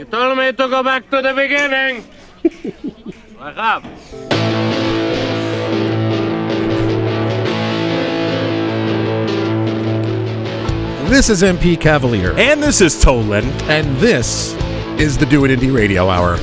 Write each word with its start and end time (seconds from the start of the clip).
You 0.00 0.06
told 0.06 0.38
me 0.38 0.46
to 0.50 0.66
go 0.66 0.82
back 0.82 1.10
to 1.10 1.20
the 1.20 1.34
beginning. 1.34 2.06
Wake 3.38 3.56
up. 3.58 3.84
This 11.10 11.28
is 11.28 11.42
MP 11.42 11.78
Cavalier, 11.78 12.32
And 12.38 12.62
this 12.62 12.80
is 12.80 13.04
Tolin. 13.04 13.44
and 13.68 13.94
this 13.98 14.54
is 14.98 15.18
the 15.18 15.26
Do 15.26 15.44
It 15.44 15.50
Indy 15.50 15.70
Radio 15.70 16.08
Hour. 16.08 16.38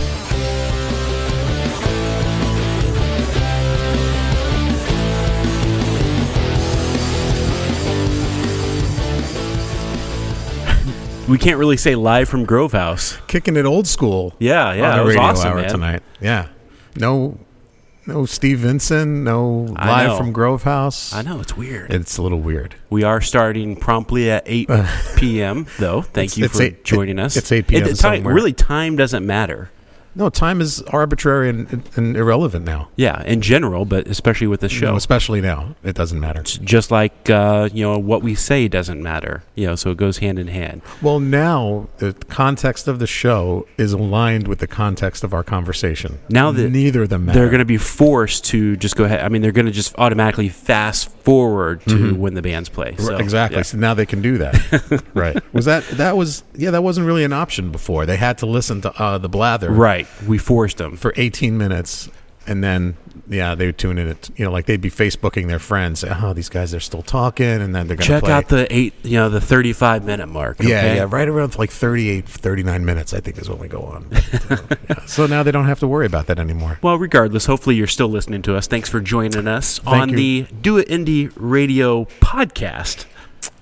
We 11.27 11.37
can't 11.37 11.57
really 11.57 11.75
say 11.77 11.95
live 11.95 12.29
from 12.29 12.45
Grove 12.45 12.71
House. 12.71 13.17
Kicking 13.27 13.57
it 13.57 13.65
old 13.65 13.85
school. 13.85 14.33
Yeah, 14.39 14.73
yeah, 14.73 14.91
on 14.91 14.97
the 14.99 15.03
was 15.03 15.15
radio 15.15 15.23
awesome, 15.29 15.47
hour 15.51 15.55
man. 15.61 15.69
tonight. 15.69 16.03
Yeah, 16.21 16.47
no, 16.95 17.37
no 18.05 18.25
Steve 18.25 18.59
Vincent, 18.59 19.11
no 19.25 19.49
live 19.77 20.17
from 20.17 20.31
Grove 20.31 20.63
House. 20.63 21.11
I 21.13 21.21
know 21.23 21.41
it's 21.41 21.57
weird. 21.57 21.91
It's 21.91 22.17
a 22.17 22.21
little 22.21 22.39
weird. 22.39 22.75
we 22.89 23.03
are 23.03 23.19
starting 23.19 23.75
promptly 23.75 24.31
at 24.31 24.43
8 24.45 24.69
p.m. 25.17 25.67
though. 25.79 26.01
Thank 26.01 26.27
It's- 26.31 26.37
you 26.37 26.45
it's 26.45 26.57
for 26.57 26.63
eight- 26.63 26.85
joining 26.85 27.19
it- 27.19 27.23
us. 27.23 27.35
it's 27.35 27.51
8 27.51 27.67
p.m. 27.67 27.83
time, 27.83 27.95
somewhere. 27.95 28.33
really, 28.33 28.53
time 28.53 28.95
doesn't 28.95 29.25
matter. 29.25 29.69
No, 30.17 30.29
time 30.29 30.61
is 30.61 30.81
arbitrary 30.83 31.49
and, 31.49 31.87
and 31.95 32.17
irrelevant 32.17 32.65
now. 32.65 32.89
Yeah, 32.95 33.21
in 33.23 33.41
general, 33.41 33.85
but 33.85 34.07
especially 34.07 34.47
with 34.47 34.61
the 34.61 34.69
show. 34.69 34.87
No, 34.91 34.95
especially 34.95 35.41
now, 35.41 35.75
it 35.83 35.95
doesn't 35.95 36.19
matter. 36.19 36.41
Just 36.43 36.89
like 36.91 37.29
uh, 37.29 37.69
you 37.71 37.83
know 37.83 37.99
what 37.99 38.21
we 38.23 38.33
say 38.35 38.67
doesn't 38.67 39.01
matter. 39.01 39.43
You 39.55 39.67
know, 39.67 39.75
so 39.75 39.91
it 39.91 39.97
goes 39.97 40.17
hand 40.17 40.39
in 40.39 40.47
hand. 40.47 40.81
Well, 41.01 41.19
now 41.19 41.87
the 41.97 42.13
context 42.29 42.87
of 42.87 42.99
the 42.99 43.07
show 43.07 43.67
is 43.77 43.93
aligned 43.93 44.47
with 44.47 44.59
the 44.59 44.67
context 44.67 45.23
of 45.23 45.33
our 45.33 45.43
conversation. 45.43 46.19
Now 46.29 46.51
that 46.51 46.69
neither 46.71 47.03
of 47.03 47.09
them 47.09 47.25
matter. 47.25 47.39
They're 47.39 47.49
going 47.49 47.59
to 47.59 47.65
be 47.65 47.77
forced 47.77 48.45
to 48.45 48.75
just 48.75 48.95
go 48.95 49.03
ahead. 49.03 49.21
I 49.21 49.29
mean, 49.29 49.41
they're 49.41 49.51
going 49.51 49.65
to 49.67 49.71
just 49.71 49.93
automatically 49.99 50.49
fast 50.49 51.11
forward 51.11 51.81
to 51.87 52.15
when 52.15 52.33
the 52.33 52.41
bands 52.41 52.69
play. 52.69 52.95
So, 52.97 53.11
Mm-hmm. 53.11 53.21
exactly. 53.21 53.57
yeah. 53.57 53.63
So 53.63 53.77
now 53.77 53.93
they 53.93 54.05
can 54.05 54.21
do 54.21 54.37
that. 54.39 55.03
right. 55.13 55.41
Was 55.53 55.65
that 55.65 55.83
that 55.91 56.17
was 56.17 56.43
yeah, 56.55 56.71
that 56.71 56.81
wasn't 56.83 57.05
really 57.05 57.23
an 57.23 57.33
option 57.33 57.71
before. 57.71 58.05
They 58.05 58.17
had 58.17 58.37
to 58.39 58.45
listen 58.47 58.81
to 58.81 58.91
uh, 59.01 59.17
the 59.19 59.29
blather 59.29 59.69
Right. 59.71 60.06
We 60.27 60.37
forced 60.37 60.77
them. 60.77 60.97
for 60.97 61.13
18 61.15 61.57
minutes 61.57 62.09
and 62.47 62.63
then 62.63 62.95
yeah, 63.29 63.55
they 63.55 63.65
would 63.65 63.77
tune 63.77 63.97
in 63.97 64.07
it, 64.07 64.29
you 64.37 64.45
know, 64.45 64.51
like 64.51 64.67
they'd 64.67 64.79
be 64.79 64.89
facebooking 64.89 65.47
their 65.47 65.59
friends, 65.59 66.05
oh, 66.07 66.31
these 66.33 66.47
guys 66.47 66.73
are 66.73 66.79
still 66.79 67.01
talking 67.01 67.45
and 67.45 67.75
then 67.75 67.87
they're 67.87 67.97
to 67.97 68.03
Check 68.03 68.23
play. 68.23 68.31
out 68.31 68.47
the 68.47 68.73
eight, 68.73 68.93
you 69.03 69.17
know, 69.17 69.29
the 69.29 69.41
thirty-five 69.41 70.05
minute 70.05 70.27
mark. 70.27 70.61
yeah, 70.61 70.77
okay? 70.77 70.95
yeah, 70.95 71.07
right 71.09 71.27
around 71.27 71.57
like 71.57 71.69
38 71.69 72.25
39 72.27 72.85
minutes 72.85 73.13
I 73.13 73.19
think 73.19 73.37
is 73.37 73.49
when 73.49 73.59
we 73.59 73.67
go 73.67 73.81
on. 73.81 74.09
so, 74.47 74.57
yeah. 74.89 75.05
So 75.05 75.25
now 75.27 75.43
they 75.43 75.51
don't 75.51 75.65
have 75.65 75.79
to 75.81 75.87
worry 75.87 76.05
about 76.05 76.27
that 76.27 76.39
anymore. 76.39 76.79
Well, 76.81 76.97
regardless, 76.97 77.45
hopefully 77.45 77.75
you're 77.75 77.85
still 77.87 78.07
listening 78.07 78.41
to 78.43 78.55
us. 78.55 78.65
Thanks 78.65 78.87
for 78.89 79.01
joining 79.01 79.47
us 79.47 79.79
on 79.85 80.09
you. 80.09 80.15
the 80.15 80.47
Do 80.61 80.77
It 80.77 80.89
Indy 80.89 81.27
Radio 81.35 82.05
podcast. 82.21 83.05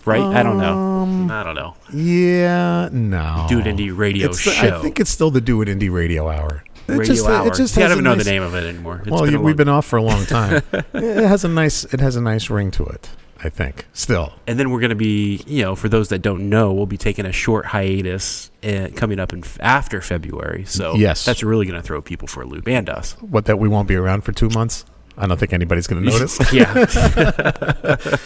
Right? 0.05 0.21
I 0.21 0.43
don't 0.43 0.61
Um, 0.61 1.27
know. 1.27 1.33
I 1.33 1.43
don't 1.43 1.55
know. 1.55 1.73
Yeah, 1.91 2.89
no. 2.91 3.45
Do 3.49 3.59
It 3.59 3.67
Indy 3.67 3.91
Radio 3.91 4.29
It's 4.29 4.43
the- 4.43 4.51
Show. 4.51 4.77
I 4.77 4.81
think 4.81 4.99
it's 4.99 5.09
still 5.09 5.31
the 5.31 5.41
Do 5.41 5.61
It 5.61 5.69
Indy 5.69 5.89
Radio 5.89 6.29
Hour. 6.29 6.63
It 6.87 6.91
Radio 6.93 7.15
just, 7.15 7.25
hour. 7.27 7.47
It 7.47 7.55
just 7.55 7.73
See, 7.73 7.81
I 7.83 7.87
don't 7.87 7.99
a 7.99 8.01
know 8.03 8.13
the 8.15 8.23
name 8.23 8.43
of 8.43 8.53
it 8.53 8.63
anymore. 8.63 9.01
It's 9.01 9.09
well, 9.09 9.21
been 9.21 9.29
a 9.29 9.31
you, 9.31 9.37
long- 9.37 9.45
we've 9.45 9.57
been 9.57 9.69
off 9.69 9.85
for 9.87 9.97
a 9.97 10.03
long 10.03 10.25
time. 10.27 10.61
it 10.71 11.27
has 11.27 11.43
a 11.43 11.47
nice. 11.47 11.83
It 11.85 11.99
has 11.99 12.15
a 12.15 12.21
nice 12.21 12.49
ring 12.49 12.69
to 12.71 12.85
it. 12.85 13.09
I 13.43 13.49
think. 13.49 13.85
Still. 13.93 14.33
and 14.47 14.57
then 14.57 14.71
we're 14.71 14.79
going 14.79 14.89
to 14.91 14.95
be, 14.95 15.43
you 15.45 15.61
know, 15.61 15.75
for 15.75 15.87
those 15.89 16.09
that 16.09 16.19
don't 16.19 16.49
know, 16.49 16.73
we'll 16.73 16.85
be 16.87 16.97
taking 16.97 17.25
a 17.27 17.31
short 17.31 17.65
hiatus 17.67 18.49
uh, 18.63 18.87
coming 18.95 19.19
up 19.19 19.33
in 19.33 19.39
f- 19.43 19.59
after 19.61 20.01
February. 20.01 20.63
So 20.65 20.95
Yes. 20.95 21.25
that's 21.25 21.43
really 21.43 21.65
going 21.67 21.79
to 21.79 21.85
throw 21.85 22.01
people 22.01 22.27
for 22.27 22.41
a 22.41 22.45
loop 22.45 22.67
and 22.67 22.89
us. 22.89 23.11
What 23.21 23.45
that 23.45 23.59
we 23.59 23.67
won't 23.67 23.87
be 23.87 23.95
around 23.95 24.21
for 24.21 24.31
two 24.31 24.49
months. 24.49 24.85
I 25.17 25.27
don't 25.27 25.39
think 25.39 25.53
anybody's 25.53 25.87
going 25.87 26.03
to 26.03 26.09
notice. 26.09 26.39
yeah. 26.53 26.73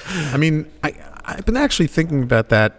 I 0.34 0.38
mean, 0.38 0.72
I 0.84 0.96
I've 1.26 1.46
been 1.46 1.58
actually 1.58 1.88
thinking 1.88 2.24
about 2.24 2.50
that. 2.50 2.76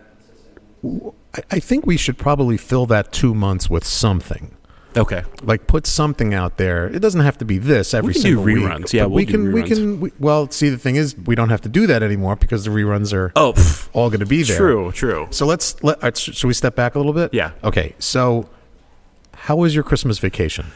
I, 0.84 1.42
I 1.52 1.60
think 1.60 1.86
we 1.86 1.96
should 1.96 2.18
probably 2.18 2.56
fill 2.56 2.86
that 2.86 3.12
two 3.12 3.34
months 3.34 3.70
with 3.70 3.84
something. 3.84 4.56
Okay. 4.96 5.22
Like 5.42 5.68
put 5.68 5.86
something 5.86 6.34
out 6.34 6.56
there. 6.56 6.86
It 6.88 6.98
doesn't 6.98 7.20
have 7.20 7.38
to 7.38 7.44
be 7.44 7.58
this 7.58 7.94
every 7.94 8.12
can 8.12 8.22
do 8.22 8.28
single 8.28 8.44
week. 8.44 8.92
Yeah, 8.92 9.04
we'll 9.04 9.14
we 9.14 9.24
do 9.24 9.32
can. 9.32 9.52
We 9.52 9.62
can. 9.62 10.00
We, 10.00 10.12
well, 10.18 10.50
see, 10.50 10.68
the 10.68 10.78
thing 10.78 10.96
is, 10.96 11.16
we 11.16 11.36
don't 11.36 11.50
have 11.50 11.60
to 11.60 11.68
do 11.68 11.86
that 11.86 12.02
anymore 12.02 12.34
because 12.34 12.64
the 12.64 12.70
reruns 12.72 13.12
are 13.12 13.30
Oh, 13.36 13.52
pff, 13.52 13.88
all 13.92 14.08
going 14.10 14.18
to 14.20 14.26
be 14.26 14.42
there. 14.42 14.56
true, 14.56 14.90
true. 14.90 15.28
So 15.30 15.46
let's 15.46 15.80
let. 15.84 16.16
Sh- 16.16 16.32
should 16.34 16.48
we 16.48 16.54
step 16.54 16.74
back 16.74 16.96
a 16.96 16.98
little 16.98 17.12
bit? 17.12 17.32
Yeah. 17.32 17.52
Okay. 17.62 17.94
So, 18.00 18.50
how 19.32 19.54
was 19.54 19.76
your 19.76 19.84
Christmas 19.84 20.18
vacation? 20.18 20.66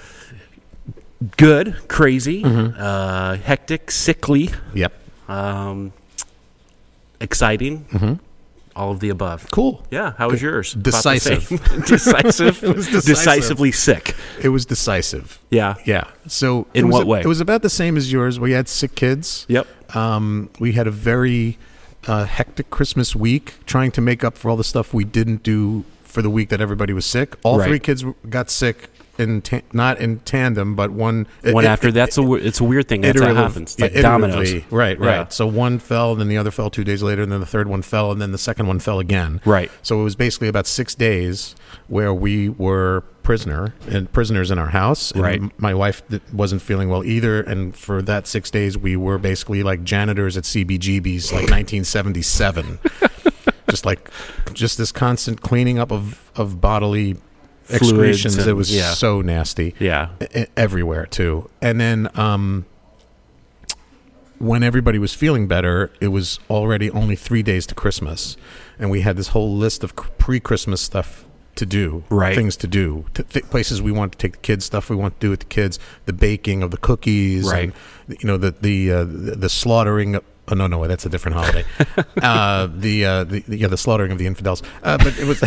Good, 1.37 1.77
crazy, 1.89 2.43
Mm-hmm. 2.43 2.81
uh, 2.81 3.37
hectic, 3.37 3.91
sickly, 3.91 4.51
Yep. 4.75 4.93
um, 5.29 5.93
exciting, 7.21 8.21
all 8.77 8.91
of 8.91 9.01
the 9.01 9.09
above. 9.09 9.49
Cool. 9.53 9.85
Yeah, 9.91 10.13
how 10.19 10.31
was 10.31 10.43
yours? 10.43 10.73
Decisive. 10.75 11.49
decisive. 11.87 12.61
decisive. 12.61 13.05
Decisively 13.05 13.73
sick. 13.73 14.15
It 14.43 14.49
was 14.49 14.67
decisive. 14.67 15.39
Yeah. 15.51 15.77
Yeah. 15.85 16.05
So 16.27 16.67
In 16.75 16.89
what 16.89 17.05
a- 17.05 17.07
way? 17.07 17.21
It 17.21 17.27
was 17.27 17.41
about 17.41 17.63
the 17.63 17.71
same 17.71 17.97
as 17.97 18.13
yours. 18.13 18.39
We 18.41 18.53
had 18.53 18.69
sick 18.69 18.95
kids. 18.97 19.47
Yep. 19.49 19.67
Um, 19.97 20.51
we 20.59 20.73
had 20.73 20.87
a 20.87 20.91
very 20.91 21.57
uh, 22.07 22.25
hectic 22.25 22.69
Christmas 22.71 23.15
week, 23.15 23.55
trying 23.67 23.93
to 23.93 24.01
make 24.01 24.25
up 24.25 24.37
for 24.37 24.51
all 24.51 24.57
the 24.57 24.65
stuff 24.65 24.93
we 24.93 25.05
didn't 25.05 25.43
do 25.45 25.85
for 26.03 26.21
the 26.21 26.31
week 26.31 26.49
that 26.49 26.61
everybody 26.61 26.93
was 26.93 27.07
sick. 27.07 27.37
All 27.45 27.59
Right. 27.59 27.69
three 27.69 27.79
kids 27.79 28.05
got 28.29 28.51
sick 28.51 28.89
in 29.19 29.43
ta- 29.43 29.61
not 29.73 29.99
in 30.01 30.19
tandem, 30.21 30.75
but 30.75 30.91
one 30.91 31.27
One 31.45 31.65
it- 31.65 31.69
after 31.69 31.89
it- 31.89 31.93
that's 31.95 32.19
a 32.19 32.33
it's 32.35 32.61
a 32.61 32.65
weird 32.65 32.89
thing. 32.89 33.03
That's 33.03 33.19
how 33.21 33.27
it 33.27 33.31
iterative- 33.31 33.51
happens. 33.53 33.73
It's 33.79 33.81
like 33.95 34.03
dominoes. 34.03 34.53
Right, 34.71 34.99
right. 34.99 35.07
Yeah. 35.17 35.29
So 35.29 35.47
one 35.47 35.79
fell, 35.79 36.13
and 36.13 36.21
then 36.21 36.29
the 36.29 36.37
other 36.39 36.51
fell 36.51 36.71
two 36.71 36.85
days 36.85 37.03
later, 37.03 37.23
and 37.23 37.31
then 37.33 37.41
the 37.41 37.47
third 37.47 37.69
one 37.69 37.83
fell, 37.83 38.11
and 38.13 38.21
then 38.21 38.33
the 38.33 38.39
second 38.39 38.67
one 38.67 38.79
fell 38.79 38.99
again. 38.99 39.41
Right. 39.45 39.71
So 39.83 40.01
it 40.01 40.05
was 40.05 40.17
basically 40.17 40.49
about 40.49 40.67
six 40.67 40.95
days 40.95 41.55
where 41.89 42.13
we 42.15 42.49
were 42.49 43.05
prisoner 43.23 43.73
and 43.89 44.13
prisoners 44.13 44.51
in 44.51 44.59
our 44.59 44.69
house. 44.69 45.11
And 45.13 45.23
Right. 45.23 45.43
My 45.59 45.73
wife 45.73 46.03
wasn't 46.33 46.61
feeling 46.61 46.89
well 46.91 47.05
either, 47.05 47.41
and 47.41 47.75
for 47.75 48.03
that 48.03 48.27
six 48.27 48.51
days, 48.51 48.77
we 48.77 48.97
were 48.97 49.17
basically 49.19 49.63
like 49.63 49.83
janitors 49.85 50.37
at 50.37 50.45
CBGB's, 50.45 51.33
like 51.33 51.49
1977. 51.51 52.79
just 53.71 53.87
like, 53.87 54.11
just 54.53 54.77
this 54.79 54.93
constant 54.93 55.41
cleaning 55.41 55.79
up 55.79 55.91
of 55.91 56.21
of 56.37 56.61
bodily 56.61 57.17
excretions. 57.71 58.37
and- 58.37 58.47
it 58.49 58.55
was 58.55 58.75
yeah. 58.75 58.93
so 58.95 59.21
nasty 59.21 59.75
Yeah. 59.79 60.09
everywhere 60.57 61.07
too. 61.07 61.49
And 61.63 61.81
then 61.81 62.09
um, 62.15 62.67
when 64.39 64.63
everybody 64.63 64.99
was 64.99 65.15
feeling 65.15 65.47
better, 65.47 65.91
it 66.01 66.09
was 66.09 66.39
already 66.51 66.91
only 66.91 67.17
three 67.17 67.43
days 67.43 67.67
to 67.67 67.75
Christmas, 67.75 68.37
and 68.79 68.91
we 68.91 69.01
had 69.03 69.17
this 69.17 69.29
whole 69.29 69.55
list 69.55 69.83
of 69.85 69.95
pre-Christmas 70.19 70.81
stuff 70.81 71.25
to 71.55 71.65
do, 71.65 72.03
Right. 72.11 72.35
Things 72.35 72.57
to 72.57 72.67
do, 72.67 73.05
t- 73.15 73.23
th- 73.23 73.45
places 73.49 73.81
we 73.81 73.93
want 73.93 74.11
to 74.13 74.19
take 74.19 74.33
the 74.33 74.39
kids, 74.39 74.65
stuff 74.65 74.91
we 74.91 74.97
want 74.97 75.21
to 75.21 75.25
do 75.27 75.31
with 75.31 75.39
the 75.41 75.47
kids, 75.47 75.79
the 76.05 76.13
baking 76.13 76.65
of 76.65 76.73
the 76.73 76.77
cookies, 76.77 77.49
Right. 77.51 77.73
And, 78.09 78.19
you 78.21 78.27
know, 78.27 78.37
the 78.37 78.51
the 78.61 78.91
uh, 78.93 79.05
the, 79.05 79.37
the 79.37 79.49
slaughtering. 79.49 80.19
Oh 80.49 80.55
no, 80.55 80.67
no, 80.67 80.87
that's 80.87 81.07
a 81.07 81.09
different 81.09 81.37
holiday. 81.39 81.65
uh, 82.23 82.69
the, 82.71 83.05
uh, 83.05 83.25
the 83.25 83.41
the 83.41 83.57
yeah, 83.59 83.67
the 83.69 83.79
slaughtering 83.79 84.13
of 84.13 84.19
the 84.19 84.27
infidels. 84.27 84.63
Uh, 84.83 84.99
but 84.99 85.19
it 85.19 85.27
was 85.27 85.43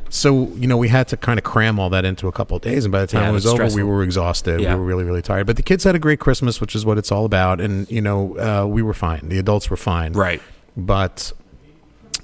so 0.08 0.48
you 0.54 0.68
know 0.68 0.76
we 0.76 0.88
had 0.88 1.08
to 1.08 1.16
kind 1.16 1.38
of 1.38 1.44
cram 1.44 1.80
all 1.80 1.90
that 1.90 2.04
into 2.04 2.28
a 2.28 2.32
couple 2.32 2.56
of 2.56 2.62
days, 2.62 2.84
and 2.84 2.92
by 2.92 3.00
the 3.00 3.06
time 3.08 3.22
Yeah, 3.22 3.30
it 3.30 3.32
was 3.32 3.46
over, 3.46 3.68
we 3.74 3.82
were 3.82 4.04
exhausted. 4.04 4.60
Yeah. 4.60 4.74
We 4.74 4.80
were 4.80 4.86
really 4.86 5.04
really 5.04 5.22
tired. 5.22 5.46
But 5.46 5.56
the 5.56 5.62
kids 5.62 5.82
had 5.82 5.96
a 5.96 5.98
great 5.98 6.20
Christmas, 6.20 6.60
which 6.60 6.76
is 6.76 6.86
what 6.86 6.96
it's 6.96 7.10
all 7.10 7.24
about, 7.24 7.60
and 7.60 7.90
you 7.90 8.00
know 8.00 8.38
uh, 8.38 8.66
we 8.66 8.82
were 8.82 8.94
fine. 8.94 9.28
The 9.28 9.38
adults 9.38 9.68
were 9.68 9.76
fine. 9.76 10.12
Right. 10.12 10.40
But 10.76 11.32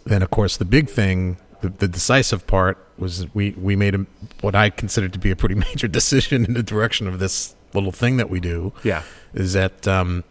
then, 0.05 0.23
of 0.23 0.31
course, 0.31 0.57
the 0.57 0.65
big 0.65 0.89
thing, 0.89 1.39
the, 1.61 1.71
the 1.71 1.89
decisive 1.89 2.47
part, 2.47 2.79
was 2.99 3.33
we 3.35 3.51
we 3.53 3.75
made 3.77 3.95
a, 3.95 4.07
what 4.43 4.55
I 4.55 4.71
considered 4.71 5.13
to 5.15 5.19
be 5.19 5.31
a 5.31 5.37
pretty 5.37 5.55
major 5.69 5.89
decision 5.89 6.45
in 6.45 6.55
the 6.55 6.63
direction 6.63 7.09
of 7.09 7.19
this 7.19 7.57
little 7.75 7.93
thing 7.93 8.17
that 8.17 8.31
we 8.31 8.41
do. 8.41 8.73
Yeah. 8.85 9.03
Is 9.35 9.53
that 9.55 9.87
um, 9.87 10.25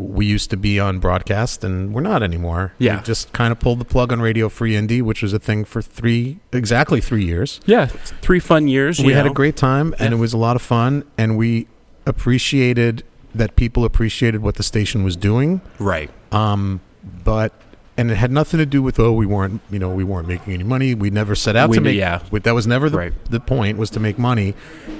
we 0.00 0.24
used 0.26 0.48
to 0.50 0.56
be 0.56 0.78
on 0.78 1.00
broadcast 1.00 1.64
and 1.64 1.92
we're 1.92 2.00
not 2.00 2.22
anymore. 2.22 2.72
Yeah. 2.78 2.98
We 2.98 3.02
just 3.02 3.32
kind 3.32 3.50
of 3.50 3.58
pulled 3.58 3.80
the 3.80 3.84
plug 3.84 4.12
on 4.12 4.20
Radio 4.20 4.48
Free 4.48 4.76
Indy, 4.76 5.02
which 5.02 5.22
was 5.22 5.32
a 5.32 5.40
thing 5.40 5.64
for 5.64 5.82
three 5.82 6.38
exactly 6.52 7.00
three 7.00 7.24
years. 7.24 7.60
Yeah. 7.66 7.86
Three 7.86 8.38
fun 8.38 8.68
years. 8.68 9.00
We 9.00 9.12
had 9.12 9.26
a 9.26 9.30
great 9.30 9.56
time 9.56 9.94
and 9.98 10.10
Yeah. 10.12 10.16
it 10.16 10.20
was 10.20 10.32
a 10.32 10.38
lot 10.38 10.54
of 10.54 10.62
fun 10.62 11.02
and 11.18 11.36
we 11.36 11.66
appreciated 12.06 13.02
that 13.34 13.56
people 13.56 13.84
appreciated 13.84 14.40
what 14.42 14.54
the 14.56 14.62
station 14.62 15.04
was 15.04 15.16
doing 15.16 15.60
right. 15.78 16.10
um, 16.32 16.80
but 17.24 17.52
and 17.96 18.10
it 18.10 18.16
had 18.16 18.30
nothing 18.30 18.58
to 18.58 18.66
do 18.66 18.82
with 18.82 18.98
oh 18.98 19.12
we 19.12 19.26
weren't 19.26 19.60
you 19.70 19.78
know 19.78 19.88
we 19.90 20.04
weren't 20.04 20.26
making 20.28 20.52
any 20.54 20.64
money. 20.64 20.94
We 20.94 21.10
never 21.10 21.34
set 21.34 21.56
out 21.56 21.70
We 21.70 21.76
to 21.76 21.80
make. 21.82 21.96
yeah. 21.96 22.22
that 22.30 22.54
was 22.54 22.66
never 22.66 22.88
the, 22.90 22.98
Right. 22.98 23.12
the 23.30 23.40
point 23.40 23.78
was 23.78 23.90
to 23.90 24.00
make 24.00 24.18
money, 24.18 24.54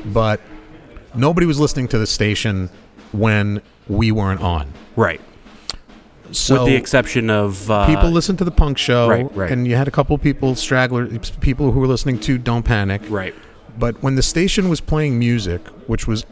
but 0.04 0.40
nobody 1.14 1.46
was 1.46 1.58
listening 1.60 1.88
to 1.88 1.98
the 1.98 2.06
station 2.06 2.70
when 3.12 3.62
we 3.88 4.10
weren't 4.12 4.40
on. 4.40 4.72
Right. 4.96 5.20
So 6.30 6.62
With 6.64 6.72
the 6.72 6.76
exception 6.76 7.30
of 7.30 7.70
uh, 7.70 7.86
people 7.86 8.10
listened 8.10 8.36
to 8.38 8.44
the 8.44 8.50
punk 8.50 8.76
show, 8.76 9.08
right, 9.08 9.34
right. 9.34 9.50
and 9.50 9.66
you 9.66 9.76
had 9.76 9.88
a 9.88 9.90
couple 9.90 10.16
people 10.18 10.54
stragglers, 10.56 11.30
people 11.30 11.72
who 11.72 11.80
were 11.80 11.86
listening 11.86 12.18
to 12.20 12.36
Don't 12.38 12.64
Panic, 12.64 13.02
Right. 13.08 13.34
But 13.78 14.02
when 14.02 14.16
the 14.16 14.22
station 14.22 14.68
was 14.68 14.80
playing 14.80 15.18
music, 15.20 15.66
which 15.86 16.06
was 16.08 16.26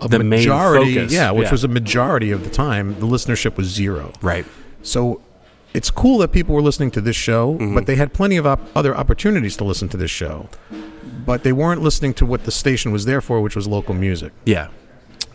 a 0.00 0.06
The 0.08 0.22
majority, 0.22 0.92
yeah, 1.10 1.32
which 1.32 1.46
yeah. 1.46 1.50
was 1.50 1.64
a 1.64 1.68
majority 1.68 2.30
of 2.30 2.44
the 2.44 2.50
time, 2.50 2.94
the 3.00 3.06
listenership 3.06 3.56
was 3.56 3.66
zero. 3.66 4.12
Right. 4.22 4.46
So 4.82 5.20
it's 5.74 5.90
cool 5.90 6.18
that 6.18 6.28
people 6.30 6.54
were 6.54 6.62
listening 6.62 6.92
to 6.92 7.00
this 7.00 7.16
show, 7.16 7.54
Mm-hmm. 7.54 7.74
but 7.74 7.86
they 7.86 7.96
had 7.96 8.12
plenty 8.12 8.36
of 8.36 8.46
op- 8.46 8.60
other 8.76 8.96
opportunities 8.96 9.56
to 9.56 9.64
listen 9.64 9.88
to 9.90 9.96
this 9.96 10.10
show. 10.10 10.48
But 11.26 11.42
they 11.42 11.52
weren't 11.52 11.82
listening 11.82 12.14
to 12.14 12.24
what 12.26 12.44
the 12.44 12.52
station 12.52 12.92
was 12.92 13.04
there 13.06 13.20
for, 13.20 13.40
which 13.42 13.56
was 13.56 13.66
local 13.66 13.94
music. 13.94 14.32
Yeah. 14.46 14.68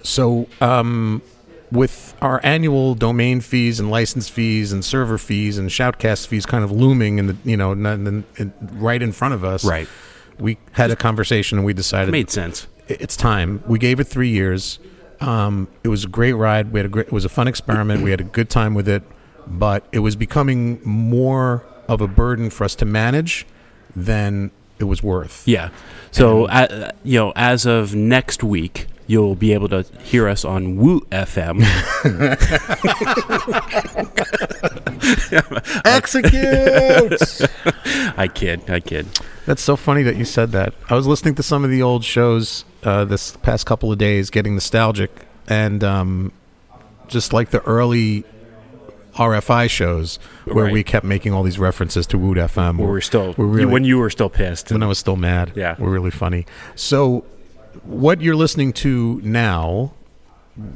So, 0.01 0.47
um, 0.61 1.21
with 1.71 2.15
our 2.21 2.39
annual 2.43 2.95
domain 2.95 3.41
fees 3.41 3.79
and 3.79 3.91
license 3.91 4.27
fees 4.29 4.71
and 4.71 4.83
server 4.83 5.17
fees 5.17 5.57
and 5.57 5.69
shoutcast 5.69 6.27
fees 6.27 6.45
kind 6.45 6.63
of 6.63 6.71
looming 6.71 7.19
in 7.19 7.27
the 7.27 7.37
you 7.43 7.55
know 7.57 7.71
n- 7.71 7.85
n- 7.85 8.23
n- 8.39 8.53
right 8.73 9.01
in 9.01 9.11
front 9.11 9.33
of 9.33 9.43
us, 9.43 9.63
Right. 9.63 9.87
We 10.39 10.57
had 10.71 10.89
a 10.89 10.95
conversation 10.95 11.57
and 11.57 11.65
we 11.65 11.73
decided 11.73 12.11
Made 12.11 12.29
sense. 12.31 12.67
it's 12.87 13.17
time. 13.17 13.61
We 13.67 13.77
gave 13.77 13.99
it 13.99 14.05
three 14.05 14.29
years. 14.29 14.79
Um, 15.21 15.67
it 15.83 15.89
was 15.89 16.05
a 16.05 16.07
great 16.07 16.31
ride. 16.33 16.71
We 16.71 16.79
had 16.79 16.85
a 16.85 16.89
great. 16.89 17.07
It 17.07 17.11
was 17.13 17.25
a 17.25 17.29
fun 17.29 17.47
experiment. 17.49 18.01
We 18.03 18.11
had 18.11 18.21
a 18.21 18.23
good 18.23 18.49
time 18.49 18.73
with 18.73 18.87
it, 18.87 19.03
but 19.45 19.85
it 19.91 19.99
was 19.99 20.15
becoming 20.15 20.79
more 20.85 21.65
of 21.89 21.99
a 21.99 22.07
burden 22.07 22.49
for 22.49 22.63
us 22.63 22.73
to 22.75 22.85
manage 22.85 23.45
than 23.95 24.51
it 24.79 24.85
was 24.85 25.03
worth. 25.03 25.47
Yeah. 25.47 25.69
So, 26.11 26.45
uh, 26.45 26.91
you 27.03 27.19
know, 27.19 27.33
as 27.35 27.65
of 27.65 27.93
next 27.93 28.43
week, 28.43 28.87
you'll 29.07 29.35
be 29.35 29.53
able 29.53 29.69
to 29.69 29.83
hear 30.03 30.27
us 30.27 30.45
on 30.45 30.75
Woo 30.75 31.01
FM. 31.11 31.61
Execute. 35.85 37.21
I 38.17 38.27
kid. 38.27 38.69
I 38.69 38.79
kid. 38.79 39.07
That's 39.45 39.61
so 39.61 39.75
funny 39.75 40.03
that 40.03 40.15
you 40.15 40.25
said 40.25 40.51
that. 40.51 40.73
I 40.89 40.95
was 40.95 41.07
listening 41.07 41.35
to 41.35 41.43
some 41.43 41.63
of 41.63 41.71
the 41.71 41.81
old 41.81 42.03
shows 42.03 42.65
uh, 42.83 43.05
this 43.05 43.35
past 43.37 43.65
couple 43.65 43.91
of 43.91 43.97
days, 43.97 44.29
getting 44.29 44.53
nostalgic, 44.53 45.11
and 45.47 45.83
um, 45.83 46.31
just 47.07 47.33
like 47.33 47.49
the 47.49 47.61
early 47.63 48.23
RFI 49.19 49.67
shows 49.69 50.17
where 50.45 50.65
Right. 50.65 50.73
we 50.73 50.83
kept 50.83 51.05
making 51.05 51.33
all 51.33 51.43
these 51.43 51.59
references 51.59 52.07
to 52.07 52.17
Wood 52.17 52.37
FM. 52.37 52.77
Where 52.77 52.87
we're 52.87 53.01
still, 53.01 53.35
We're 53.37 53.45
really- 53.45 53.65
when 53.71 53.83
you 53.83 53.97
were 53.99 54.09
still 54.09 54.29
pissed. 54.29 54.71
when 54.71 54.81
I 54.81 54.87
was 54.87 54.97
still 54.97 55.15
mad. 55.17 55.51
Yeah. 55.55 55.75
we're 55.77 55.89
really 55.91 56.09
funny. 56.11 56.45
So, 56.75 57.23
what 57.83 58.21
you're 58.21 58.35
listening 58.35 58.73
to 58.73 59.21
now, 59.23 59.91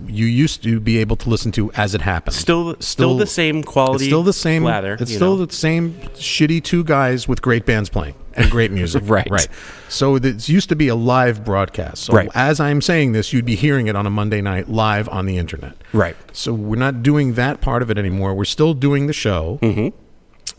you 0.07 0.25
used 0.25 0.63
to 0.63 0.79
be 0.79 0.97
able 0.99 1.15
to 1.17 1.29
listen 1.29 1.51
to 1.53 1.71
as 1.73 1.93
it 1.95 2.01
happened. 2.01 2.35
Still, 2.35 2.73
still, 2.75 2.81
Still- 2.81 3.17
the 3.17 3.25
same 3.27 3.63
quality. 3.63 4.05
It's 4.05 4.09
still 4.09 4.23
the 4.23 4.31
same. 4.33 4.63
Lather, 4.63 4.97
it's 4.99 5.13
still 5.13 5.37
know. 5.37 5.45
the 5.45 5.53
same 5.53 5.95
shitty 6.15 6.63
two 6.63 6.83
guys 6.83 7.27
with 7.27 7.41
great 7.41 7.65
bands 7.65 7.89
playing 7.89 8.13
and 8.35 8.49
great 8.51 8.71
music. 8.71 9.03
Right. 9.07 9.27
Right. 9.29 9.47
So 9.89 10.17
this 10.19 10.49
used 10.49 10.69
to 10.69 10.75
be 10.75 10.87
a 10.87 10.95
live 10.95 11.43
broadcast. 11.43 12.03
So 12.05 12.13
Right. 12.13 12.29
as 12.35 12.59
I'm 12.59 12.81
saying 12.81 13.11
this, 13.11 13.31
you'd 13.33 13.45
be 13.45 13.55
hearing 13.55 13.87
it 13.87 13.95
on 13.95 14.05
a 14.05 14.09
Monday 14.09 14.41
night 14.41 14.69
live 14.69 15.07
on 15.09 15.25
the 15.25 15.37
internet. 15.37 15.75
right. 15.93 16.15
So 16.31 16.53
we're 16.53 16.77
not 16.79 17.03
doing 17.03 17.33
that 17.33 17.61
part 17.61 17.81
of 17.81 17.89
it 17.91 17.97
anymore. 17.97 18.33
We're 18.33 18.45
still 18.45 18.73
doing 18.73 19.07
the 19.07 19.13
show, 19.13 19.59
Mm-hmm. 19.61 19.89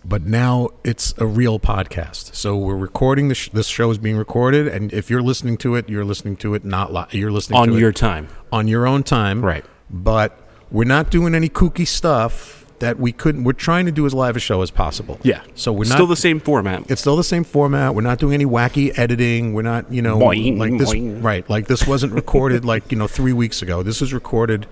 but 0.05 0.23
now 0.23 0.69
it's 0.85 1.15
a 1.19 1.27
real 1.27 1.59
podcast. 1.59 2.35
So 2.35 2.57
we're 2.57 2.77
recording 2.77 3.29
the 3.29 3.35
sh- 3.35 3.51
this 3.53 3.67
show 3.67 3.91
is 3.91 3.99
being 3.99 4.17
recorded, 4.17 4.69
and 4.69 4.93
if 4.93 5.11
you're 5.11 5.23
listening 5.23 5.57
to 5.59 5.75
it, 5.75 5.89
you're 5.89 6.05
listening 6.05 6.37
to 6.39 6.55
it 6.55 6.65
not 6.65 6.93
live. 6.93 7.13
You're 7.15 7.33
listening 7.33 7.59
On 7.59 7.73
your 7.73 7.93
time. 7.93 8.29
on 8.53 8.69
your 8.69 8.87
own 8.87 9.03
time, 9.03 9.45
Right. 9.45 9.65
But 9.91 10.39
we're 10.71 10.85
not 10.85 11.11
doing 11.11 11.35
any 11.35 11.49
kooky 11.49 11.87
stuff 11.87 12.64
that 12.81 12.99
we 12.99 13.13
couldn't. 13.13 13.45
We're 13.45 13.53
trying 13.53 13.87
to 13.87 13.93
do 13.93 14.05
as 14.07 14.13
live 14.15 14.37
a 14.37 14.41
show 14.41 14.63
as 14.63 14.71
possible. 14.71 15.19
Yeah. 15.23 15.43
So 15.55 15.73
we're 15.73 15.89
not 15.89 15.95
still 15.95 16.07
the 16.07 16.17
same 16.17 16.41
format. 16.41 16.91
it's 16.91 17.01
still 17.01 17.17
the 17.17 17.25
same 17.25 17.45
format. 17.45 17.95
We're 17.95 18.03
not 18.03 18.19
doing 18.19 18.35
any 18.35 18.47
wacky 18.47 18.97
editing. 18.99 19.53
We're 19.55 19.63
not, 19.63 19.91
you 19.93 20.03
know, 20.03 20.19
Boing, 20.19 20.59
like 20.59 20.77
this. 20.79 20.93
boing. 20.93 21.23
Right, 21.23 21.49
like 21.49 21.67
this 21.69 21.87
wasn't 21.87 22.13
recorded 22.13 22.65
like 22.73 22.91
you 22.93 22.99
know 22.99 23.07
three 23.07 23.33
weeks 23.33 23.63
ago. 23.63 23.83
This 23.83 24.01
was 24.01 24.13
recorded 24.13 24.67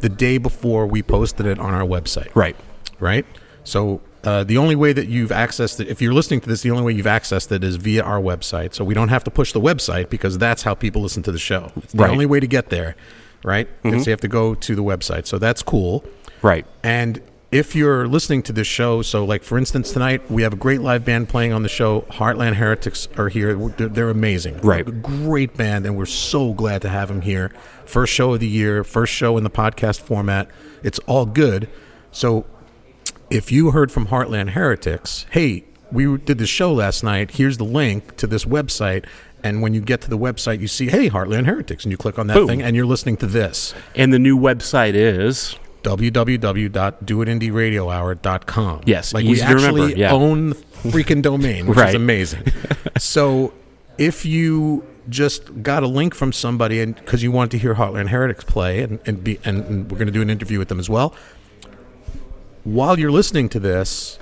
the 0.00 0.08
day 0.08 0.38
before 0.38 0.86
we 0.86 1.02
posted 1.02 1.46
it 1.46 1.58
on 1.58 1.74
our 1.74 1.82
website. 1.86 2.28
Right. 2.34 2.56
Right. 3.00 3.26
So 3.64 4.00
uh, 4.24 4.44
the 4.44 4.58
only 4.58 4.76
way 4.76 4.92
that 4.92 5.06
you've 5.08 5.30
accessed 5.30 5.80
it, 5.80 5.88
if 5.88 6.00
you're 6.02 6.12
listening 6.14 6.40
to 6.42 6.48
this, 6.48 6.62
the 6.62 6.70
only 6.70 6.82
way 6.82 6.92
you've 6.92 7.06
accessed 7.06 7.50
it 7.52 7.64
is 7.64 7.76
via 7.76 8.02
our 8.02 8.20
website. 8.20 8.74
So 8.74 8.84
we 8.84 8.94
don't 8.94 9.08
have 9.08 9.24
to 9.24 9.30
push 9.30 9.52
the 9.52 9.60
website 9.60 10.08
because 10.10 10.38
that's 10.38 10.62
how 10.62 10.74
people 10.74 11.02
listen 11.02 11.22
to 11.24 11.32
the 11.32 11.38
show. 11.38 11.72
It's 11.76 11.92
the 11.92 12.02
Right. 12.02 12.10
only 12.10 12.26
way 12.26 12.40
to 12.40 12.46
get 12.46 12.70
there. 12.70 12.94
Right. 13.44 13.68
Is 13.84 14.06
you 14.06 14.10
have 14.10 14.20
to 14.22 14.28
go 14.28 14.54
to 14.54 14.74
the 14.74 14.82
website. 14.82 15.26
So 15.26 15.38
that's 15.38 15.62
cool. 15.62 16.04
Right. 16.42 16.66
And 16.82 17.20
if 17.50 17.74
you're 17.74 18.06
listening 18.06 18.42
to 18.42 18.52
this 18.52 18.66
show, 18.66 19.00
so 19.02 19.24
like 19.24 19.42
for 19.42 19.56
instance, 19.56 19.92
tonight 19.92 20.30
we 20.30 20.42
have 20.42 20.52
a 20.52 20.56
great 20.56 20.80
live 20.80 21.04
band 21.04 21.28
playing 21.28 21.52
on 21.52 21.62
the 21.62 21.68
show. 21.68 22.02
Heartland 22.02 22.54
Heretics 22.54 23.08
are 23.16 23.28
here. 23.28 23.54
They're, 23.54 23.88
they're 23.88 24.10
amazing. 24.10 24.58
Right. 24.58 24.84
Great 25.02 25.56
band, 25.56 25.86
and 25.86 25.96
we're 25.96 26.06
so 26.06 26.52
glad 26.52 26.82
to 26.82 26.88
have 26.88 27.08
them 27.08 27.22
here. 27.22 27.50
First 27.86 28.12
show 28.12 28.34
of 28.34 28.40
the 28.40 28.48
year, 28.48 28.84
first 28.84 29.12
show 29.14 29.38
in 29.38 29.44
the 29.44 29.50
podcast 29.50 30.00
format. 30.00 30.50
It's 30.82 30.98
all 31.00 31.24
good. 31.24 31.70
So 32.12 32.44
if 33.30 33.50
you 33.50 33.70
heard 33.70 33.90
from 33.90 34.08
Heartland 34.08 34.50
Heretics, 34.50 35.24
hey, 35.30 35.64
we 35.90 36.18
did 36.18 36.36
this 36.36 36.50
show 36.50 36.72
last 36.72 37.02
night. 37.02 37.32
Here's 37.32 37.56
the 37.56 37.64
link 37.64 38.16
to 38.18 38.26
this 38.26 38.44
website. 38.44 39.06
And 39.42 39.62
when 39.62 39.72
you 39.72 39.80
get 39.80 40.00
to 40.02 40.10
the 40.10 40.18
website, 40.18 40.60
you 40.60 40.68
see, 40.68 40.88
hey, 40.88 41.08
Heartland 41.08 41.46
Heretics, 41.46 41.84
and 41.84 41.92
you 41.92 41.96
click 41.96 42.18
on 42.18 42.26
that 42.26 42.34
Boom. 42.34 42.48
thing, 42.48 42.60
and 42.60 42.74
you're 42.74 42.84
listening 42.84 43.16
to 43.18 43.26
this. 43.26 43.72
And 43.94 44.12
the 44.12 44.18
new 44.18 44.36
website 44.36 44.94
is 44.94 45.56
www.doitindyradiohour.com. 45.96 48.80
Yes, 48.86 49.14
like 49.14 49.24
we 49.24 49.40
actually 49.40 49.94
yeah. 49.94 50.12
own 50.12 50.50
the 50.50 50.56
freaking 50.90 51.22
domain, 51.22 51.66
which 51.70 51.78
Right. 51.78 51.88
is 51.90 51.94
amazing. 51.94 52.44
so 52.98 53.52
if 53.96 54.24
you 54.24 54.84
just 55.08 55.62
got 55.62 55.82
a 55.82 55.86
link 55.86 56.14
from 56.14 56.32
somebody 56.32 56.80
and 56.80 56.94
because 56.96 57.22
you 57.22 57.32
want 57.32 57.50
to 57.52 57.58
hear 57.58 57.74
Heartland 57.76 58.08
Heretics 58.08 58.44
play 58.44 58.82
and, 58.82 58.98
and 59.06 59.24
be 59.24 59.38
and, 59.44 59.64
and 59.64 59.90
we're 59.90 59.96
going 59.96 60.06
to 60.08 60.12
do 60.12 60.20
an 60.22 60.28
interview 60.30 60.58
with 60.58 60.68
them 60.68 60.78
as 60.78 60.90
well. 60.90 61.14
While 62.64 62.98
you're 62.98 63.12
listening 63.12 63.48
to 63.50 63.60
this, 63.60 64.18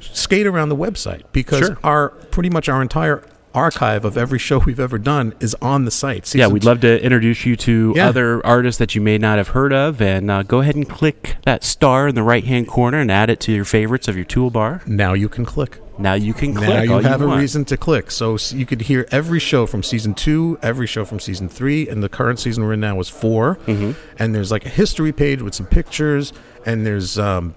skate 0.00 0.46
around 0.46 0.70
the 0.70 0.76
website 0.76 1.22
because 1.32 1.66
Sure. 1.66 1.78
our 1.84 2.08
pretty 2.08 2.48
much 2.48 2.68
our 2.70 2.80
entire 2.80 3.22
archive 3.56 4.04
of 4.04 4.16
every 4.16 4.38
show 4.38 4.58
we've 4.58 4.78
ever 4.78 4.98
done 4.98 5.34
is 5.40 5.56
on 5.62 5.84
the 5.86 5.90
site. 5.90 6.34
yeah. 6.34 6.46
We'd 6.46 6.64
love 6.64 6.80
to 6.82 7.02
introduce 7.02 7.44
you 7.46 7.56
to 7.56 7.92
Yeah. 7.96 8.08
other 8.08 8.44
artists 8.46 8.78
that 8.78 8.94
you 8.94 9.00
may 9.00 9.18
not 9.18 9.38
have 9.38 9.48
heard 9.48 9.72
of, 9.72 10.00
and 10.02 10.30
uh, 10.30 10.42
go 10.42 10.60
ahead 10.60 10.76
and 10.76 10.88
click 10.88 11.36
that 11.44 11.64
star 11.64 12.08
in 12.08 12.14
the 12.14 12.22
right 12.22 12.44
hand 12.44 12.68
corner 12.68 12.98
and 12.98 13.10
add 13.10 13.30
it 13.30 13.40
to 13.40 13.52
your 13.52 13.64
favorites 13.64 14.06
of 14.08 14.14
your 14.16 14.24
toolbar. 14.26 14.86
Now 14.86 15.14
you 15.14 15.28
can 15.28 15.44
click. 15.44 15.78
Now 15.98 16.12
you 16.12 16.34
can 16.34 16.54
click. 16.54 16.68
Now 16.68 16.82
you 16.82 16.98
have 16.98 17.22
a 17.22 17.26
want. 17.26 17.40
reason 17.40 17.64
to 17.66 17.76
click. 17.78 18.10
So 18.10 18.36
you 18.50 18.66
could 18.66 18.82
hear 18.82 19.08
every 19.10 19.40
show 19.40 19.64
from 19.64 19.82
season 19.82 20.12
two, 20.12 20.58
every 20.62 20.86
show 20.86 21.06
from 21.06 21.20
season 21.20 21.48
three, 21.48 21.88
and 21.88 22.02
the 22.02 22.10
current 22.10 22.38
season 22.38 22.64
we're 22.64 22.74
in 22.74 22.80
now 22.80 23.00
is 23.00 23.08
4 23.08 23.56
Mm-hmm. 23.66 23.92
And 24.18 24.34
there's 24.34 24.50
like 24.50 24.66
a 24.66 24.68
history 24.68 25.12
page 25.12 25.40
with 25.40 25.54
some 25.54 25.64
pictures, 25.66 26.34
and 26.66 26.84
there's 26.86 27.18
um, 27.18 27.54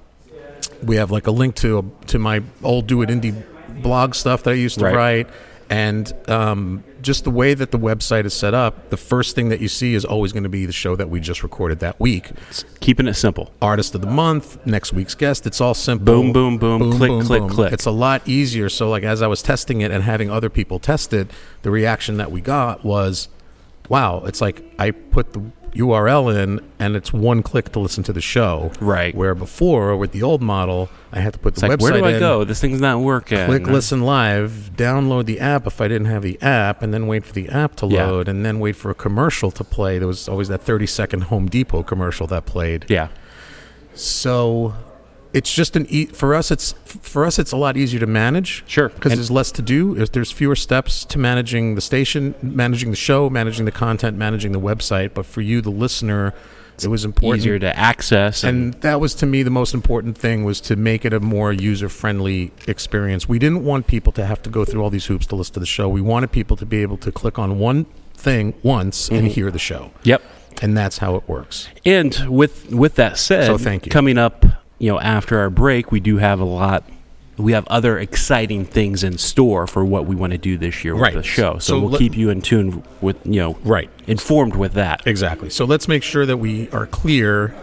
we 0.81 0.95
have 0.95 1.12
like 1.12 1.27
a 1.27 1.31
link 1.31 1.55
to 1.55 1.91
to 2.07 2.17
my 2.17 2.41
old 2.63 2.88
Do 2.88 3.01
It 3.01 3.09
Indy 3.09 3.33
blog 3.81 4.15
stuff 4.15 4.43
that 4.43 4.51
I 4.51 4.53
used 4.53 4.79
to 4.79 4.85
Right. 4.85 4.95
write, 4.95 5.27
and 5.69 6.11
um, 6.29 6.83
just 7.01 7.23
the 7.23 7.29
way 7.29 7.53
that 7.53 7.71
the 7.71 7.77
website 7.77 8.25
is 8.25 8.33
set 8.33 8.53
up. 8.53 8.89
The 8.89 8.97
first 8.97 9.35
thing 9.35 9.49
that 9.49 9.59
you 9.59 9.67
see 9.67 9.93
is 9.93 10.03
always 10.03 10.31
going 10.31 10.43
to 10.43 10.49
be 10.49 10.65
the 10.65 10.71
show 10.71 10.95
that 10.95 11.09
we 11.09 11.19
just 11.19 11.43
recorded 11.43 11.79
that 11.79 11.99
week. 11.99 12.31
Keeping 12.79 13.07
it 13.07 13.13
simple. 13.13 13.51
Artist 13.61 13.93
of 13.93 14.01
the 14.01 14.07
month, 14.07 14.65
next 14.65 14.93
week's 14.93 15.15
guest. 15.15 15.45
It's 15.45 15.61
all 15.61 15.75
simple. 15.75 16.05
Boom, 16.05 16.33
boom, 16.33 16.57
boom, 16.57 16.91
click, 16.93 17.25
click, 17.25 17.47
click. 17.49 17.73
It's 17.73 17.85
a 17.85 17.91
lot 17.91 18.27
easier. 18.27 18.67
So, 18.69 18.89
like 18.89 19.03
as 19.03 19.21
I 19.21 19.27
was 19.27 19.43
testing 19.43 19.81
it 19.81 19.91
and 19.91 20.03
having 20.03 20.31
other 20.31 20.49
people 20.49 20.79
test 20.79 21.13
it, 21.13 21.29
the 21.61 21.71
reaction 21.71 22.17
that 22.17 22.31
we 22.31 22.41
got 22.41 22.83
was, 22.83 23.29
"Wow!" 23.89 24.23
It's 24.25 24.41
like 24.41 24.63
I 24.79 24.91
put 24.91 25.33
the 25.33 25.41
URL 25.73 26.35
in, 26.35 26.59
and 26.79 26.95
it's 26.95 27.11
one 27.13 27.43
click 27.43 27.71
to 27.73 27.79
listen 27.79 28.03
to 28.03 28.13
the 28.13 28.21
show. 28.21 28.71
Right. 28.79 29.13
Where 29.15 29.35
before, 29.35 29.95
with 29.95 30.11
the 30.11 30.23
old 30.23 30.41
model, 30.41 30.89
I 31.11 31.19
had 31.19 31.33
to 31.33 31.39
put 31.39 31.53
It's 31.53 31.61
the 31.61 31.67
like, 31.67 31.79
website 31.79 31.81
where 31.81 31.93
do 31.93 32.05
I 32.05 32.11
in, 32.13 32.19
go? 32.19 32.43
This 32.43 32.59
thing's 32.61 32.81
not 32.81 32.99
working. 32.99 33.45
click 33.45 33.67
listen 33.67 34.01
live, 34.01 34.71
download 34.75 35.25
the 35.25 35.39
app 35.39 35.65
if 35.67 35.81
I 35.81 35.88
didn't 35.88 36.07
have 36.07 36.23
the 36.23 36.41
app, 36.41 36.81
and 36.81 36.93
then 36.93 37.07
wait 37.07 37.25
for 37.25 37.33
the 37.33 37.49
app 37.49 37.75
to 37.77 37.88
Yeah. 37.88 38.05
load, 38.07 38.27
and 38.27 38.45
then 38.45 38.59
wait 38.59 38.75
for 38.75 38.89
a 38.91 38.95
commercial 38.95 39.51
to 39.51 39.63
play. 39.63 39.97
There 39.99 40.07
was 40.07 40.27
always 40.27 40.47
that 40.49 40.61
30 40.61 40.85
second 40.88 41.21
Home 41.23 41.47
Depot 41.47 41.83
commercial 41.83 42.27
that 42.27 42.45
played. 42.45 42.85
Yeah. 42.88 43.07
So 43.93 44.73
it's 45.33 45.53
just 45.53 45.75
an 45.75 45.86
e- 45.89 46.05
for 46.07 46.33
us. 46.36 46.51
It's 46.51 46.74
for 46.86 47.25
us. 47.25 47.38
It's 47.39 47.51
a 47.51 47.57
lot 47.57 47.77
easier 47.77 48.00
to 48.00 48.07
manage. 48.07 48.63
Sure. 48.67 48.89
because 48.89 49.13
there's 49.13 49.31
less 49.31 49.51
to 49.53 49.62
do. 49.62 49.93
There's- 49.95 50.09
There's 50.09 50.31
fewer 50.31 50.55
steps 50.55 51.05
to 51.05 51.19
managing 51.19 51.75
the 51.75 51.81
station, 51.81 52.36
managing 52.41 52.89
the 52.91 52.98
show, 52.98 53.29
managing 53.29 53.65
the 53.65 53.71
content, 53.71 54.17
managing 54.17 54.51
the 54.51 54.59
website. 54.59 55.13
But 55.13 55.25
for 55.25 55.41
you, 55.41 55.62
the 55.62 55.69
listener, 55.71 56.33
it 56.81 56.88
was 56.88 57.03
important. 57.05 57.41
Easier 57.41 57.59
to 57.59 57.77
access. 57.77 58.43
And, 58.43 58.74
And 58.74 58.81
that 58.81 59.00
was 59.00 59.13
to 59.15 59.25
me 59.25 59.43
the 59.43 59.50
most 59.51 59.74
important 59.74 60.17
thing 60.17 60.45
was 60.45 60.62
to 60.62 60.75
make 60.75 61.05
it 61.05 61.13
a 61.13 61.19
more 61.19 61.51
user 61.53 61.89
friendly 61.89 62.51
experience. 62.67 63.27
We 63.29 63.38
didn't 63.38 63.63
want 63.63 63.86
people 63.86 64.12
to 64.13 64.25
have 64.25 64.41
to 64.43 64.50
go 64.50 64.65
through 64.65 64.81
all 64.81 64.89
these 64.89 65.05
hoops 65.07 65.25
to 65.27 65.36
listen 65.36 65.53
to 65.55 65.59
the 65.59 65.65
show. 65.65 65.89
We 65.89 66.01
wanted 66.01 66.31
people 66.31 66.55
to 66.57 66.65
be 66.65 66.81
able 66.81 66.98
to 66.98 67.12
click 67.12 67.38
on 67.38 67.59
one 67.59 67.86
thing 68.15 68.53
once 68.63 69.09
and 69.09 69.19
mm-hmm. 69.19 69.27
hear 69.27 69.51
the 69.51 69.59
show. 69.59 69.91
yep. 70.03 70.21
And 70.62 70.75
that's 70.77 70.98
how 70.98 71.15
it 71.15 71.24
works. 71.27 71.69
And 71.86 72.13
with 72.27 72.69
with 72.71 72.95
that 72.95 73.17
said, 73.17 73.45
So 73.45 73.57
thank 73.57 73.86
you. 73.86 73.91
Coming 73.91 74.17
up, 74.17 74.45
you 74.79 74.89
know, 74.91 75.00
after 75.00 75.38
our 75.39 75.50
break, 75.50 75.91
we 75.91 76.00
do 76.00 76.17
have 76.17 76.39
a 76.39 76.45
lot 76.45 76.83
we 77.38 77.53
have 77.53 77.65
other 77.67 77.98
exciting 77.98 78.65
things 78.65 79.01
in 79.01 79.17
store 79.17 79.65
for 79.65 79.86
what 79.86 80.05
we 80.05 80.13
want 80.13 80.33
to 80.33 80.38
do 80.38 80.57
this 80.57 80.83
year 80.83 80.93
Right. 80.93 81.15
with 81.15 81.24
the 81.24 81.29
show. 81.29 81.53
So, 81.53 81.59
So 81.59 81.79
we'll 81.79 81.89
let- 81.91 82.00
keep 82.00 82.17
you 82.17 82.29
in 82.29 82.41
tune 82.41 82.83
with 83.00 83.15
you 83.25 83.39
know 83.39 83.57
Right. 83.63 83.89
informed 84.07 84.57
with 84.57 84.74
that. 84.74 85.03
Exactly. 85.05 85.50
So 85.50 85.63
let's 85.63 85.88
make 85.88 86.03
sure 86.03 86.25
that 86.25 86.36
we 86.36 86.67
are 86.74 86.86
clear 86.86 87.55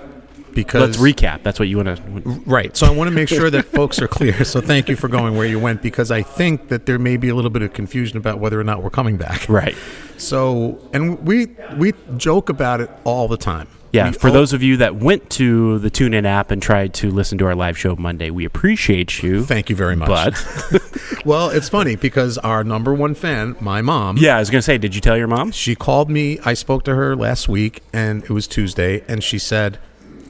because 0.55 0.81
Let's 0.81 0.97
recap. 0.97 1.43
That's 1.43 1.59
what 1.59 1.69
you 1.69 1.77
want 1.77 1.95
to. 1.95 2.03
Right. 2.47 2.75
So 2.75 2.87
I 2.87 2.91
want 2.91 3.09
to 3.11 3.15
make 3.15 3.29
sure 3.29 3.51
that 3.51 3.67
folks 3.67 4.01
are 4.01 4.09
clear. 4.09 4.43
So 4.45 4.63
thank 4.63 4.89
you 4.89 4.97
for 4.97 5.09
going 5.09 5.37
where 5.37 5.47
you 5.47 5.59
went 5.59 5.83
because 5.83 6.11
I 6.11 6.23
think 6.23 6.69
that 6.69 6.87
there 6.87 6.99
may 6.99 7.19
be 7.19 7.29
a 7.29 7.35
little 7.35 7.51
bit 7.51 7.61
of 7.61 7.75
confusion 7.75 8.17
about 8.17 8.39
whether 8.39 8.59
or 8.59 8.65
not 8.65 8.83
we're 8.83 8.89
coming 8.89 9.19
back. 9.19 9.47
Right. 9.47 9.77
So 10.17 10.79
and 10.95 11.23
we 11.27 11.49
we 11.77 11.93
joke 12.17 12.49
about 12.49 12.81
it 12.81 12.89
all 13.05 13.29
the 13.29 13.37
time. 13.37 13.67
Yeah, 13.93 14.09
We 14.11 14.13
for 14.13 14.31
those 14.31 14.53
of 14.53 14.63
you 14.63 14.77
that 14.79 14.97
went 14.97 15.31
to 15.31 15.79
the 15.79 15.91
TuneIn 15.91 16.25
app 16.25 16.51
and 16.51 16.61
tried 16.61 16.93
to 16.95 17.11
listen 17.11 17.39
to 17.39 17.47
our 17.47 17.55
live 17.55 17.79
show 17.79 17.97
Monday, 17.97 18.31
we 18.31 18.45
appreciate 18.45 19.23
you. 19.23 19.45
Thank 19.45 19.71
you 19.71 19.77
very 19.77 19.97
much. 19.97 20.09
But 20.09 20.83
well, 21.25 21.51
it's 21.51 21.69
funny 21.69 21.97
because 21.97 22.39
our 22.39 22.65
number 22.65 22.93
one 22.93 23.15
fan, 23.15 23.57
my 23.61 23.83
mom, 23.83 24.17
yeah, 24.19 24.37
I 24.37 24.41
was 24.41 24.51
gonna 24.51 24.63
say, 24.63 24.79
did 24.79 24.95
you 24.95 25.01
tell 25.01 25.17
your 25.17 25.29
mom? 25.29 25.51
she 25.53 25.75
called 25.75 26.11
me. 26.11 26.39
I 26.45 26.55
spoke 26.55 26.85
to 26.85 26.95
her 26.95 27.17
last 27.17 27.49
week, 27.49 27.83
and 27.93 28.23
it 28.25 28.31
was 28.31 28.47
Tuesday, 28.47 29.03
and 29.09 29.23
she 29.23 29.39
said 29.39 29.79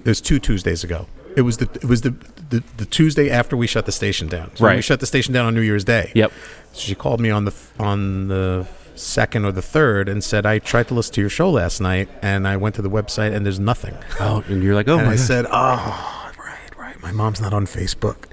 it 0.04 0.08
was 0.08 0.20
two 0.20 0.38
Tuesdays 0.38 0.84
ago. 0.84 1.06
It 1.36 1.42
was 1.42 1.58
the 1.58 1.68
it 1.74 1.84
was 1.86 2.02
the 2.02 2.14
the, 2.50 2.62
the 2.76 2.86
Tuesday 2.86 3.30
after 3.30 3.56
we 3.56 3.66
shut 3.66 3.86
the 3.86 3.92
station 3.92 4.28
down. 4.28 4.54
So 4.56 4.72
We 4.72 4.80
shut 4.82 5.00
the 5.00 5.06
station 5.06 5.34
down 5.34 5.46
on 5.46 5.54
New 5.54 5.62
Year's 5.62 5.84
Day. 5.84 6.12
Yep. 6.14 6.32
She 6.74 6.94
called 6.94 7.20
me 7.20 7.30
on 7.30 7.44
the 7.44 7.54
on 7.78 8.28
the 8.28 8.66
second 8.96 9.44
or 9.44 9.52
the 9.52 9.62
third 9.62 10.08
and 10.08 10.22
said 10.24 10.44
I 10.46 10.58
tried 10.58 10.88
to 10.88 10.94
listen 10.94 11.14
to 11.14 11.20
your 11.20 11.30
show 11.30 11.50
last 11.50 11.80
night, 11.80 12.08
and 12.22 12.46
I 12.48 12.56
went 12.56 12.74
to 12.76 12.82
the 12.82 12.90
website, 12.90 13.34
and 13.34 13.44
there's 13.46 13.60
nothing. 13.60 13.94
Oh, 14.20 14.42
and 14.48 14.62
you're 14.62 14.74
like, 14.74 14.88
oh 14.88 14.98
And 14.98 15.06
my 15.06 15.12
I 15.12 15.16
God. 15.16 15.22
said, 15.24 15.46
"Oh, 15.50 16.32
right, 16.38 16.76
right. 16.78 17.00
My 17.02 17.12
mom's 17.12 17.40
not 17.40 17.52
on 17.52 17.66
Facebook." 17.66 18.26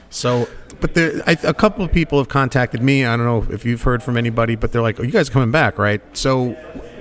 so, 0.10 0.48
but 0.80 0.94
there, 0.94 1.22
I, 1.26 1.36
a 1.44 1.54
couple 1.54 1.84
of 1.84 1.92
people 1.92 2.18
have 2.18 2.28
contacted 2.28 2.82
me. 2.82 3.04
I 3.04 3.16
don't 3.16 3.26
know 3.26 3.52
if 3.54 3.64
you've 3.64 3.82
heard 3.82 4.02
from 4.02 4.16
anybody, 4.16 4.56
but 4.56 4.72
they're 4.72 4.82
like, 4.82 4.98
"Oh, 5.00 5.02
you 5.02 5.12
guys 5.12 5.28
are 5.28 5.32
coming 5.32 5.50
back, 5.50 5.78
right?" 5.78 6.00
So. 6.16 6.56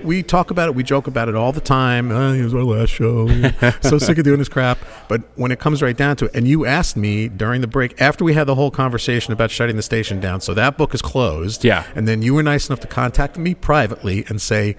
We 0.08 0.24
talk 0.24 0.52
about 0.52 0.70
it, 0.70 0.76
we 0.76 0.84
joke 0.84 1.08
about 1.08 1.28
it 1.28 1.36
all 1.36 1.52
the 1.52 1.62
time. 1.62 2.12
Oh, 2.12 2.34
it 2.34 2.42
was 2.42 2.54
our 2.54 2.64
last 2.64 2.92
show. 2.92 3.28
so 3.82 3.98
sick 3.98 4.18
of 4.18 4.24
doing 4.24 4.40
this 4.40 4.48
crap. 4.48 4.80
But 5.10 5.24
when 5.36 5.52
it 5.52 5.60
comes 5.60 5.82
right 5.82 5.96
down 5.96 6.16
to 6.18 6.26
it, 6.26 6.32
and 6.34 6.48
you 6.48 6.66
asked 6.66 6.96
me 6.96 7.28
during 7.28 7.60
the 7.60 7.68
break 7.68 8.02
after 8.02 8.24
we 8.24 8.34
had 8.34 8.46
the 8.46 8.56
whole 8.56 8.72
conversation 8.72 9.34
about 9.34 9.52
shutting 9.52 9.76
the 9.76 9.82
station 9.82 10.22
down, 10.22 10.40
so 10.40 10.54
that 10.54 10.78
book 10.78 10.94
is 10.94 11.02
closed. 11.02 11.66
Yeah. 11.66 11.86
And 11.94 12.08
then 12.08 12.22
you 12.22 12.34
were 12.34 12.44
nice 12.44 12.70
enough 12.70 12.80
to 12.80 12.88
contact 12.88 13.38
me 13.38 13.54
privately 13.54 14.24
and 14.30 14.42
say, 14.42 14.78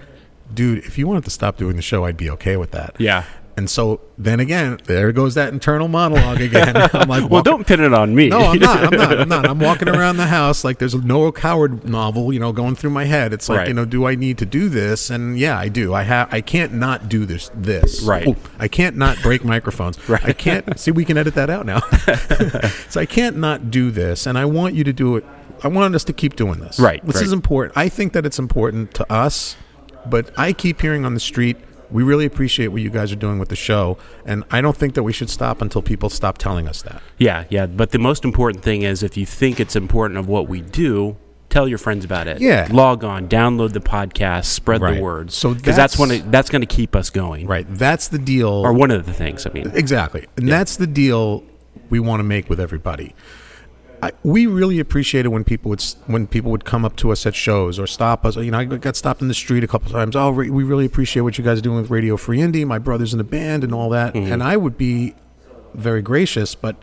dude, 0.51 0.79
if 0.79 0.97
you 0.97 1.07
wanted 1.07 1.25
to 1.25 1.29
stop 1.29 1.57
doing 1.57 1.75
the 1.75 1.83
show, 1.83 2.05
I'd 2.05 2.17
be 2.17 2.29
okay 2.31 2.57
with 2.57 2.71
that. 2.71 2.95
Yeah. 2.97 3.25
And 3.59 3.69
so 3.69 3.99
then 4.17 4.39
again, 4.39 4.79
there 4.85 5.11
goes 5.11 5.35
that 5.35 5.51
internal 5.51 5.89
monologue 5.89 6.39
again. 6.39 6.77
I'm 6.93 7.09
like, 7.09 7.23
Well, 7.23 7.27
walking- 7.29 7.51
don't 7.51 7.67
pin 7.67 7.81
it 7.81 7.93
on 7.93 8.15
me. 8.15 8.29
No, 8.29 8.39
I'm 8.39 8.57
not. 8.59 8.83
I'm 8.85 8.97
not. 8.97 9.19
I'm 9.19 9.27
not. 9.29 9.45
I'm 9.49 9.59
walking 9.59 9.89
around 9.89 10.15
the 10.15 10.27
house 10.27 10.63
like 10.63 10.79
there's 10.79 10.93
a 10.93 10.97
Noah 11.05 11.33
Coward 11.33 11.83
novel, 11.83 12.31
you 12.31 12.39
know, 12.39 12.53
going 12.53 12.75
through 12.75 12.91
my 12.91 13.03
head. 13.03 13.33
It's 13.33 13.49
like, 13.49 13.57
Right. 13.59 13.67
you 13.67 13.73
know, 13.73 13.83
do 13.83 14.05
I 14.07 14.15
need 14.15 14.37
to 14.37 14.45
do 14.45 14.69
this? 14.69 15.09
And 15.09 15.37
yeah, 15.37 15.59
I 15.59 15.67
do. 15.67 15.93
I 15.93 16.03
have. 16.03 16.33
I 16.33 16.39
can't 16.39 16.73
not 16.73 17.09
do 17.09 17.25
this. 17.25 17.51
This. 17.53 18.01
Right. 18.01 18.27
Oh, 18.29 18.37
I 18.59 18.69
can't 18.69 18.95
not 18.95 19.21
break 19.21 19.43
microphones. 19.43 19.97
Right. 20.09 20.23
I 20.25 20.31
can't. 20.33 20.79
See, 20.79 20.91
we 20.91 21.03
can 21.03 21.17
edit 21.17 21.35
that 21.35 21.49
out 21.49 21.65
now. 21.65 21.81
so 22.89 23.01
I 23.01 23.05
can't 23.05 23.35
not 23.35 23.69
do 23.69 23.91
this, 23.91 24.25
and 24.25 24.37
I 24.37 24.45
want 24.45 24.73
you 24.73 24.83
to 24.85 24.93
do 24.93 25.17
it. 25.17 25.25
I 25.63 25.67
want 25.67 25.93
us 25.95 26.05
to 26.05 26.13
keep 26.13 26.37
doing 26.37 26.59
this. 26.59 26.79
Right, 26.79 27.05
This 27.05 27.17
right. 27.17 27.25
is 27.25 27.33
important. 27.33 27.77
I 27.77 27.89
think 27.89 28.13
that 28.13 28.25
it's 28.25 28.39
important 28.39 28.93
to 28.95 29.11
us, 29.11 29.57
but 30.05 30.31
I 30.37 30.53
keep 30.53 30.79
hearing 30.81 31.03
on 31.05 31.13
the 31.13 31.19
street. 31.19 31.57
We 31.91 32.03
really 32.03 32.25
appreciate 32.25 32.67
what 32.69 32.81
you 32.81 32.89
guys 32.89 33.11
are 33.11 33.15
doing 33.17 33.39
with 33.39 33.49
the 33.49 33.55
show, 33.55 33.97
and 34.25 34.43
I 34.51 34.61
don't 34.61 34.77
think 34.77 34.93
that 34.93 35.03
we 35.03 35.13
should 35.13 35.29
stop 35.29 35.61
until 35.61 35.81
people 35.81 36.09
stop 36.09 36.37
telling 36.37 36.67
us 36.67 36.81
that. 36.83 37.01
Yeah, 37.17 37.45
yeah. 37.49 37.65
But 37.65 37.91
the 37.91 37.99
most 37.99 38.23
important 38.23 38.63
thing 38.63 38.83
is 38.83 39.01
if 39.03 39.17
you 39.17 39.25
think 39.25 39.59
it's 39.59 39.75
important 39.75 40.19
of 40.19 40.27
what 40.27 40.47
we 40.47 40.61
do, 40.61 41.17
tell 41.49 41.67
your 41.67 41.79
friends 41.79 42.05
about 42.05 42.27
it. 42.27 42.39
Yeah. 42.41 42.67
Log 42.71 43.03
on, 43.03 43.27
download 43.27 43.73
the 43.73 43.79
podcast, 43.79 44.45
spread 44.45 44.81
Right. 44.81 44.97
the 44.97 45.01
word. 45.01 45.31
So 45.31 45.53
because 45.55 45.75
that's 45.75 45.97
that's- 45.97 46.21
when 46.21 46.29
that's 46.31 46.49
going 46.51 46.61
to 46.61 46.67
keep 46.67 46.95
us 46.95 47.09
going. 47.09 47.47
Right. 47.47 47.65
That's 47.67 48.07
the 48.09 48.19
deal. 48.19 48.49
Or 48.49 48.71
one 48.71 48.91
of 48.91 49.05
the 49.07 49.13
things. 49.13 49.47
I 49.47 49.49
mean, 49.49 49.71
Exactly. 49.73 50.27
And 50.37 50.47
that's 50.47 50.77
the 50.77 50.85
deal 50.85 51.43
we 51.89 51.99
want 51.99 52.19
to 52.19 52.23
make 52.23 52.49
with 52.51 52.59
everybody. 52.59 53.15
I, 54.01 54.11
we 54.23 54.45
really 54.45 54.79
appreciated 54.79 55.29
when 55.29 55.43
people 55.43 55.69
would 55.69 55.83
when 56.07 56.27
people 56.27 56.51
would 56.51 56.65
come 56.65 56.85
up 56.85 56.95
to 56.97 57.11
us 57.11 57.25
at 57.25 57.35
shows 57.35 57.79
or 57.79 57.87
stop 57.87 58.25
us. 58.25 58.35
You 58.35 58.51
know, 58.51 58.59
I 58.59 58.65
got 58.65 58.95
stopped 58.95 59.21
in 59.21 59.27
the 59.27 59.33
street 59.33 59.63
a 59.63 59.67
couple 59.67 59.91
times. 59.91 60.15
Oh, 60.15 60.31
we 60.31 60.49
really 60.49 60.85
appreciate 60.85 61.23
what 61.23 61.37
you 61.37 61.43
guys 61.43 61.59
are 61.59 61.61
doing 61.61 61.81
with 61.81 61.89
Radio 61.89 62.15
Free 62.17 62.41
Indy. 62.41 62.63
My 62.65 62.79
brother's 62.79 63.13
in 63.13 63.17
the 63.17 63.23
band 63.23 63.63
and 63.63 63.73
all 63.73 63.89
that. 63.89 64.13
Mm-hmm. 64.13 64.31
And 64.31 64.43
I 64.43 64.57
would 64.57 64.77
be 64.77 65.15
very 65.73 66.01
gracious, 66.01 66.55
but 66.55 66.75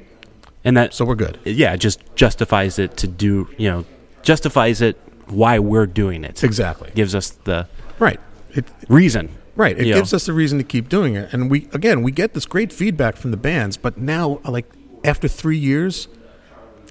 And 0.63 0.77
that 0.77 0.93
So 0.93 1.05
we're 1.05 1.15
good. 1.15 1.39
yeah, 1.43 1.73
it 1.73 1.77
just 1.77 1.99
justifies 2.15 2.79
it 2.79 2.97
to 2.97 3.07
do. 3.07 3.49
You 3.57 3.71
know, 3.71 3.85
justifies 4.21 4.81
it 4.81 4.97
why 5.27 5.59
we're 5.59 5.85
doing 5.85 6.23
it. 6.23 6.43
Exactly. 6.43 6.91
Gives 6.95 7.15
us 7.15 7.31
the 7.31 7.67
Right. 7.99 8.19
It, 8.51 8.65
reason. 8.87 9.29
Right. 9.57 9.77
It 9.77 9.87
you 9.87 9.93
gives 9.95 10.13
know. 10.13 10.17
us 10.17 10.25
the 10.27 10.33
reason 10.33 10.57
to 10.59 10.63
keep 10.63 10.87
doing 10.87 11.15
it. 11.15 11.33
And 11.33 11.49
we 11.51 11.67
again 11.73 12.03
we 12.03 12.11
get 12.11 12.33
this 12.33 12.45
great 12.45 12.71
feedback 12.71 13.17
from 13.17 13.31
the 13.31 13.37
bands, 13.37 13.75
but 13.75 13.97
now 13.97 14.39
like 14.45 14.71
after 15.03 15.27
three 15.27 15.57
years, 15.57 16.07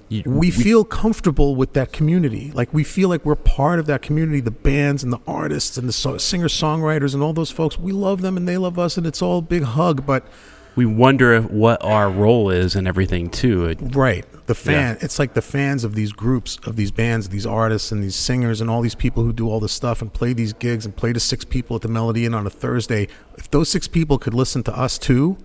You- 0.09 0.23
we 0.25 0.51
feel 0.51 0.83
comfortable 0.83 1.55
with 1.55 1.73
that 1.73 1.91
community. 1.91 2.51
Like 2.53 2.73
we 2.73 2.83
feel 2.83 3.09
like 3.09 3.25
we're 3.25 3.35
part 3.35 3.79
of 3.79 3.85
that 3.87 4.01
community, 4.01 4.39
the 4.41 4.51
bands 4.51 5.03
and 5.03 5.11
the 5.11 5.19
artists 5.27 5.77
and 5.77 5.87
the 5.87 5.93
so- 5.93 6.17
singer 6.17 6.47
songwriters 6.47 7.13
and 7.13 7.23
all 7.23 7.33
those 7.33 7.51
folks. 7.51 7.77
We 7.79 7.91
love 7.91 8.21
them 8.21 8.37
and 8.37 8.47
they 8.47 8.57
love 8.57 8.77
us 8.77 8.97
and 8.97 9.07
it's 9.07 9.21
all 9.21 9.39
a 9.39 9.41
big 9.41 9.63
hug, 9.63 10.05
but 10.05 10.25
we 10.77 10.85
wonder 10.85 11.33
if- 11.33 11.51
what 11.51 11.83
our 11.83 12.09
role 12.09 12.49
is 12.49 12.75
and 12.75 12.87
everything 12.87 13.29
too. 13.29 13.65
It, 13.65 13.79
Right. 13.81 14.25
The 14.45 14.55
fan 14.55 14.97
it's 15.01 15.19
like 15.19 15.33
the 15.33 15.41
fans 15.41 15.83
of 15.83 15.93
these 15.95 16.13
groups, 16.13 16.57
of 16.65 16.77
these 16.77 16.91
bands, 16.91 17.27
these 17.27 17.45
artists 17.45 17.91
and 17.91 18.01
these 18.01 18.15
singers 18.15 18.61
and 18.61 18.69
all 18.69 18.81
these 18.81 18.95
people 18.95 19.23
who 19.23 19.33
do 19.33 19.49
all 19.49 19.59
this 19.59 19.73
stuff 19.73 20.01
and 20.01 20.13
play 20.13 20.31
these 20.31 20.53
gigs 20.53 20.85
and 20.85 20.95
play 20.95 21.11
to 21.11 21.19
six 21.19 21.43
people 21.43 21.75
at 21.75 21.81
the 21.81 21.89
Melody 21.89 22.25
Inn 22.25 22.33
on 22.33 22.47
a 22.47 22.49
Thursday. 22.49 23.09
If 23.37 23.51
those 23.51 23.67
six 23.67 23.89
people 23.89 24.17
could 24.17 24.33
listen 24.33 24.63
to 24.63 24.77
us 24.77 24.97
too, 24.97 25.35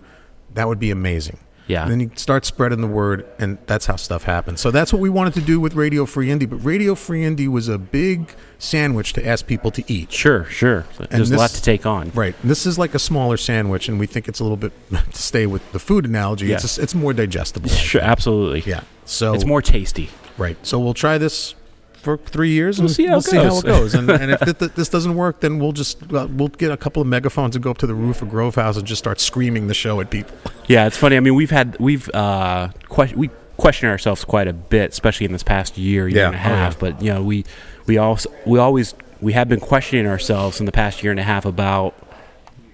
that 0.53 0.69
would 0.69 0.79
be 0.79 0.91
amazing. 0.91 1.37
Yeah. 1.67 1.83
And 1.83 1.91
then 1.91 1.99
you 1.99 2.11
start 2.15 2.45
spreading 2.45 2.81
the 2.81 2.87
word 2.87 3.25
and 3.39 3.57
that's 3.67 3.85
how 3.85 3.95
stuff 3.95 4.23
happens. 4.23 4.59
So 4.59 4.71
that's 4.71 4.91
what 4.91 5.01
we 5.01 5.09
wanted 5.09 5.33
to 5.35 5.41
do 5.41 5.59
with 5.59 5.75
Radio 5.75 6.05
Free 6.05 6.29
Indy, 6.29 6.45
but 6.45 6.57
Radio 6.57 6.95
Free 6.95 7.23
Indy 7.23 7.47
was 7.47 7.67
a 7.67 7.77
big 7.77 8.33
sandwich 8.59 9.13
to 9.13 9.25
ask 9.25 9.47
people 9.47 9.71
to 9.71 9.83
eat. 9.91 10.11
sure, 10.11 10.45
sure. 10.45 10.85
There's 11.09 11.31
a 11.31 11.37
lot 11.37 11.51
to 11.51 11.61
take 11.61 11.85
on. 11.85 12.11
Right. 12.11 12.35
This 12.43 12.65
is 12.65 12.77
like 12.77 12.93
a 12.93 12.99
smaller 12.99 13.37
sandwich 13.37 13.87
and 13.89 13.99
we 13.99 14.07
think 14.07 14.27
it's 14.27 14.39
a 14.39 14.43
little 14.43 14.57
bit 14.57 14.73
to 14.89 15.21
stay 15.21 15.45
with 15.45 15.69
the 15.71 15.79
food 15.79 16.05
analogy. 16.05 16.47
Yeah. 16.47 16.55
It's 16.55 16.77
it's 16.77 16.95
more 16.95 17.13
digestible. 17.13 17.69
Sure, 17.69 18.01
absolutely. 18.01 18.69
Yeah. 18.69 18.83
So 19.05 19.33
It's 19.33 19.45
more 19.45 19.61
tasty. 19.61 20.09
Right. 20.37 20.57
So 20.65 20.79
we'll 20.79 20.93
try 20.93 21.17
this 21.17 21.55
for 22.03 22.17
three 22.17 22.51
years 22.51 22.77
and 22.79 22.85
We'll 22.87 22.93
see 22.93 23.05
how 23.07 23.17
it 23.17 23.21
see 23.23 23.37
how 23.37 23.43
goes. 23.49 23.63
it 23.63 23.65
goes. 23.67 23.93
And, 23.95 24.09
and 24.09 24.31
if 24.31 24.39
th- 24.45 24.57
th- 24.59 24.71
this 24.73 24.89
doesn't 24.89 25.15
work, 25.15 25.39
then 25.39 25.57
we'll 25.59 25.71
just 25.71 26.03
uh, 26.13 26.27
we'll 26.29 26.49
get 26.49 26.71
a 26.71 26.77
couple 26.77 27.01
of 27.01 27.07
megaphones 27.07 27.55
and 27.55 27.63
go 27.63 27.71
up 27.71 27.77
to 27.79 27.87
the 27.87 27.95
roof 27.95 28.21
of 28.21 28.29
Grove 28.29 28.55
House 28.55 28.77
and 28.77 28.85
just 28.85 28.99
start 28.99 29.19
screaming 29.19 29.67
the 29.67 29.73
show 29.73 29.99
at 30.01 30.09
people. 30.09 30.35
Yeah, 30.67 30.85
it's 30.85 30.97
funny. 30.97 31.17
I 31.17 31.19
mean, 31.21 31.35
we've 31.35 31.49
had 31.51 31.77
we've 31.79 32.09
uh, 32.13 32.69
que- 32.93 33.15
we 33.15 33.29
question 33.57 33.87
ourselves 33.89 34.25
quite 34.25 34.47
a 34.47 34.53
bit, 34.53 34.91
especially 34.91 35.25
in 35.25 35.31
this 35.31 35.43
past 35.43 35.77
year, 35.77 36.07
year 36.07 36.17
Yeah. 36.19 36.27
and 36.27 36.35
a 36.35 36.39
Oh, 36.39 36.41
yeah. 36.41 36.47
half. 36.47 36.79
But 36.79 37.01
you 37.01 37.13
know, 37.13 37.23
we 37.23 37.45
we 37.87 37.97
also 37.97 38.29
we 38.45 38.59
always 38.59 38.93
we 39.21 39.33
have 39.33 39.47
been 39.47 39.59
questioning 39.61 40.05
ourselves 40.07 40.59
in 40.59 40.65
the 40.65 40.71
past 40.71 41.01
year 41.03 41.11
and 41.11 41.19
a 41.19 41.23
half 41.23 41.45
about 41.45 41.95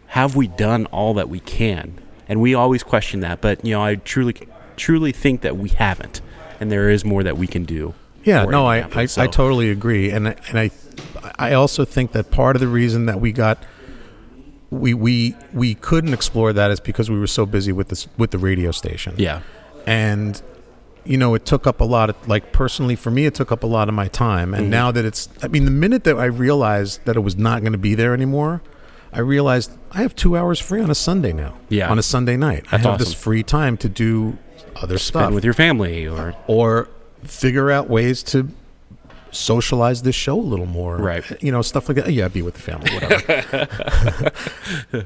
have 0.07 0.35
we 0.35 0.47
done 0.47 0.85
all 0.87 1.13
that 1.13 1.29
we 1.29 1.39
can, 1.39 1.93
and 2.27 2.41
we 2.41 2.55
always 2.55 2.81
question 2.81 3.19
that. 3.19 3.41
But 3.41 3.63
you 3.63 3.73
know, 3.73 3.83
I 3.83 3.95
truly 3.95 4.35
truly 4.75 5.11
think 5.11 5.41
that 5.41 5.57
we 5.57 5.69
haven't, 5.69 6.21
and 6.59 6.71
there 6.71 6.89
is 6.89 7.05
more 7.05 7.21
that 7.23 7.37
we 7.37 7.45
can 7.45 7.63
do. 7.65 7.93
Yeah, 8.23 8.45
no, 8.45 8.65
I. 8.67 8.79
I, 8.93 9.07
I 9.17 9.27
totally 9.27 9.69
agree, 9.69 10.11
and 10.11 10.27
I- 10.29 10.35
and 10.49 10.59
I 10.59 10.71
I 11.37 11.53
also 11.53 11.85
think 11.85 12.11
that 12.11 12.31
part 12.31 12.55
of 12.55 12.59
the 12.59 12.67
reason 12.67 13.05
that 13.05 13.19
we 13.21 13.31
got 13.31 13.63
we 14.69 14.93
we 14.93 15.35
we 15.53 15.73
couldn't 15.75 16.13
explore 16.13 16.53
that 16.53 16.69
is 16.71 16.79
because 16.79 17.09
we 17.09 17.17
were 17.17 17.27
so 17.27 17.45
busy 17.45 17.71
with 17.71 17.87
this 17.89 18.07
with 18.17 18.31
the 18.31 18.37
radio 18.37 18.71
station. 18.71 19.15
Yeah, 19.17 19.41
and 19.87 20.41
you 21.05 21.17
know 21.17 21.33
it 21.33 21.45
took 21.45 21.65
up 21.65 21.79
a 21.81 21.85
lot 21.85 22.09
of 22.09 22.27
like 22.27 22.51
personally 22.51 22.95
for 22.95 23.09
me 23.09 23.25
it 23.25 23.33
took 23.33 23.51
up 23.53 23.63
a 23.63 23.67
lot 23.67 23.87
of 23.87 23.95
my 23.95 24.09
time 24.09 24.51
Mm-hmm. 24.51 24.61
and 24.63 24.69
now 24.69 24.91
that 24.91 25.05
it's 25.05 25.29
i 25.41 25.47
mean 25.47 25.63
the 25.63 25.71
minute 25.71 26.03
that 26.03 26.17
i 26.19 26.25
realized 26.25 26.99
that 27.05 27.15
it 27.15 27.21
was 27.21 27.37
not 27.37 27.61
going 27.61 27.71
to 27.71 27.77
be 27.79 27.95
there 27.95 28.13
anymore 28.13 28.61
i 29.13 29.19
realized 29.19 29.71
i 29.93 30.01
have 30.01 30.13
two 30.13 30.35
hours 30.35 30.59
free 30.59 30.81
on 30.81 30.91
a 30.91 30.95
sunday 30.95 31.31
now 31.31 31.55
Yeah. 31.69 31.89
on 31.89 31.97
a 31.97 32.03
sunday 32.03 32.35
night 32.35 32.65
i 32.67 32.71
That's 32.77 32.83
have 32.85 32.99
this 32.99 33.13
free 33.13 33.43
time 33.43 33.77
to 33.77 33.87
do 33.87 34.37
other 34.75 34.97
stuff 34.97 35.31
with 35.33 35.45
your 35.45 35.53
family 35.53 36.05
or 36.05 36.35
or 36.47 36.89
figure 37.23 37.69
out 37.71 37.89
ways 37.89 38.23
to 38.23 38.49
socialize 39.31 40.01
this 40.01 40.15
show 40.15 40.33
a 40.39 40.41
little 40.41 40.65
more 40.65 40.97
Right. 40.97 41.23
you 41.43 41.51
know 41.51 41.61
stuff 41.61 41.87
like 41.87 41.97
that 41.97 42.11
yeah 42.11 42.27
be 42.29 42.41
with 42.41 42.55
the 42.55 42.61
family 42.61 42.91
whatever 42.95 44.31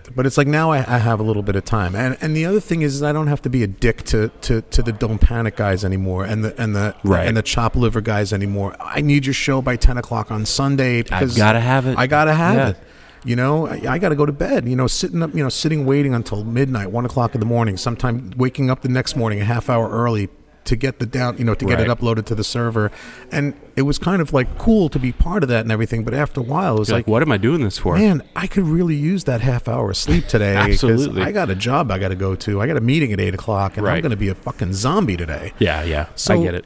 but 0.15 0.25
it's 0.25 0.37
like 0.37 0.47
now 0.47 0.71
I, 0.71 0.77
I 0.77 0.97
have 0.97 1.19
a 1.19 1.23
little 1.23 1.43
bit 1.43 1.57
of 1.57 1.65
time 1.65 1.93
and 1.93 2.17
and 2.21 2.33
the 2.33 2.45
other 2.45 2.61
thing 2.61 2.83
is, 2.83 2.95
is 2.95 3.03
i 3.03 3.11
don't 3.11 3.27
have 3.27 3.41
to 3.41 3.49
be 3.49 3.63
a 3.63 3.67
dick 3.67 4.03
to 4.03 4.29
to, 4.41 4.61
to 4.61 4.81
the 4.81 4.93
don't 4.93 5.19
panic 5.19 5.57
guys 5.57 5.83
anymore 5.83 6.23
and 6.23 6.43
the 6.45 6.61
and 6.61 6.73
the 6.73 6.95
Right. 7.03 7.27
and 7.27 7.35
the 7.35 7.41
chop 7.41 7.75
liver 7.75 7.99
guys 7.99 8.31
anymore 8.31 8.77
i 8.79 9.01
need 9.01 9.25
your 9.25 9.33
show 9.33 9.61
by 9.61 9.75
10 9.75 9.97
o'clock 9.97 10.31
on 10.31 10.45
sunday 10.45 11.01
because 11.01 11.35
I 11.35 11.37
gotta 11.39 11.59
have 11.59 11.85
it. 11.85 11.97
i 11.97 12.07
gotta 12.07 12.33
have 12.33 12.55
Yeah. 12.55 12.69
it 12.69 12.77
you 13.25 13.37
know, 13.37 13.67
I, 13.67 13.81
I 13.87 13.97
got 13.99 14.09
to 14.09 14.15
go 14.17 14.25
to 14.25 14.33
bed. 14.33 14.67
You 14.67 14.75
know, 14.75 14.85
sitting 14.85 15.23
up, 15.23 15.33
you 15.33 15.41
know, 15.41 15.47
sitting 15.47 15.85
waiting 15.85 16.13
until 16.13 16.43
midnight, 16.43 16.91
one 16.91 17.05
o'clock 17.05 17.33
in 17.35 17.39
the 17.39 17.45
morning. 17.45 17.77
Sometime 17.77 18.33
waking 18.35 18.69
up 18.69 18.81
the 18.81 18.89
next 18.89 19.15
morning 19.15 19.39
a 19.39 19.45
half 19.45 19.69
hour 19.69 19.89
early 19.89 20.27
to 20.65 20.75
get 20.75 20.99
the 20.99 21.05
down, 21.05 21.37
you 21.37 21.43
know, 21.43 21.53
to 21.55 21.65
get 21.65 21.79
it 21.79 21.87
uploaded 21.87 22.25
to 22.25 22.35
the 22.35 22.43
server. 22.43 22.91
And 23.31 23.53
it 23.75 23.81
was 23.83 23.97
kind 23.97 24.21
of 24.21 24.33
like 24.33 24.57
cool 24.57 24.87
to 24.89 24.99
be 24.99 25.11
part 25.11 25.43
of 25.43 25.49
that 25.49 25.61
and 25.61 25.71
everything. 25.71 26.03
But 26.03 26.13
after 26.13 26.39
a 26.39 26.43
while, 26.43 26.77
it 26.77 26.79
was 26.79 26.89
like, 26.89 26.99
like, 26.99 27.07
what 27.07 27.21
am 27.21 27.31
I 27.31 27.37
doing 27.37 27.61
this 27.63 27.77
for? 27.77 27.95
man, 27.97 28.21
I 28.35 28.47
could 28.47 28.63
really 28.63 28.95
use 28.95 29.25
that 29.25 29.41
half 29.41 29.67
hour 29.67 29.89
of 29.91 29.97
sleep 29.97 30.27
today. 30.27 30.55
Absolutely. 30.55 31.21
I 31.21 31.31
got 31.31 31.49
a 31.49 31.55
job 31.55 31.91
I 31.91 31.99
got 31.99 32.09
to 32.09 32.15
go 32.15 32.35
to. 32.35 32.61
I 32.61 32.67
got 32.67 32.77
a 32.77 32.81
meeting 32.81 33.11
at 33.13 33.19
eight 33.19 33.33
o'clock, 33.33 33.77
and 33.77 33.87
I'm 33.87 34.01
going 34.01 34.11
to 34.11 34.17
be 34.17 34.29
a 34.29 34.35
fucking 34.35 34.73
zombie 34.73 35.17
today 35.17 35.53
Yeah, 35.59 35.83
yeah, 35.83 36.07
So- 36.15 36.39
I 36.39 36.43
get 36.43 36.55
it. 36.55 36.65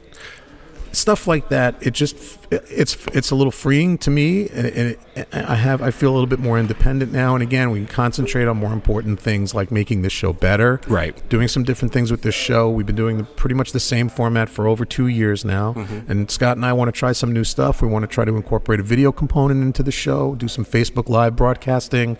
Stuff 0.92 1.26
like 1.26 1.48
that 1.48 1.74
it 1.80 1.92
just 1.92 2.16
it's 2.50 2.96
it's 3.08 3.30
a 3.30 3.34
little 3.34 3.50
freeing 3.50 3.98
to 3.98 4.10
me 4.10 4.48
and, 4.50 4.66
it, 4.66 4.98
i 5.32 5.54
have 5.54 5.82
i 5.82 5.90
feel 5.90 6.10
a 6.10 6.14
little 6.14 6.26
bit 6.26 6.38
more 6.38 6.58
independent 6.58 7.12
now 7.12 7.34
and 7.34 7.42
again 7.42 7.70
we 7.70 7.78
can 7.78 7.86
concentrate 7.86 8.48
on 8.48 8.56
more 8.56 8.72
important 8.72 9.20
things 9.20 9.54
like 9.54 9.70
making 9.70 10.02
this 10.02 10.12
show 10.12 10.32
better. 10.32 10.80
Right. 10.86 11.28
doing 11.28 11.48
some 11.48 11.64
different 11.64 11.92
things 11.92 12.10
with 12.10 12.22
this 12.22 12.34
show. 12.34 12.70
We've 12.70 12.86
been 12.86 12.96
doing 12.96 13.18
the, 13.18 13.24
pretty 13.24 13.54
much 13.54 13.72
the 13.72 13.80
same 13.80 14.08
format 14.08 14.48
for 14.48 14.66
over 14.66 14.84
two 14.84 15.08
years 15.08 15.44
now. 15.44 15.74
Mm-hmm. 15.74 16.10
And 16.10 16.30
scott 16.30 16.56
and 16.56 16.64
i 16.64 16.72
want 16.72 16.88
to 16.88 16.98
try 16.98 17.12
some 17.12 17.32
new 17.32 17.44
stuff. 17.44 17.82
We 17.82 17.88
want 17.88 18.02
to 18.04 18.06
try 18.06 18.24
to 18.24 18.36
incorporate 18.36 18.80
a 18.80 18.82
video 18.82 19.12
component 19.12 19.62
into 19.62 19.82
the 19.82 19.92
show 19.92 20.34
do 20.34 20.48
some 20.48 20.64
facebook 20.64 21.08
live 21.08 21.36
broadcasting 21.36 22.16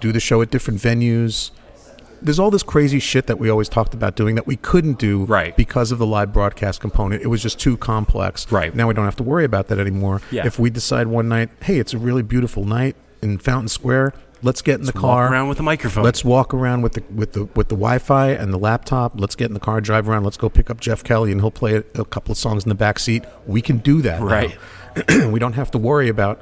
do 0.00 0.12
the 0.12 0.20
show 0.20 0.42
at 0.42 0.50
different 0.50 0.80
venues 0.80 1.50
there's 2.24 2.38
all 2.38 2.50
this 2.50 2.62
crazy 2.62 2.98
shit 2.98 3.26
that 3.26 3.38
we 3.38 3.48
always 3.50 3.68
talked 3.68 3.94
about 3.94 4.16
doing 4.16 4.34
that 4.36 4.46
we 4.46 4.56
couldn't 4.56 4.98
do 4.98 5.24
Right. 5.24 5.56
because 5.56 5.92
of 5.92 5.98
the 5.98 6.06
live 6.06 6.32
broadcast 6.32 6.80
component. 6.80 7.22
It 7.22 7.26
was 7.28 7.42
just 7.42 7.58
too 7.60 7.76
complex. 7.76 8.50
Right. 8.50 8.74
Now 8.74 8.88
we 8.88 8.94
don't 8.94 9.04
have 9.04 9.16
to 9.16 9.22
worry 9.22 9.44
about 9.44 9.68
that 9.68 9.78
anymore. 9.78 10.20
Yeah. 10.30 10.46
If 10.46 10.58
we 10.58 10.70
decide 10.70 11.06
one 11.08 11.28
night, 11.28 11.50
hey, 11.62 11.78
it's 11.78 11.92
a 11.94 11.98
really 11.98 12.22
beautiful 12.22 12.64
night 12.64 12.96
in 13.22 13.38
Fountain 13.38 13.68
Square, 13.68 14.14
let's 14.42 14.62
get 14.62 14.80
in 14.80 14.86
the 14.86 14.92
Walk 14.94 15.00
car. 15.02 15.32
around 15.32 15.48
with 15.48 15.60
a 15.60 15.62
microphone. 15.62 16.02
Let's 16.04 16.24
walk 16.24 16.52
around 16.52 16.82
with 16.82 16.94
the 16.94 17.02
with 17.14 17.32
the 17.32 17.44
with 17.54 17.68
the 17.68 17.76
Wi-Fi 17.76 18.30
and 18.30 18.52
the 18.52 18.58
laptop. 18.58 19.12
Let's 19.20 19.36
get 19.36 19.46
in 19.48 19.54
the 19.54 19.60
car, 19.60 19.80
drive 19.80 20.08
around. 20.08 20.24
Let's 20.24 20.36
go 20.36 20.48
pick 20.48 20.70
up 20.70 20.80
Jeff 20.80 21.04
Kelly, 21.04 21.30
and 21.32 21.40
he'll 21.40 21.50
play 21.52 21.76
a, 21.76 21.82
couple 22.04 22.32
of 22.32 22.38
songs 22.38 22.64
in 22.64 22.68
the 22.68 22.74
back 22.74 22.98
seat. 22.98 23.24
We 23.46 23.62
can 23.62 23.78
do 23.78 24.02
that. 24.02 24.20
Right. 24.20 24.56
we 25.28 25.38
don't 25.38 25.54
have 25.54 25.70
to 25.72 25.78
worry 25.78 26.08
about 26.08 26.40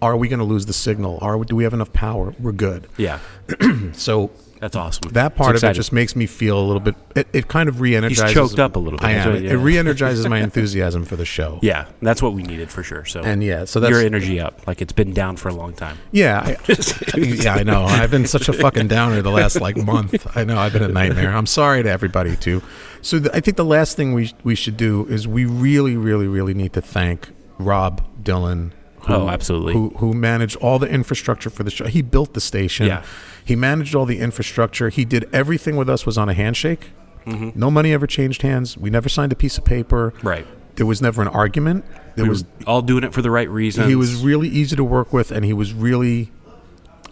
are 0.00 0.16
we 0.16 0.28
going 0.28 0.40
to 0.40 0.44
lose 0.44 0.66
the 0.66 0.72
signal? 0.72 1.18
Are 1.22 1.38
we, 1.38 1.46
do 1.46 1.54
we 1.54 1.62
have 1.62 1.72
enough 1.72 1.92
power? 1.92 2.34
We're 2.40 2.50
good. 2.50 2.88
yeah, 2.96 3.20
So 3.92 4.30
that's 4.62 4.76
awesome. 4.76 5.10
that 5.12 5.34
part 5.34 5.56
It's 5.56 5.64
of 5.64 5.70
it 5.70 5.74
just 5.74 5.92
makes 5.92 6.14
me 6.14 6.26
feel 6.26 6.56
a 6.56 6.62
little 6.64 6.78
bit. 6.80 6.94
It, 7.16 7.26
it 7.32 7.48
kind 7.48 7.68
of 7.68 7.80
re-energizes. 7.80 8.32
choked 8.32 8.60
up 8.60 8.76
a 8.76 8.78
little 8.78 8.98
bit. 8.98 9.04
I 9.06 9.10
am. 9.12 9.28
what- 9.32 9.38
It 9.38 9.44
yeah. 9.44 9.52
re-energizes 9.58 10.26
my 10.28 10.38
enthusiasm 10.48 11.04
for 11.04 11.16
the 11.16 11.24
show. 11.24 11.58
yeah, 11.62 11.86
that's 12.00 12.22
what 12.22 12.32
we 12.32 12.44
needed 12.44 12.70
for 12.70 12.84
sure. 12.84 13.04
So 13.04 13.22
And 13.22 13.42
yeah, 13.42 13.64
so 13.64 13.80
that's 13.80 13.90
your 13.90 14.00
energy 14.00 14.38
up, 14.38 14.64
like 14.68 14.80
it's 14.80 14.92
been 14.92 15.12
down 15.12 15.36
for 15.36 15.48
a 15.48 15.52
long 15.54 15.72
time. 15.74 15.98
yeah, 16.12 16.40
I, 16.44 16.56
yeah. 17.16 17.54
I 17.56 17.64
know. 17.64 17.82
I've 17.82 18.12
been 18.12 18.26
such 18.26 18.48
a 18.48 18.52
fucking 18.52 18.86
downer 18.86 19.20
the 19.20 19.30
last 19.32 19.60
like 19.60 19.76
month. 19.76 20.24
I 20.36 20.44
know. 20.44 20.56
I've 20.58 20.72
been 20.72 20.84
a 20.84 20.88
nightmare. 20.88 21.34
I'm 21.36 21.46
sorry 21.46 21.82
to 21.82 21.90
everybody 21.90 22.36
too. 22.36 22.62
So 23.00 23.18
the, 23.18 23.34
I 23.36 23.40
think 23.40 23.56
the 23.56 23.64
last 23.64 23.96
thing 23.96 24.14
we 24.14 24.32
we 24.44 24.54
should 24.54 24.76
do 24.76 25.06
is 25.08 25.26
we 25.26 25.44
really, 25.44 25.96
really, 25.96 26.28
really 26.28 26.54
need 26.54 26.72
to 26.74 26.80
thank 26.80 27.30
Rob 27.58 28.00
Dylan. 28.22 28.70
Who, 29.06 29.14
Oh, 29.14 29.28
absolutely. 29.28 29.72
Who 29.74 29.90
who 29.98 30.12
managed 30.14 30.56
all 30.56 30.78
the 30.78 30.88
infrastructure 30.88 31.50
for 31.50 31.62
the 31.64 31.70
show? 31.70 31.86
He 31.86 32.02
built 32.02 32.34
the 32.34 32.40
station. 32.40 32.86
Yeah. 32.86 33.02
He 33.44 33.56
managed 33.56 33.94
all 33.94 34.06
the 34.06 34.18
infrastructure. 34.20 34.88
He 34.88 35.04
did 35.04 35.28
everything 35.32 35.76
with 35.76 35.88
us 35.90 36.06
was 36.06 36.16
on 36.16 36.28
a 36.28 36.34
handshake. 36.34 36.90
Mm-hmm. 37.26 37.58
No 37.58 37.70
money 37.70 37.92
ever 37.92 38.06
changed 38.06 38.42
hands. 38.42 38.76
We 38.78 38.90
never 38.90 39.08
signed 39.08 39.32
a 39.32 39.36
piece 39.36 39.58
of 39.58 39.64
paper. 39.64 40.12
Right. 40.22 40.46
There 40.76 40.86
was 40.86 41.02
never 41.02 41.20
an 41.22 41.28
argument. 41.28 41.84
There 42.16 42.24
We 42.24 42.28
was 42.30 42.44
were 42.44 42.48
all 42.66 42.82
doing 42.82 43.04
it 43.04 43.12
for 43.12 43.22
the 43.22 43.30
right 43.30 43.48
reasons. 43.48 43.88
he 43.88 43.94
was 43.96 44.16
really 44.22 44.48
easy 44.48 44.74
to 44.76 44.84
work 44.84 45.12
with, 45.12 45.30
and 45.30 45.44
he 45.44 45.52
was 45.52 45.72
really 45.72 46.30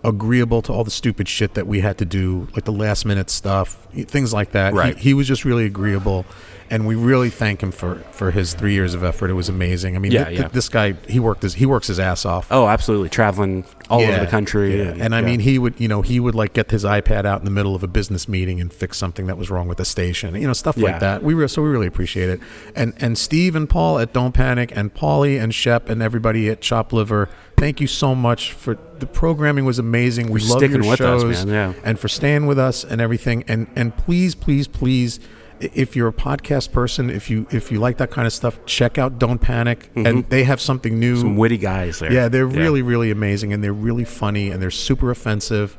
agreeable 0.02 0.62
to 0.62 0.72
all 0.72 0.82
the 0.84 0.90
stupid 0.90 1.28
shit 1.28 1.54
that 1.54 1.66
we 1.66 1.80
had 1.80 1.98
to 1.98 2.04
do, 2.06 2.48
like 2.54 2.64
the 2.64 2.72
last 2.72 3.04
minute 3.04 3.28
stuff, 3.28 3.86
things 4.06 4.32
like 4.32 4.52
that. 4.52 4.72
He- 4.72 4.78
Right. 4.78 4.96
He, 4.98 5.12
was 5.14 5.28
just 5.28 5.44
really 5.44 5.66
agreeable, 5.66 6.24
and 6.70 6.86
we 6.86 6.94
really 6.94 7.30
thank 7.30 7.62
him 7.62 7.72
for 7.72 7.96
for 8.12 8.30
his 8.30 8.54
three 8.54 8.72
years 8.74 8.94
of 8.94 9.02
effort. 9.02 9.28
It 9.30 9.34
was 9.34 9.48
amazing. 9.48 9.96
I 9.96 9.98
mean, 9.98 10.12
Yeah, 10.12 10.24
th- 10.24 10.36
yeah. 10.36 10.42
th- 10.44 10.52
this 10.52 10.68
guy 10.68 10.92
he 11.08 11.18
worked 11.20 11.42
his 11.42 11.54
he 11.54 11.66
works 11.66 11.88
his 11.88 11.98
ass 11.98 12.24
off. 12.24 12.46
oh, 12.50 12.68
absolutely, 12.68 13.08
traveling 13.08 13.64
all 13.88 14.00
over 14.02 14.20
the 14.20 14.26
country. 14.30 14.78
yeah. 14.78 14.94
And, 15.00 15.14
I 15.16 15.18
yeah. 15.18 15.26
mean, 15.26 15.40
he 15.40 15.58
would, 15.58 15.74
you 15.80 15.88
know, 15.88 16.00
he 16.00 16.20
would 16.20 16.36
like 16.36 16.52
get 16.52 16.70
his 16.70 16.84
iPad 16.84 17.24
out 17.24 17.40
in 17.40 17.44
the 17.44 17.50
middle 17.50 17.74
of 17.74 17.82
a 17.82 17.88
business 17.88 18.28
meeting 18.28 18.60
and 18.60 18.72
fix 18.72 18.96
something 18.98 19.26
that 19.26 19.36
was 19.36 19.50
wrong 19.50 19.66
with 19.66 19.78
the 19.78 19.84
station, 19.84 20.36
you 20.36 20.46
know, 20.46 20.52
stuff 20.52 20.76
Yeah. 20.76 20.90
like 20.92 21.00
that. 21.00 21.24
We 21.24 21.34
were 21.34 21.48
so 21.48 21.60
we 21.62 21.68
really 21.70 21.88
appreciate 21.88 22.28
it. 22.28 22.40
And 22.76 22.94
and 22.98 23.18
Steve 23.18 23.56
and 23.56 23.68
Paul 23.68 23.98
at 23.98 24.12
Don't 24.12 24.32
Panic 24.32 24.72
and 24.76 24.94
Paulie 24.94 25.42
and 25.42 25.52
Shep 25.54 25.88
and 25.88 26.00
everybody 26.02 26.48
at 26.48 26.60
Chop 26.60 26.92
Liver, 26.92 27.28
thank 27.56 27.80
you 27.80 27.88
so 27.88 28.14
much 28.14 28.52
for 28.52 28.78
the 29.00 29.06
programming 29.06 29.64
was 29.64 29.78
amazing. 29.80 30.30
We 30.30 30.40
love 30.40 30.58
sticking 30.58 30.82
your 30.84 30.90
with 30.92 31.00
us, 31.00 31.22
shows 31.22 31.44
man, 31.46 31.72
yeah. 31.74 31.80
and 31.82 31.98
for 31.98 32.06
staying 32.06 32.46
with 32.46 32.58
us 32.60 32.84
and 32.84 33.00
everything. 33.00 33.42
And 33.48 33.66
and 33.74 33.96
please, 33.96 34.34
please, 34.36 34.68
please. 34.68 35.18
If 35.60 35.94
you're 35.94 36.08
a 36.08 36.12
podcast 36.12 36.72
person, 36.72 37.10
if 37.10 37.28
you 37.30 37.46
if 37.50 37.70
you 37.70 37.78
like 37.80 37.98
that 37.98 38.10
kind 38.10 38.26
of 38.26 38.32
stuff, 38.32 38.58
check 38.66 38.96
out 38.98 39.18
Don't 39.18 39.38
Panic, 39.40 39.90
and 39.94 40.28
they 40.30 40.44
have 40.44 40.60
something 40.60 40.98
new. 40.98 41.12
Mm-hmm. 41.14 41.20
some 41.22 41.36
witty 41.36 41.58
guys 41.58 41.98
there. 41.98 42.12
Yeah, 42.12 42.28
they're 42.28 42.46
really, 42.46 42.82
really 42.82 43.10
amazing, 43.10 43.52
and 43.52 43.62
they're 43.62 43.72
really 43.72 44.04
funny, 44.04 44.50
and 44.50 44.62
they're 44.62 44.70
super 44.70 45.10
offensive. 45.10 45.76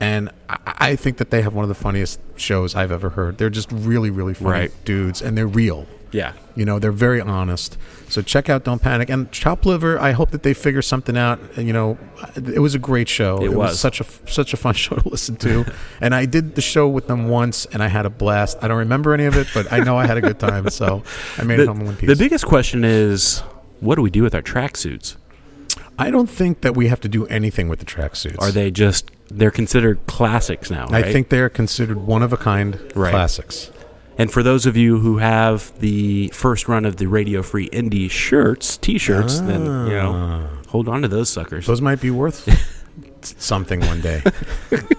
And 0.00 0.30
I, 0.48 0.58
I 0.78 0.96
think 0.96 1.18
that 1.18 1.30
they 1.30 1.42
have 1.42 1.54
one 1.54 1.62
of 1.62 1.68
the 1.68 1.74
funniest 1.74 2.18
shows 2.36 2.74
I've 2.74 2.90
ever 2.90 3.10
heard. 3.10 3.38
They're 3.38 3.50
just 3.50 3.70
really, 3.70 4.10
really 4.10 4.34
funny 4.34 4.50
Right. 4.50 4.72
dudes, 4.84 5.20
and 5.22 5.36
they're 5.36 5.46
real. 5.46 5.86
Yeah. 6.12 6.32
You 6.56 6.64
know, 6.64 6.78
they're 6.78 6.92
very 6.92 7.20
honest. 7.20 7.78
So 8.08 8.20
check 8.22 8.48
out 8.50 8.64
Don't 8.64 8.82
Panic 8.82 9.08
and 9.08 9.30
Chop 9.32 9.64
Liver. 9.64 9.98
I 9.98 10.10
hope 10.12 10.30
that 10.32 10.42
they 10.42 10.52
figure 10.52 10.82
something 10.82 11.16
out. 11.16 11.38
You 11.56 11.72
know, 11.72 11.96
it 12.36 12.58
was 12.60 12.74
a 12.74 12.78
great 12.78 13.08
show. 13.08 13.42
It 13.42 13.54
was. 13.54 13.78
such 13.80 14.00
a 14.00 14.04
such 14.28 14.52
a 14.52 14.56
fun 14.56 14.74
show 14.84 14.96
to 14.96 15.08
listen 15.08 15.36
to. 15.36 15.64
and 16.00 16.14
I 16.14 16.26
did 16.26 16.54
the 16.56 16.60
show 16.60 16.88
with 16.88 17.06
them 17.06 17.28
once, 17.28 17.66
and 17.66 17.82
I 17.82 17.88
had 17.88 18.04
a 18.06 18.10
blast. 18.10 18.58
I 18.62 18.68
don't 18.68 18.78
remember 18.78 19.14
any 19.14 19.24
of 19.24 19.36
it, 19.36 19.46
but 19.54 19.72
I 19.72 19.78
know 19.80 19.96
I 19.96 20.06
had 20.06 20.16
a 20.16 20.20
good 20.20 20.38
time. 20.40 20.68
So 20.70 21.02
I 21.38 21.44
made 21.44 21.60
it 21.60 21.68
home 21.68 21.80
in 21.80 21.86
one 21.86 21.94
The, 21.94 22.00
piece. 22.00 22.08
the 22.10 22.16
biggest 22.16 22.44
question 22.46 22.84
is, 22.84 23.38
what 23.80 23.94
do 23.94 24.02
we 24.02 24.10
do 24.10 24.22
with 24.22 24.34
our 24.34 24.42
tracksuits? 24.42 25.16
I 25.98 26.10
don't 26.10 26.28
think 26.30 26.62
that 26.62 26.74
we 26.76 26.88
have 26.88 27.00
to 27.02 27.08
do 27.08 27.26
anything 27.26 27.68
with 27.68 27.78
the 27.78 27.84
tracksuits. 27.86 28.40
Are 28.40 28.50
they 28.50 28.70
just 28.70 29.10
they're 29.28 29.50
considered 29.50 30.00
classics 30.06 30.70
now? 30.70 30.86
I 30.90 31.02
think 31.02 31.28
they're 31.28 31.48
considered 31.50 31.98
one 31.98 32.22
of 32.22 32.32
a 32.32 32.36
kind 32.36 32.74
Right. 32.94 33.10
classics. 33.12 33.70
And 34.20 34.30
for 34.30 34.42
those 34.42 34.66
of 34.66 34.76
you 34.76 34.98
who 34.98 35.16
have 35.16 35.72
the 35.80 36.28
first 36.34 36.68
run 36.68 36.84
of 36.84 36.96
the 36.96 37.06
Radio 37.06 37.40
Free 37.42 37.70
Indy 37.72 38.06
shirts, 38.08 38.76
T-shirts, 38.76 39.40
then 39.40 39.62
you 39.62 39.94
know, 39.94 40.46
hold 40.68 40.88
on 40.90 41.00
to 41.00 41.08
those 41.08 41.30
suckers. 41.30 41.66
Those 41.66 41.80
might 41.80 42.02
be 42.02 42.10
worth 42.10 42.46
something 43.22 43.80
one 43.80 44.02
day. 44.02 44.22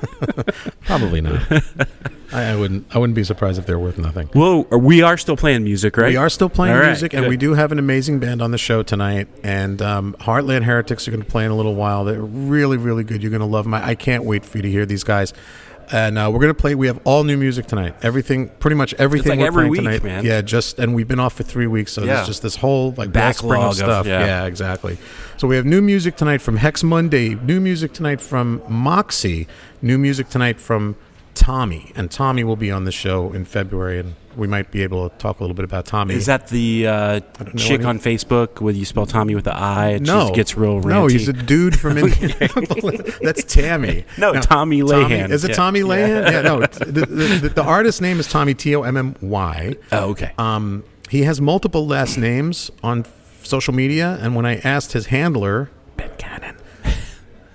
Probably 0.86 1.22
not. 1.22 1.40
I, 2.34 2.46
I 2.46 2.56
wouldn't. 2.56 2.88
I 2.96 2.98
wouldn't 2.98 3.16
be 3.16 3.24
surprised 3.24 3.60
if 3.60 3.68
they're 3.68 3.78
worth 3.78 4.00
nothing. 4.00 4.28
Well, 4.34 4.64
we 4.64 5.04
are 5.04 5.20
still 5.20 5.38
playing 5.38 5.66
music, 5.66 5.98
right? 5.98 6.10
We 6.10 6.18
are 6.18 6.30
still 6.30 6.50
playing 6.50 6.76
right, 6.76 6.88
music, 6.88 7.14
and 7.14 7.28
we 7.28 7.38
do 7.38 7.54
have 7.54 7.72
an 7.72 7.78
amazing 7.78 8.20
band 8.20 8.42
on 8.42 8.50
the 8.50 8.58
show 8.58 8.82
tonight. 8.82 9.28
And 9.44 9.84
um, 9.84 10.16
Heartland 10.22 10.64
Heretics 10.64 11.08
are 11.08 11.12
going 11.12 11.24
to 11.24 11.30
play 11.30 11.46
in 11.46 11.52
a 11.52 11.56
little 11.56 11.76
while. 11.76 12.06
They're 12.06 12.22
really, 12.22 12.78
really 12.78 13.04
good. 13.04 13.22
You're 13.22 13.30
going 13.30 13.42
to 13.42 13.46
love 13.46 13.66
them. 13.66 13.76
I, 13.76 13.90
I 13.90 13.96
can't 13.96 14.24
wait 14.24 14.46
for 14.46 14.58
you 14.58 14.62
to 14.64 14.72
hear 14.72 14.88
these 14.88 15.04
guys. 15.04 15.32
And 15.94 16.18
uh, 16.18 16.30
we're 16.32 16.40
going 16.40 16.54
to 16.54 16.60
play. 16.60 16.74
We 16.76 16.88
have 16.88 17.00
all 17.04 17.24
new 17.26 17.36
music 17.38 17.66
tonight. 17.68 17.96
Everything, 18.02 18.48
pretty 18.60 18.76
much 18.76 18.94
everything 18.94 19.32
like 19.32 19.40
we're 19.40 19.48
every 19.48 19.62
playing 19.68 19.72
week, 19.72 20.02
tonight. 20.02 20.04
man. 20.04 20.26
Yeah, 20.26 20.42
just 20.42 20.80
and 20.80 20.96
we've 20.96 21.08
been 21.08 21.20
off 21.20 21.34
for 21.34 21.44
three 21.44 21.68
weeks, 21.68 21.92
so 21.92 22.02
Yeah. 22.04 22.16
there's 22.16 22.28
just 22.28 22.42
this 22.42 22.56
whole 22.56 22.94
like 22.98 23.12
Backlog 23.12 23.58
of- 23.64 23.70
of 23.72 23.76
stuff. 23.76 24.06
yeah. 24.08 24.26
yeah, 24.26 24.46
exactly. 24.46 24.98
So 25.38 25.48
we 25.48 25.56
have 25.58 25.66
new 25.66 25.82
music 25.82 26.16
tonight 26.16 26.42
from 26.42 26.58
Hex 26.58 26.82
Mundi. 26.84 27.36
New 27.36 27.60
music 27.60 27.92
tonight 27.94 28.22
from 28.22 28.60
Moxxie. 28.62 29.48
New 29.82 29.98
music 29.98 30.30
tonight 30.30 30.60
from 30.62 30.96
Tommy, 31.34 31.92
and 31.96 32.10
Tommy 32.12 32.44
will 32.44 32.56
be 32.56 32.72
on 32.72 32.86
the 32.86 32.92
show 32.92 33.34
in 33.34 33.44
February, 33.46 34.00
and 34.00 34.16
we 34.36 34.48
might 34.48 34.72
be 34.72 34.84
able 34.84 35.10
to 35.10 35.18
talk 35.18 35.40
a 35.40 35.44
little 35.44 35.56
bit 35.56 35.66
about 35.66 35.86
Tommy. 35.86 36.16
Is 36.16 36.26
that 36.28 36.48
the 36.48 36.88
uh, 36.88 37.20
chick 37.58 37.84
on 37.86 38.00
Facebook 38.00 38.62
where 38.62 38.74
you 38.74 38.86
spell 38.86 39.06
Tommy 39.06 39.36
with 39.36 39.44
the 39.46 39.56
I? 39.56 39.98
No, 40.00 40.28
she 40.28 40.34
gets 40.34 40.56
real 40.58 40.82
ranty. 40.82 40.86
No, 40.90 41.08
he's 41.08 41.28
a 41.28 41.34
dude 41.34 41.80
from 41.80 41.98
Indianapolis. 41.98 43.18
That's 43.22 43.44
Tammy. 43.44 44.06
No, 44.18 44.34
Tommy 44.42 44.82
Lahan. 44.82 45.30
Is 45.32 45.44
it 45.44 45.50
Yeah. 45.50 45.56
Tommy 45.56 45.82
Lahan? 45.82 46.32
Yeah, 46.32 46.42
no. 46.42 46.60
The, 46.92 47.06
the, 47.06 47.06
the, 47.42 47.50
the 47.50 47.64
artist 47.64 48.02
name 48.02 48.20
is 48.20 48.28
Tommy 48.28 48.54
T 48.54 48.76
O 48.76 48.82
M 48.84 48.98
M 48.98 49.16
Y. 49.22 49.76
oh, 49.92 50.10
okay. 50.12 50.32
Um, 50.38 50.84
he 51.10 51.24
has 51.24 51.40
multiple 51.42 51.86
last 51.88 52.18
names 52.18 52.72
on 52.84 53.06
social 53.44 53.74
media, 53.74 54.18
and 54.22 54.36
when 54.36 54.46
I 54.46 54.58
asked 54.58 54.94
his 54.94 55.08
handler, 55.08 55.70
Ben 55.98 56.12
Cannon, 56.18 56.56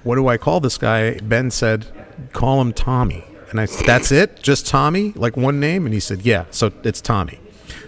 what 0.02 0.16
do 0.16 0.28
I 0.28 0.36
call 0.36 0.60
this 0.60 0.76
guy? 0.78 1.18
Ben 1.20 1.50
said, 1.50 1.86
call 2.32 2.60
him 2.60 2.72
Tommy. 2.72 3.24
And 3.50 3.60
I 3.60 3.64
said, 3.66 3.86
that's 3.86 4.10
it? 4.12 4.42
Just 4.42 4.66
Tommy? 4.66 5.12
Like 5.14 5.36
one 5.36 5.60
name? 5.60 5.84
And 5.86 5.94
he 5.94 6.00
said, 6.00 6.22
yeah. 6.22 6.44
So 6.50 6.72
it's 6.82 7.00
Tommy. 7.00 7.38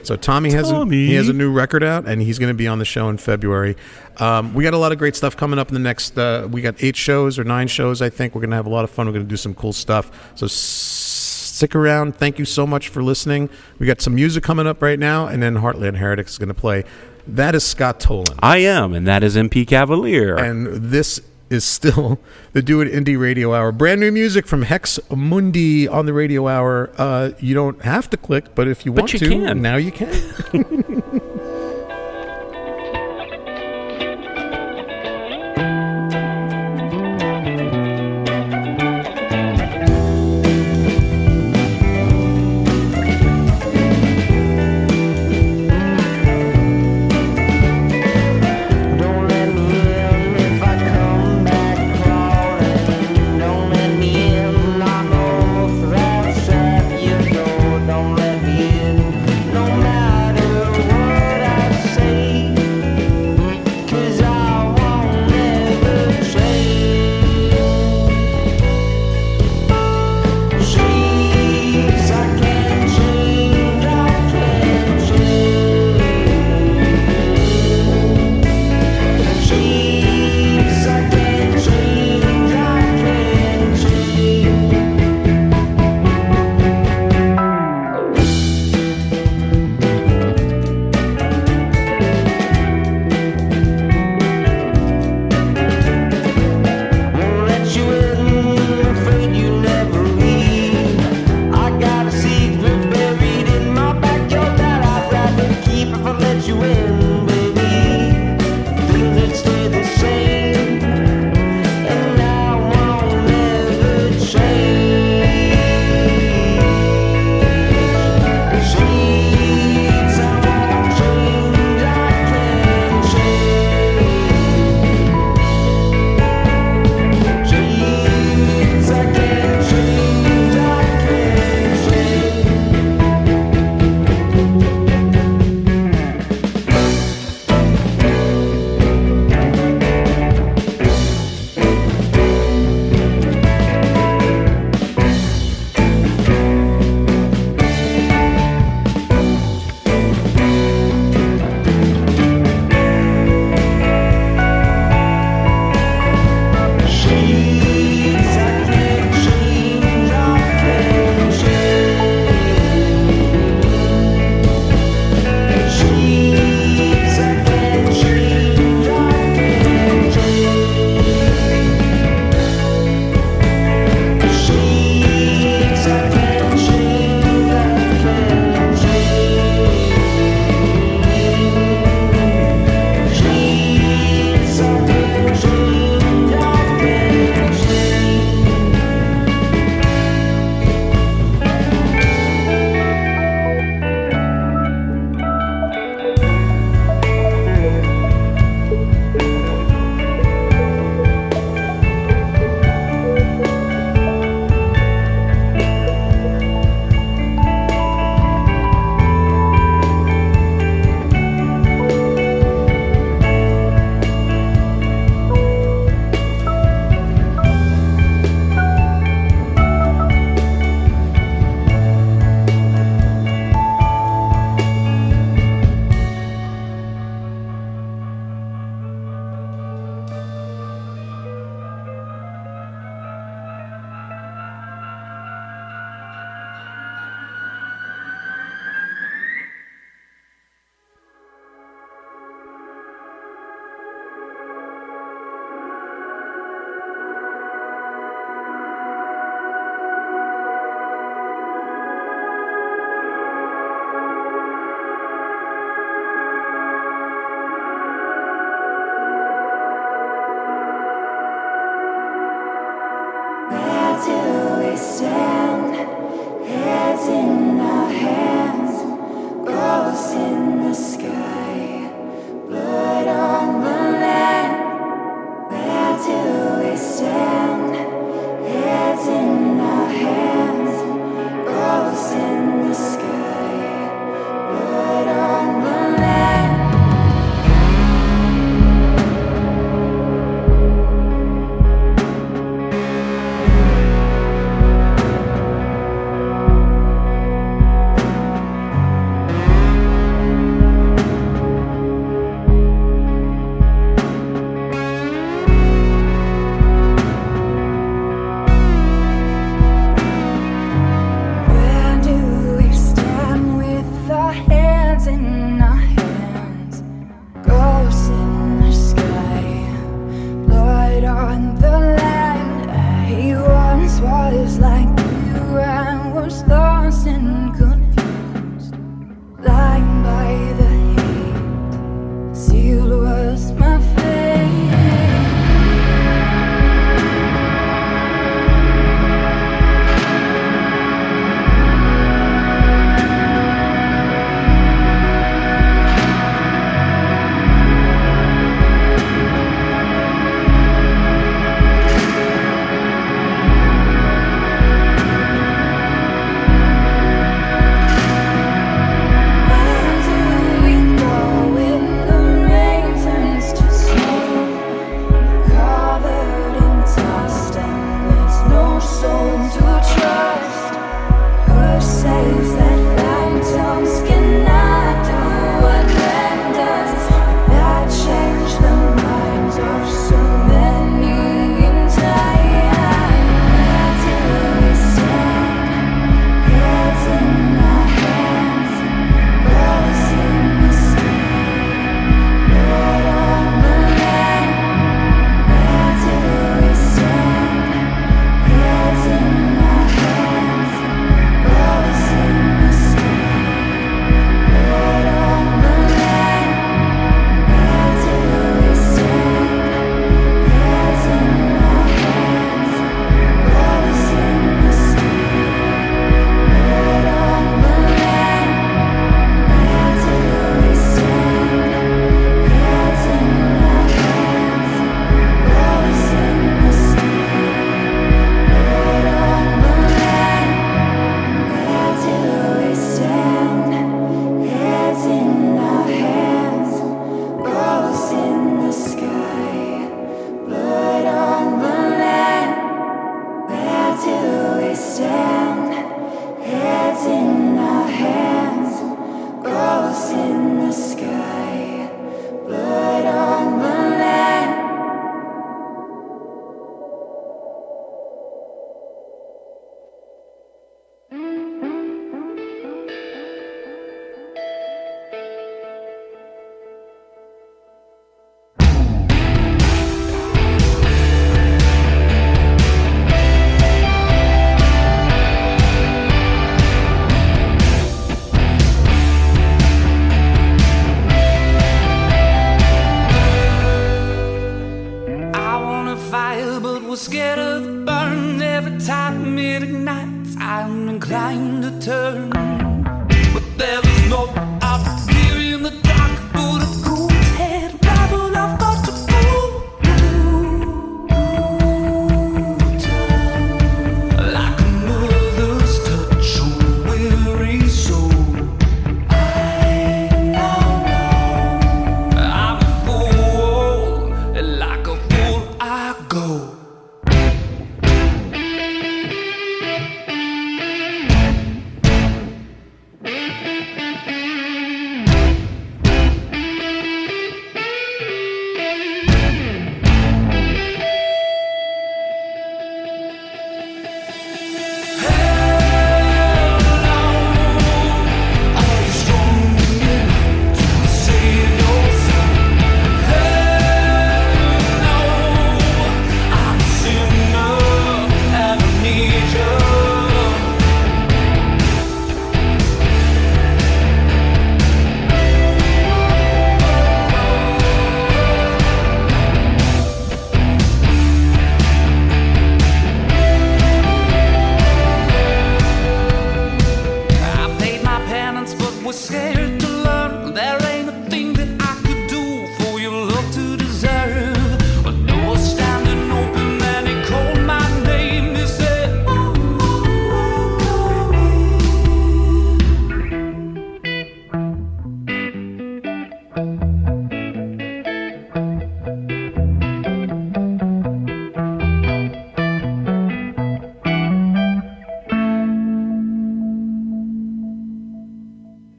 So 0.03 0.17
Tommy 0.17 0.51
has 0.53 0.71
a, 0.71 0.87
he 0.87 1.15
has 1.15 1.29
a 1.29 1.33
new 1.33 1.53
record 1.53 1.83
out, 1.83 2.07
and 2.07 2.23
he's 2.23 2.39
going 2.39 2.49
to 2.49 2.55
be 2.57 2.67
on 2.67 2.79
the 2.79 2.85
show 2.85 3.09
in 3.11 3.19
February. 3.19 3.77
Um, 4.19 4.55
we 4.55 4.65
got 4.65 4.73
a 4.73 4.79
lot 4.79 4.91
of 4.93 4.99
great 4.99 5.15
stuff 5.17 5.37
coming 5.37 5.59
up 5.59 5.69
in 5.69 5.75
the 5.75 5.81
next. 5.81 6.17
Uh, 6.17 6.49
we 6.51 6.63
got 6.63 6.77
eight 6.83 6.97
shows 6.97 7.39
or 7.39 7.45
nine 7.45 7.69
shows, 7.69 8.01
I 8.01 8.09
think. 8.09 8.35
We're 8.35 8.41
going 8.41 8.51
to 8.51 8.57
have 8.57 8.67
a 8.67 8.71
lot 8.71 8.85
of 8.85 8.91
fun. 8.91 9.07
We're 9.07 9.13
going 9.13 9.25
to 9.27 9.29
do 9.29 9.37
some 9.37 9.55
cool 9.55 9.73
stuff. 9.73 10.11
So 10.35 10.47
s- 10.47 10.53
stick 10.53 11.75
around. 11.75 12.17
Thank 12.17 12.39
you 12.39 12.45
so 12.45 12.67
much 12.67 12.89
for 12.89 13.03
listening. 13.03 13.51
We 13.79 13.87
got 13.87 14.01
some 14.01 14.15
music 14.15 14.43
coming 14.45 14.67
up 14.67 14.81
right 14.81 14.99
now, 14.99 15.27
and 15.27 15.43
then 15.43 15.57
Heartland 15.57 15.97
Heretics 15.97 16.33
is 16.33 16.39
going 16.39 16.49
to 16.49 16.55
play. 16.55 16.85
That 17.27 17.55
is 17.55 17.65
Scott 17.65 18.01
Tolin. 18.01 18.39
I 18.39 18.59
am, 18.59 18.95
and 18.95 19.07
that 19.07 19.23
is 19.23 19.37
MP 19.37 19.67
Cavalier. 19.67 20.37
And 20.37 20.67
this 20.91 21.21
is 21.51 21.65
still 21.65 22.19
the 22.53 22.63
Do 22.63 22.81
It 22.81 22.89
Indy 22.89 23.17
Radio 23.17 23.55
Hour. 23.55 23.73
Brand 23.73 24.01
new 24.01 24.11
music 24.13 24.47
from 24.47 24.63
Hex 24.63 24.99
Mundi 25.11 25.87
on 25.89 26.07
the 26.07 26.13
Radio 26.13 26.49
Hour. 26.49 26.91
Uh, 26.99 27.31
you 27.39 27.55
don't 27.55 27.83
have 27.83 28.09
to 28.11 28.17
click, 28.17 28.55
but 28.55 28.69
if 28.69 28.85
you 28.87 28.93
But 28.93 29.03
want 29.03 29.13
you 29.15 29.19
to, 29.21 29.29
can. 29.29 29.63
now 29.63 29.77
you 29.77 29.91
can. 29.93 30.11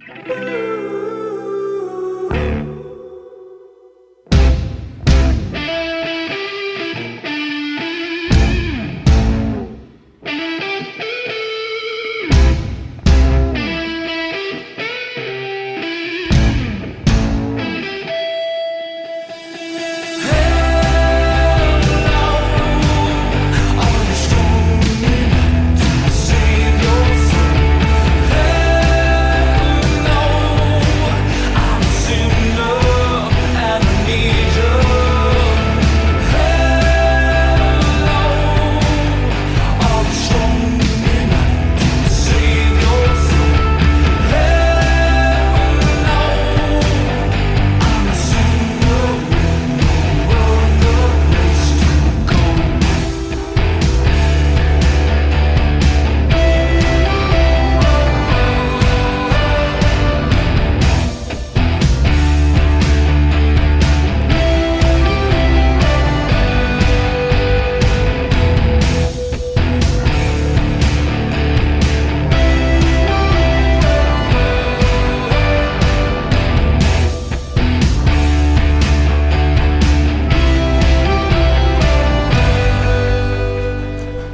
Are 0.09 0.58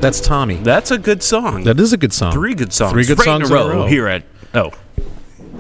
That's 0.06 0.22
Tommy. 0.22 0.56
That's 0.58 0.92
a 0.92 1.00
good 1.00 1.24
song. 1.24 1.64
That 1.64 1.80
is 1.80 1.92
a 1.92 1.98
good 1.98 2.14
song. 2.14 2.32
Three 2.32 2.54
good 2.54 2.72
songs. 2.72 2.92
Three 2.94 3.06
good 3.06 3.18
right 3.18 3.26
songs 3.26 3.50
in 3.50 3.58
a 3.58 3.60
row, 3.60 3.88
here 3.88 4.08
at 4.08 4.24
oh 4.54 4.70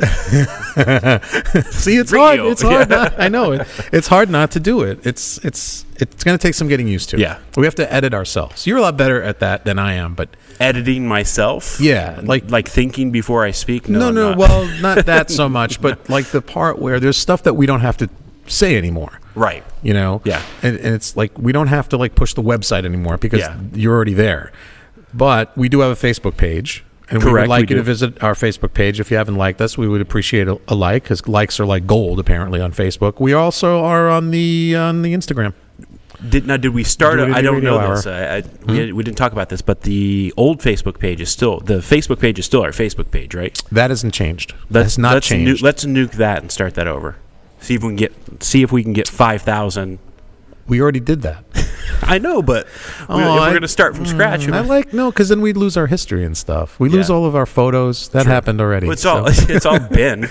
See, 1.71 1.95
it's 1.95 2.11
Radio. 2.11 2.43
hard. 2.43 2.51
It's 2.51 2.61
hard. 2.61 2.89
Not, 2.89 3.13
I 3.19 3.29
know 3.29 3.53
it. 3.53 3.65
It's 3.93 4.07
hard 4.07 4.29
not 4.29 4.51
to 4.51 4.59
do 4.59 4.81
it. 4.81 5.05
It's 5.05 5.37
it's 5.39 5.85
it's 5.97 6.23
going 6.23 6.37
to 6.37 6.41
take 6.41 6.53
some 6.53 6.67
getting 6.67 6.87
used 6.87 7.09
to. 7.11 7.17
Yeah. 7.17 7.39
we 7.57 7.65
have 7.65 7.75
to 7.75 7.91
edit 7.91 8.13
ourselves. 8.13 8.67
You're 8.67 8.77
a 8.77 8.81
lot 8.81 8.97
better 8.97 9.21
at 9.23 9.39
that 9.39 9.63
than 9.65 9.79
I 9.79 9.93
am, 9.93 10.13
but 10.13 10.29
editing 10.59 11.07
myself. 11.07 11.79
Yeah, 11.79 12.19
like- 12.23 12.51
like 12.51 12.67
thinking 12.67 13.11
before 13.11 13.43
I 13.45 13.51
speak. 13.51 13.87
No, 13.89 14.11
no, 14.11 14.31
no. 14.33 14.37
Well, 14.37 14.67
not 14.81 15.05
that 15.05 15.31
so 15.39 15.47
much, 15.49 15.81
but 15.81 16.09
like 16.09 16.25
the 16.27 16.41
part 16.41 16.77
where 16.77 16.99
there's 16.99 17.17
stuff 17.17 17.43
that 17.43 17.53
we 17.55 17.65
don't 17.65 17.81
have 17.81 17.97
to 17.97 18.09
say 18.47 18.77
anymore. 18.77 19.19
right. 19.35 19.63
You 19.83 19.93
know. 19.93 20.21
Yeah. 20.25 20.41
And, 20.63 20.77
and 20.77 20.95
it's 20.95 21.15
like 21.15 21.37
we 21.37 21.51
don't 21.51 21.67
have 21.67 21.89
to 21.89 21.97
like 21.97 22.15
push 22.15 22.33
the 22.33 22.41
website 22.43 22.85
anymore 22.85 23.17
because 23.17 23.39
Yeah. 23.39 23.57
you're 23.73 23.93
already 23.95 24.13
there. 24.13 24.51
But 25.13 25.55
we 25.57 25.69
do 25.69 25.79
have 25.81 25.91
a 25.91 26.07
Facebook 26.07 26.37
page. 26.37 26.83
And 27.07 27.23
we 27.23 27.31
would 27.31 27.47
like 27.47 27.69
we 27.69 27.75
you 27.75 27.77
to 27.77 27.83
visit 27.83 28.23
our 28.23 28.33
Facebook 28.33 28.73
page. 28.73 28.99
If 28.99 29.11
you 29.11 29.17
haven't 29.17 29.35
liked 29.35 29.61
us, 29.61 29.77
we 29.77 29.87
would 29.87 30.01
appreciate 30.01 30.47
a, 30.47 30.59
a 30.67 30.73
like 30.73 31.03
because 31.03 31.27
likes 31.27 31.59
are 31.59 31.65
like 31.65 31.85
gold 31.85 32.19
apparently 32.19 32.59
on 32.59 32.71
Facebook. 32.71 33.19
We 33.19 33.31
also 33.33 33.83
are 33.83 34.09
on 34.09 34.31
the 34.31 34.75
on 34.75 35.03
the 35.03 35.13
Instagram. 35.13 35.53
Did 36.27 36.47
now? 36.47 36.57
Did 36.57 36.69
we 36.73 36.83
start? 36.83 37.17
Do 37.17 37.25
it 37.25 37.31
I 37.33 37.41
don't 37.43 37.61
know 37.63 37.77
Hour. 37.77 37.95
this. 37.97 38.07
I, 38.07 38.37
I, 38.37 38.41
hmm? 38.41 38.71
we, 38.71 38.91
we 38.93 39.03
didn't 39.03 39.17
talk 39.17 39.33
about 39.33 39.49
this, 39.49 39.61
but 39.61 39.81
the 39.81 40.33
old 40.35 40.61
Facebook 40.61 40.97
page 40.97 41.21
is 41.21 41.29
still 41.29 41.59
the 41.59 41.75
Facebook 41.75 42.19
page 42.19 42.39
is 42.39 42.45
still 42.47 42.63
our 42.63 42.71
Facebook 42.71 43.11
page, 43.11 43.35
right? 43.35 43.55
That 43.71 43.91
hasn't 43.91 44.13
changed. 44.15 44.53
Let's 44.53 44.95
That's 44.95 44.97
not 44.97 45.13
let's 45.13 45.29
nu- 45.29 45.45
changed. 45.45 45.61
let's 45.61 45.85
nuke 45.85 46.13
that 46.13 46.41
and 46.41 46.51
start 46.51 46.73
that 46.73 46.87
over. 46.87 47.17
See 47.65 47.73
if 47.75 47.81
we 47.83 47.89
can 47.89 47.95
get 47.95 48.13
see 48.43 48.61
if 48.63 48.71
we 48.71 48.83
can 48.83 48.93
get 48.93 49.07
five 49.07 49.41
thousand. 49.41 49.99
we 50.67 50.81
already 50.81 50.99
did 50.99 51.21
that. 51.23 51.43
I 52.01 52.17
know, 52.19 52.41
but 52.41 52.67
Oh, 53.09 53.17
we, 53.17 53.23
if 53.23 53.29
we're 53.29 53.49
going 53.49 53.61
to 53.61 53.67
start 53.67 53.95
from 53.95 54.05
scratch, 54.05 54.41
Mm, 54.41 54.53
I 54.53 54.59
like 54.61 54.93
no, 54.93 55.09
because 55.11 55.29
then 55.29 55.41
we'd 55.41 55.57
lose 55.57 55.75
our 55.77 55.87
history 55.87 56.23
and 56.25 56.37
stuff. 56.37 56.79
We 56.79 56.89
lose 56.89 57.09
all 57.09 57.25
of 57.25 57.35
our 57.35 57.45
photos. 57.45 58.09
That 58.09 58.25
happened 58.27 58.61
already. 58.61 58.87
it's 58.89 59.05
all 59.05 59.25
it's 59.27 59.65
all 59.65 59.79
been. 59.79 60.29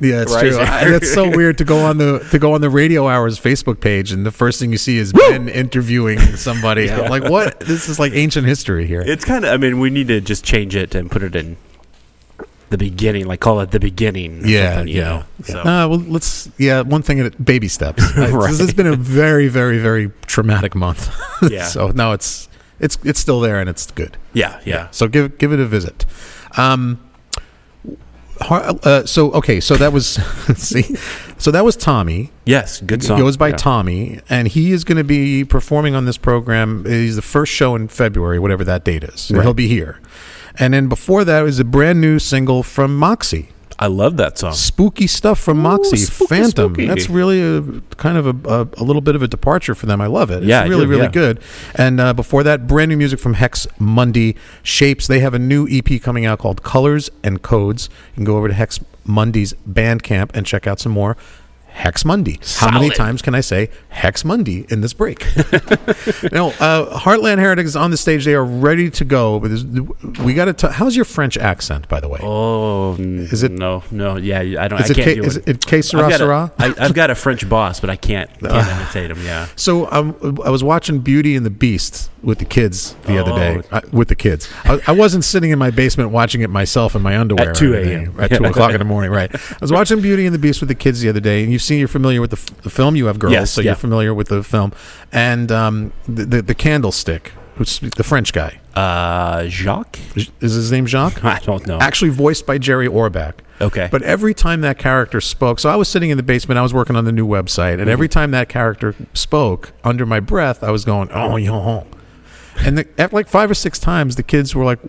Yeah, 0.00 0.22
it's 0.22 0.32
Right. 0.32 0.40
true. 0.52 0.56
That's 0.90 1.12
so 1.12 1.28
weird 1.36 1.58
to 1.58 1.64
go 1.64 1.84
on 1.84 1.98
the 1.98 2.20
to 2.30 2.38
go 2.38 2.52
on 2.54 2.60
the 2.60 2.70
Radio 2.70 3.08
Hours 3.08 3.38
Facebook 3.40 3.80
page 3.80 4.12
and 4.12 4.24
the 4.24 4.30
first 4.30 4.60
thing 4.60 4.70
you 4.72 4.78
see 4.78 4.96
is 4.98 5.12
Ben 5.12 5.48
interviewing 5.48 6.18
somebody. 6.36 6.90
I'm 6.90 7.10
like, 7.10 7.24
what? 7.28 7.58
This 7.60 7.88
is 7.88 7.98
like 7.98 8.12
ancient 8.14 8.46
history 8.46 8.86
here. 8.86 9.02
It's 9.02 9.24
kind 9.24 9.44
of. 9.44 9.52
I 9.52 9.56
mean, 9.56 9.80
we 9.80 9.90
need 9.90 10.08
to 10.08 10.20
just 10.20 10.44
change 10.44 10.76
it 10.76 10.94
and 10.94 11.10
put 11.10 11.22
it 11.24 11.34
in 11.34 11.56
the 12.70 12.78
beginning, 12.78 13.26
like 13.26 13.40
call 13.40 13.60
it 13.60 13.70
the 13.70 13.80
beginning. 13.80 14.44
or 14.44 14.46
yeah, 14.46 14.74
something, 14.76 14.88
you 14.94 15.00
yeah. 15.00 15.08
know. 15.08 15.24
So 15.44 15.60
Uh, 15.60 15.88
well, 15.88 15.98
let's. 16.08 16.50
Yeah, 16.58 16.80
one 16.82 17.02
thing 17.02 17.20
at 17.20 17.44
baby 17.44 17.68
steps. 17.68 18.02
Right. 18.16 18.50
This 18.50 18.60
has 18.60 18.74
been 18.74 18.86
a 18.86 18.96
very, 18.96 19.48
very, 19.48 19.78
very 19.78 20.10
traumatic 20.26 20.74
month. 20.74 21.10
Yeah. 21.50 21.64
so 21.66 21.88
no, 21.88 22.12
it's 22.12 22.48
it's 22.80 22.98
it's 23.04 23.20
still 23.20 23.40
there 23.40 23.60
and 23.60 23.68
it's 23.68 23.90
good. 23.90 24.16
yeah, 24.32 24.60
yeah. 24.64 24.88
So 24.90 25.08
give 25.08 25.36
give 25.38 25.52
it 25.52 25.60
a 25.60 25.66
visit. 25.66 26.04
Um, 26.56 27.00
uh, 28.40 29.04
so 29.06 29.30
okay, 29.32 29.60
so 29.60 29.76
that 29.76 29.92
was 29.92 30.06
see, 30.56 30.96
so 31.38 31.50
that 31.50 31.64
was 31.64 31.76
Tommy. 31.76 32.30
Yes, 32.44 32.80
good 32.80 33.02
song. 33.02 33.16
He 33.18 33.22
goes 33.22 33.36
by 33.36 33.48
Yeah. 33.48 33.56
Tommy, 33.56 34.20
and 34.28 34.48
he 34.48 34.72
is 34.72 34.84
going 34.84 34.98
to 34.98 35.04
be 35.04 35.44
performing 35.44 35.94
on 35.94 36.04
this 36.04 36.16
program. 36.18 36.84
He's 36.84 37.16
the 37.16 37.22
first 37.22 37.52
show 37.52 37.76
in 37.76 37.88
February, 37.88 38.38
whatever 38.38 38.64
that 38.64 38.84
date 38.84 39.04
is. 39.04 39.30
Right. 39.30 39.42
He'll 39.42 39.54
be 39.54 39.68
here. 39.68 40.00
And 40.58 40.74
then 40.74 40.88
before 40.88 41.24
that 41.24 41.42
was 41.42 41.58
a 41.58 41.64
brand 41.64 42.00
new 42.00 42.18
single 42.18 42.62
from 42.62 42.98
Moxxie. 42.98 43.48
I 43.76 43.88
love 43.88 44.16
that 44.18 44.38
song. 44.38 44.52
Spooky 44.52 45.08
stuff 45.08 45.40
from 45.40 45.60
Moxxie, 45.62 46.06
spooky, 46.06 46.28
Phantom. 46.28 46.74
spooky. 46.74 46.86
That's 46.86 47.10
really 47.10 47.42
a 47.42 47.62
kind 47.96 48.16
of 48.16 48.26
a, 48.26 48.48
a, 48.48 48.68
a 48.80 48.84
little 48.84 49.02
bit 49.02 49.16
of 49.16 49.22
a 49.22 49.28
departure 49.28 49.74
for 49.74 49.86
them. 49.86 50.00
I 50.00 50.06
love 50.06 50.30
it. 50.30 50.44
Yeah, 50.44 50.60
it's 50.60 50.66
I 50.66 50.68
really 50.68 50.84
do, 50.84 50.90
really 50.90 51.02
yeah. 51.04 51.10
good. 51.10 51.40
And 51.74 52.00
uh, 52.00 52.12
before 52.14 52.44
that, 52.44 52.68
brand 52.68 52.90
new 52.90 52.96
music 52.96 53.18
from 53.18 53.34
Hex 53.34 53.66
Mundi 53.78 54.36
Shapes. 54.62 55.08
They 55.08 55.20
have 55.20 55.34
a 55.34 55.40
new 55.40 55.66
EP 55.68 56.00
coming 56.00 56.24
out 56.24 56.38
called 56.38 56.62
Colors 56.62 57.10
and 57.24 57.42
Codes. 57.42 57.88
You 58.10 58.14
can 58.14 58.24
go 58.24 58.36
over 58.36 58.46
to 58.48 58.54
Hex 58.54 58.78
Mundi's 59.04 59.54
Bandcamp 59.68 60.30
and 60.34 60.46
check 60.46 60.66
out 60.66 60.78
some 60.78 60.92
more. 60.92 61.16
Hex 61.74 62.04
Mundi. 62.04 62.38
How 62.58 62.70
many 62.70 62.88
times 62.88 63.20
can 63.20 63.34
I 63.34 63.40
say 63.40 63.68
Hex 63.88 64.24
Mundi 64.24 64.64
in 64.68 64.80
this 64.80 64.92
break? 64.92 65.24
no, 66.32 66.50
uh, 66.60 66.98
Heartland 67.00 67.40
Heretics 67.40 67.70
is 67.70 67.76
on 67.76 67.90
the 67.90 67.96
stage. 67.96 68.24
They 68.24 68.34
are 68.34 68.44
ready 68.44 68.90
to 68.90 69.04
go. 69.04 69.40
But 69.40 69.50
we 70.24 70.34
got 70.34 70.56
to. 70.58 70.70
How's 70.70 70.94
your 70.94 71.04
French 71.04 71.36
accent, 71.36 71.88
by 71.88 71.98
the 71.98 72.08
way? 72.08 72.20
Oh, 72.22 72.94
is 72.98 73.42
it- 73.42 73.50
no, 73.50 73.82
no, 73.90 74.16
yeah, 74.16 74.38
I 74.62 74.68
don't. 74.68 74.80
Is 74.80 74.90
I 74.90 74.92
it 74.92 74.94
can't 74.94 75.04
K- 75.06 75.14
do 75.16 75.24
is 75.24 75.36
it. 75.36 75.48
it 75.48 75.66
K 75.66 75.78
I've 75.78 75.84
Sera 75.84 76.08
got, 76.08 76.18
Sera? 76.18 76.52
a, 76.58 76.62
I, 76.62 76.74
I've 76.78 76.94
got 76.94 77.10
a 77.10 77.14
French 77.16 77.46
boss, 77.48 77.80
but 77.80 77.90
I 77.90 77.96
can't 77.96 78.30
can't 78.38 78.68
imitate 78.80 79.10
him. 79.10 79.24
Yeah. 79.24 79.48
So 79.56 79.90
um, 79.90 80.38
I 80.44 80.50
was 80.50 80.62
watching 80.62 81.00
Beauty 81.00 81.34
and 81.34 81.44
the 81.44 81.50
Beast 81.50 82.08
with 82.22 82.38
the 82.38 82.44
kids 82.44 82.94
the 83.04 83.18
other 83.18 83.32
day. 83.32 83.60
Oh. 83.72 83.76
Uh, 83.76 83.80
with 83.92 84.08
the 84.08 84.14
kids, 84.16 84.48
I, 84.64 84.80
I 84.86 84.92
wasn't 84.92 85.24
sitting 85.24 85.50
in 85.50 85.58
my 85.58 85.70
basement 85.70 86.10
watching 86.10 86.40
it 86.40 86.50
myself 86.50 86.94
in 86.94 87.02
my 87.02 87.18
underwear 87.18 87.50
At 87.50 87.56
2 87.56 87.74
a.m.. 87.74 88.14
At 88.20 88.30
two 88.30 88.44
o'clock 88.44 88.72
in 88.72 88.78
the 88.78 88.84
morning, 88.94 89.10
right? 89.10 89.34
I 89.34 89.56
was 89.60 89.72
watching 89.72 90.00
Beauty 90.00 90.24
and 90.24 90.34
the 90.34 90.38
Beast 90.38 90.60
with 90.60 90.68
the 90.68 90.74
kids 90.74 91.00
the 91.00 91.08
other 91.08 91.20
day, 91.20 91.42
and 91.42 91.52
you've 91.52 91.62
seen 91.64 91.78
you're 91.78 91.88
familiar 91.88 92.20
with 92.20 92.30
the, 92.30 92.52
the 92.62 92.70
film. 92.70 92.96
You 92.96 93.06
have 93.06 93.18
girls, 93.18 93.32
Yes, 93.32 93.50
so 93.50 93.60
yeah. 93.60 93.70
you're 93.70 93.76
familiar 93.76 94.14
with 94.14 94.28
the 94.28 94.42
film, 94.42 94.72
and 95.12 95.50
um, 95.50 95.92
the, 96.06 96.24
the 96.24 96.42
the 96.42 96.54
candlestick. 96.54 97.32
Who's 97.56 97.78
the 97.78 98.02
French 98.02 98.32
guy? 98.32 98.58
Uh, 98.74 99.46
Jacques? 99.46 100.00
Is 100.16 100.28
his 100.40 100.72
name 100.72 100.86
Jacques? 100.86 101.22
I 101.24 101.38
don't 101.38 101.64
know. 101.68 101.78
Actually, 101.78 102.10
voiced 102.10 102.46
by 102.46 102.58
Jerry 102.58 102.88
Orbach. 102.88 103.34
Okay. 103.60 103.88
But 103.92 104.02
every 104.02 104.34
time 104.34 104.60
that 104.62 104.76
character 104.76 105.20
spoke, 105.20 105.60
so 105.60 105.68
I 105.70 105.76
was 105.76 105.88
sitting 105.88 106.10
in 106.10 106.16
the 106.16 106.24
basement, 106.24 106.58
I 106.58 106.62
was 106.62 106.74
working 106.74 106.96
on 106.96 107.04
the 107.04 107.12
new 107.12 107.24
website, 107.26 107.80
and 107.80 107.88
every 107.88 108.08
time 108.08 108.32
that 108.32 108.48
character 108.48 108.96
spoke, 109.12 109.70
under 109.84 110.04
my 110.04 110.18
breath, 110.18 110.64
I 110.64 110.72
was 110.72 110.84
going, 110.84 111.08
oh, 111.12 111.36
yo. 111.36 111.86
And 112.58 112.78
the, 112.78 112.88
at 112.98 113.12
like 113.12 113.28
five 113.28 113.48
or 113.48 113.54
six 113.54 113.78
times, 113.78 114.16
the 114.16 114.24
kids 114.24 114.52
were 114.56 114.64
like, 114.64 114.80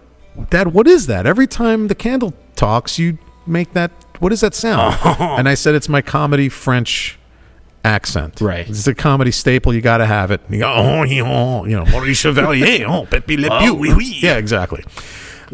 Dad, 0.50 0.70
what 0.74 0.88
is 0.88 1.06
that? 1.06 1.28
Every 1.28 1.46
time 1.46 1.88
the 1.88 1.96
candle 1.96 2.34
talks, 2.56 2.98
you 2.98 3.20
make 3.48 3.74
that, 3.74 3.92
what 4.20 4.30
does 4.30 4.42
that 4.42 4.54
sound? 4.54 4.98
Oh. 5.06 5.36
And 5.38 5.48
I 5.48 5.54
said, 5.54 5.76
it's 5.76 5.90
my 5.90 6.02
comedy 6.02 6.50
French 6.50 7.18
accent. 7.86 8.42
Right. 8.42 8.68
It's 8.68 8.88
a 8.88 8.96
comedy 8.96 9.32
staple. 9.32 9.74
You 9.74 9.82
got 9.82 10.00
to 10.00 10.06
have 10.06 10.32
it. 10.32 10.42
You 10.50 10.60
go, 10.60 10.74
oh, 10.74 11.02
oh 11.02 11.66
you 11.66 11.76
know, 11.76 11.86
Maurice 11.86 12.18
Chevalier, 12.18 12.86
oh, 12.90 13.06
Pepe 13.06 13.38
Le 13.38 13.48
oh, 13.50 13.60
Pew. 13.60 13.76
oui, 13.76 13.94
oui. 13.94 14.18
Yeah, 14.20 14.38
exactly. 14.38 14.84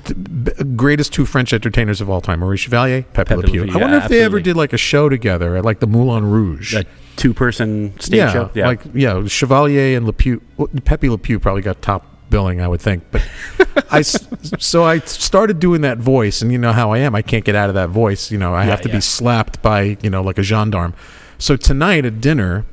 B- 0.05 0.51
greatest 0.75 1.11
two 1.11 1.25
French 1.25 1.51
entertainers 1.51 1.99
of 1.99 2.09
all 2.09 2.21
time, 2.21 2.39
Maurice 2.39 2.61
Chevalier, 2.61 3.03
Pepe, 3.13 3.27
Pepe 3.27 3.35
Le 3.35 3.41
Le 3.41 3.47
Pew. 3.51 3.63
Pew, 3.65 3.73
I 3.73 3.77
wonder 3.77 3.97
yeah, 3.97 4.03
if 4.03 4.09
they 4.09 4.21
ever 4.21 4.39
did 4.39 4.55
like 4.55 4.71
a 4.71 4.77
show 4.77 5.09
together 5.09 5.57
at 5.57 5.65
like 5.65 5.79
the 5.79 5.87
Moulin 5.87 6.25
Rouge. 6.25 6.73
a 6.73 6.85
two 7.17 7.33
person 7.33 7.99
stage 7.99 8.17
yeah, 8.17 8.31
show. 8.31 8.51
Yeah. 8.53 8.67
like 8.67 8.81
yeah, 8.93 9.25
Chevalier 9.27 9.97
and 9.97 10.05
Le 10.05 10.13
Pew. 10.13 10.41
Pepe 10.85 11.09
Le 11.09 11.17
Pew 11.17 11.39
probably 11.39 11.61
got 11.61 11.81
top 11.81 12.05
billing, 12.31 12.59
I 12.61 12.67
would 12.67 12.81
think. 12.81 13.03
But 13.11 13.21
I 13.91 14.01
so 14.01 14.83
I 14.83 14.97
started 14.99 15.59
doing 15.59 15.81
that 15.81 15.99
voice, 15.99 16.41
and 16.41 16.51
you 16.51 16.57
know 16.57 16.73
how 16.73 16.91
I 16.91 16.97
am. 16.97 17.13
I 17.13 17.21
can't 17.21 17.45
get 17.45 17.53
out 17.53 17.69
of 17.69 17.75
that 17.75 17.89
voice. 17.89 18.31
You 18.31 18.39
know, 18.39 18.55
I 18.55 18.63
have 18.63 18.81
to 18.81 18.89
yeah. 18.89 18.95
be 18.95 19.01
slapped 19.01 19.61
by 19.61 19.97
you 20.01 20.09
know 20.09 20.23
like 20.23 20.39
a 20.39 20.43
gendarme. 20.43 20.95
So 21.37 21.55
tonight 21.55 22.05
at 22.05 22.21
dinner, 22.21 22.65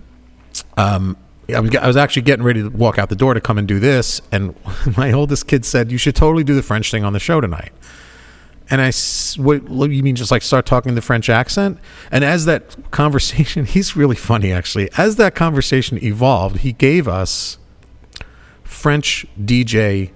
um, 0.78 1.18
I 1.54 1.60
was, 1.60 1.74
I 1.76 1.86
was 1.86 1.96
actually 1.96 2.22
getting 2.22 2.44
ready 2.44 2.62
to 2.62 2.68
walk 2.70 2.98
out 2.98 3.10
the 3.10 3.16
door 3.16 3.34
to 3.34 3.40
come 3.40 3.58
and 3.58 3.68
do 3.68 3.78
this, 3.78 4.22
and 4.32 4.54
my 4.96 5.12
oldest 5.12 5.46
kid 5.46 5.66
said, 5.66 5.92
"You 5.92 5.98
should 5.98 6.16
totally 6.16 6.44
do 6.44 6.54
the 6.54 6.62
French 6.62 6.90
thing 6.90 7.04
on 7.04 7.12
the 7.12 7.20
show 7.20 7.42
tonight." 7.42 7.72
And 8.70 8.82
I, 8.82 8.92
what, 9.40 9.62
what 9.62 9.90
you 9.90 10.02
mean, 10.02 10.14
just 10.14 10.30
like 10.30 10.42
start 10.42 10.66
talking 10.66 10.94
the 10.94 11.00
French 11.00 11.30
accent? 11.30 11.78
And 12.10 12.22
as 12.22 12.44
that 12.44 12.76
conversation, 12.90 13.64
he's 13.64 13.96
really 13.96 14.16
funny 14.16 14.52
actually. 14.52 14.90
As 14.98 15.16
that 15.16 15.34
conversation 15.34 16.02
evolved, 16.02 16.58
he 16.58 16.72
gave 16.72 17.08
us 17.08 17.58
French 18.78 19.26
DJ 19.36 20.10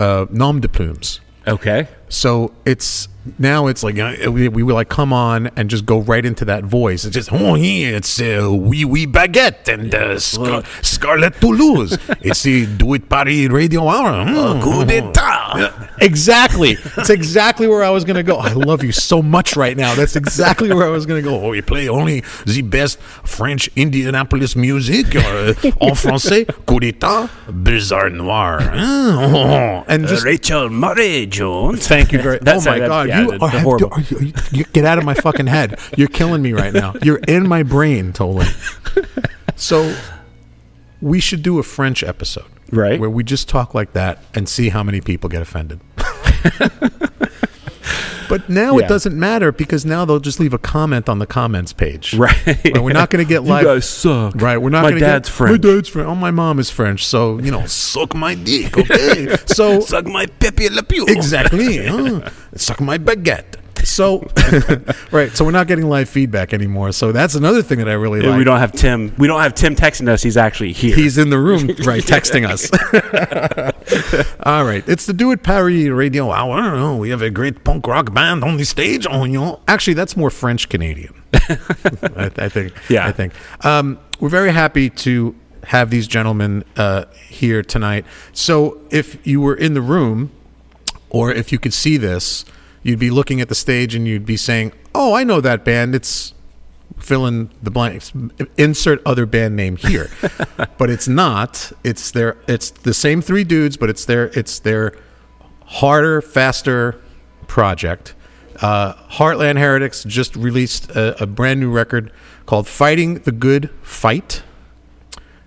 uh, 0.00 0.26
nom 0.30 0.60
de 0.60 0.68
plumes. 0.68 1.20
okay. 1.46 1.86
So 2.10 2.52
it's 2.66 3.08
now 3.38 3.66
it's 3.66 3.82
like 3.84 3.98
uh, 3.98 4.32
we, 4.32 4.48
we 4.48 4.62
were 4.62 4.72
like 4.72 4.88
come 4.88 5.12
on 5.12 5.48
and 5.54 5.68
just 5.70 5.86
go 5.86 6.00
right 6.00 6.24
into 6.24 6.44
that 6.46 6.64
voice. 6.64 7.04
It's 7.04 7.14
just 7.14 7.32
oh 7.32 7.54
yeah, 7.54 7.96
it's 7.96 8.20
uh, 8.20 8.48
wee 8.50 8.84
wee 8.84 9.06
baguette 9.06 9.68
and 9.72 9.94
uh, 9.94 10.18
Scar- 10.18 10.64
Scarlett 10.82 11.40
Toulouse. 11.40 11.96
it's 12.20 12.42
the 12.42 12.66
Do 12.66 12.94
It 12.94 13.08
Paris 13.08 13.48
Radio 13.48 13.86
Hour. 13.88 14.24
Mm. 14.24 14.62
coup 14.62 14.84
d'état. 14.84 15.54
Yeah, 15.56 15.86
Exactly. 16.00 16.78
It's 16.96 17.10
exactly 17.10 17.68
where 17.68 17.84
I 17.84 17.90
was 17.90 18.04
gonna 18.04 18.22
go. 18.22 18.36
I 18.38 18.54
love 18.54 18.82
you 18.82 18.90
so 18.92 19.22
much 19.22 19.54
right 19.54 19.76
now. 19.76 19.94
That's 19.94 20.16
exactly 20.16 20.72
where 20.72 20.86
I 20.86 20.90
was 20.90 21.04
gonna 21.06 21.22
go. 21.22 21.38
Oh, 21.38 21.52
you 21.52 21.62
play 21.62 21.88
only 21.88 22.24
the 22.46 22.62
best 22.62 22.98
French 23.00 23.68
Indianapolis 23.76 24.56
music 24.56 25.14
uh, 25.14 25.54
en 25.80 25.94
français. 25.94 26.46
Coup 26.66 26.80
d'état, 26.80 27.28
bizarre 27.52 28.10
noir. 28.10 28.60
Mm. 29.20 29.84
And 29.88 30.06
just 30.06 30.24
Rachel 30.24 30.68
Murray 30.70 31.26
Jones. 31.26 31.86
Thank 31.86 31.99
you 32.12 32.20
very. 32.22 32.38
oh 32.40 32.60
my 32.64 32.78
that- 32.78 32.86
God, 32.88 33.08
yeah, 33.08 33.20
you 33.22 33.32
are, 33.40 33.48
have- 33.48 33.62
horrible. 33.62 33.92
are 33.92 34.00
you, 34.00 34.16
are 34.18 34.22
you- 34.22 34.32
you- 34.52 34.64
get 34.64 34.84
out 34.84 34.98
of 34.98 35.04
my 35.04 35.14
fucking 35.14 35.46
head. 35.46 35.78
You're 35.96 36.08
killing 36.08 36.42
me 36.42 36.52
right 36.52 36.72
now. 36.72 36.94
You're 37.02 37.18
in 37.28 37.46
my 37.48 37.62
brain, 37.62 38.12
totally. 38.12 38.46
So, 39.56 39.94
we 41.02 41.20
should 41.20 41.42
do 41.42 41.58
a 41.58 41.62
French 41.62 42.02
episode, 42.02 42.46
Right. 42.72 42.98
Where 42.98 43.10
we 43.10 43.22
just 43.24 43.46
talk 43.46 43.74
like 43.74 43.92
that 43.92 44.22
and 44.34 44.48
see 44.48 44.70
how 44.70 44.82
many 44.82 45.02
people 45.02 45.28
get 45.28 45.42
offended. 45.42 45.80
but 48.30 48.48
now 48.48 48.78
Yeah. 48.78 48.86
it 48.86 48.88
doesn't 48.88 49.14
matter 49.18 49.52
because 49.52 49.84
now 49.84 50.06
they'll 50.06 50.20
just 50.20 50.40
leave 50.40 50.54
a 50.54 50.58
comment 50.58 51.08
on 51.10 51.18
the 51.18 51.26
comments 51.26 51.74
page. 51.74 52.14
Right. 52.18 52.34
Right, 52.46 52.82
we're 52.82 52.92
not 52.94 53.10
going 53.10 53.22
to 53.24 53.28
get 53.28 53.44
live. 53.44 53.62
You 53.62 53.68
guys 53.74 53.88
suck. 53.88 54.34
Right, 54.40 54.56
we're 54.56 54.70
not 54.70 54.82
My 54.84 54.90
going 54.90 55.00
to 55.00 55.06
dad's 55.06 55.28
get, 55.28 55.34
French. 55.36 55.62
My 55.62 55.68
dad's 55.70 55.88
French. 55.90 56.08
Oh, 56.08 56.14
my 56.14 56.30
mom 56.30 56.58
is 56.58 56.70
French. 56.70 57.04
So 57.04 57.38
you 57.40 57.50
know, 57.50 57.66
suck 57.66 58.14
my 58.14 58.34
dick, 58.34 58.78
okay? 58.78 59.36
So 59.46 59.80
Suck 59.80 60.06
my 60.06 60.24
Pepe 60.26 60.68
Le 60.70 60.82
Pew. 60.82 61.04
Exactly. 61.06 61.86
huh? 61.86 62.30
Suck 62.56 62.80
my 62.80 62.96
baguette. 62.98 63.56
So, 63.84 64.26
right. 65.10 65.30
So 65.36 65.44
we're 65.44 65.50
not 65.50 65.66
getting 65.66 65.88
live 65.88 66.08
feedback 66.08 66.52
anymore. 66.52 66.92
So 66.92 67.12
that's 67.12 67.34
another 67.34 67.62
thing 67.62 67.78
that 67.78 67.88
I 67.88 67.94
really 67.94 68.20
like. 68.20 68.38
We 68.38 68.44
don't 68.44 68.58
have 68.58 68.72
Tim. 68.72 69.14
We 69.18 69.26
don't 69.26 69.40
have 69.40 69.54
Tim 69.54 69.74
texting 69.74 70.08
us. 70.08 70.22
He's 70.22 70.36
actually 70.36 70.72
here. 70.72 70.94
He's 70.94 71.18
in 71.18 71.30
the 71.30 71.38
room, 71.38 71.66
right, 71.84 72.02
texting 72.02 72.48
us. 72.48 72.70
All 74.44 74.64
right. 74.64 74.86
It's 74.88 75.06
the 75.06 75.12
Do 75.12 75.32
It 75.32 75.42
Paris 75.42 75.88
Radio 75.88 76.30
Hour. 76.30 76.74
Oh, 76.76 76.96
we 76.96 77.10
have 77.10 77.22
a 77.22 77.30
great 77.30 77.64
punk 77.64 77.86
rock 77.86 78.12
band 78.12 78.44
on 78.44 78.56
the 78.56 78.64
stage. 78.64 79.06
Oh, 79.08 79.24
you 79.24 79.40
know. 79.40 79.60
Actually, 79.68 79.94
that's 79.94 80.16
more 80.16 80.30
French 80.30 80.68
Canadian. 80.68 81.14
I, 81.32 82.30
I 82.36 82.48
think. 82.48 82.72
Yeah. 82.88 83.06
I 83.06 83.12
think. 83.12 83.32
Um, 83.64 83.98
we're 84.20 84.28
very 84.28 84.52
happy 84.52 84.90
to 84.90 85.34
have 85.64 85.90
these 85.90 86.06
gentlemen 86.06 86.64
uh, 86.76 87.04
here 87.28 87.62
tonight. 87.62 88.04
So 88.32 88.80
if 88.90 89.24
you 89.26 89.40
were 89.40 89.54
in 89.54 89.74
the 89.74 89.80
room, 89.80 90.30
or 91.10 91.32
if 91.32 91.52
you 91.52 91.58
could 91.58 91.74
see 91.74 91.96
this, 91.96 92.44
you'd 92.82 92.98
be 92.98 93.10
looking 93.10 93.40
at 93.40 93.48
the 93.48 93.54
stage 93.54 93.94
and 93.94 94.06
you'd 94.06 94.26
be 94.26 94.36
saying, 94.36 94.72
"Oh, 94.94 95.14
I 95.14 95.24
know 95.24 95.40
that 95.40 95.64
band. 95.64 95.94
It's 95.94 96.34
fill 96.98 97.26
in 97.26 97.50
the 97.62 97.70
blanks. 97.70 98.12
Insert 98.56 99.00
other 99.06 99.26
band 99.26 99.56
name 99.56 99.76
here." 99.76 100.10
but 100.78 100.90
it's 100.90 101.08
not. 101.08 101.72
It's 101.84 102.10
their. 102.10 102.36
It's 102.46 102.70
the 102.70 102.94
same 102.94 103.22
three 103.22 103.44
dudes, 103.44 103.76
but 103.76 103.90
it's 103.90 104.04
their. 104.04 104.26
It's 104.38 104.58
their 104.58 104.94
harder, 105.66 106.20
faster 106.20 107.00
project. 107.46 108.14
Uh, 108.60 108.94
Heartland 109.12 109.58
Heretics 109.58 110.04
just 110.04 110.36
released 110.36 110.90
a, 110.90 111.22
a 111.22 111.26
brand 111.26 111.60
new 111.60 111.70
record 111.70 112.12
called 112.46 112.68
"Fighting 112.68 113.14
the 113.20 113.32
Good 113.32 113.70
Fight." 113.82 114.42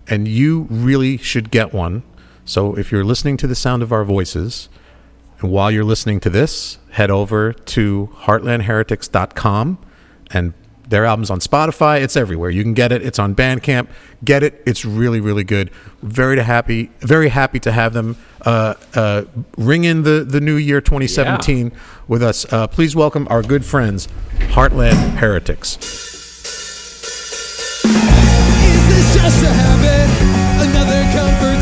and 0.08 0.28
you 0.28 0.68
really 0.70 1.18
should 1.18 1.52
get 1.52 1.74
one. 1.74 2.04
So 2.46 2.78
if 2.78 2.92
you're 2.92 3.04
listening 3.04 3.38
to 3.38 3.48
the 3.48 3.56
sound 3.56 3.82
of 3.84 3.92
our 3.92 4.04
voices, 4.04 4.70
and 5.44 5.52
while 5.52 5.70
you're 5.70 5.84
listening 5.84 6.22
to 6.22 6.30
this, 6.30 6.78
head 6.92 7.12
over 7.12 7.52
to 7.52 8.10
heartlandheretics.com 8.22 9.78
and 10.32 10.54
their 10.88 11.06
album's 11.06 11.30
on 11.30 11.40
Spotify. 11.40 12.02
It's 12.02 12.16
everywhere. 12.16 12.50
You 12.50 12.64
can 12.64 12.74
get 12.74 12.94
it. 12.94 13.02
It's 13.02 13.20
on 13.20 13.36
Bandcamp. 13.36 13.90
Get 14.24 14.42
it. 14.44 14.64
It's 14.66 14.86
really, 14.86 15.20
really 15.20 15.44
good. 15.44 15.70
Very 16.02 16.40
happy, 16.40 16.92
very 17.00 17.28
happy 17.28 17.60
to 17.60 17.74
have 17.74 17.92
them 17.94 18.16
uh, 18.46 18.76
uh, 18.96 19.26
ring 19.58 19.84
in 19.84 20.04
the, 20.04 20.24
the 20.24 20.40
new 20.40 20.56
year 20.56 20.80
2017 20.80 21.74
with 22.08 22.24
us. 22.24 22.52
Uh, 22.52 22.68
please 22.68 22.96
welcome 22.96 23.28
our 23.30 23.42
good 23.42 23.66
friends, 23.66 24.08
Heartland 24.38 25.18
Heretics. 25.18 25.76
Is 25.76 25.82
this 28.88 29.14
just 29.16 29.44
a 29.44 29.50
habit? 29.50 30.70
Another 30.70 31.04
comfort 31.12 31.54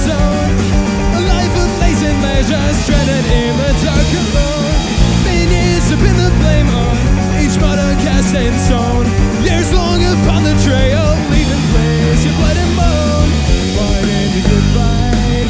pin 6.02 6.16
the 6.18 6.30
blame 6.42 6.70
on 6.70 6.96
each 7.42 7.58
mother 7.60 7.90
cast 8.02 8.34
and 8.36 8.58
stone. 8.68 9.06
Years 9.46 9.70
long 9.74 10.02
upon 10.02 10.44
the 10.44 10.56
trail, 10.66 11.06
leaving 11.34 11.66
place 11.74 12.22
your 12.26 12.36
blood 12.40 12.58
and 12.58 12.74
bone. 12.78 13.32
Fight 13.76 14.08
in 14.20 14.28
the 14.36 14.44
good 14.50 14.68
fight, 14.76 15.48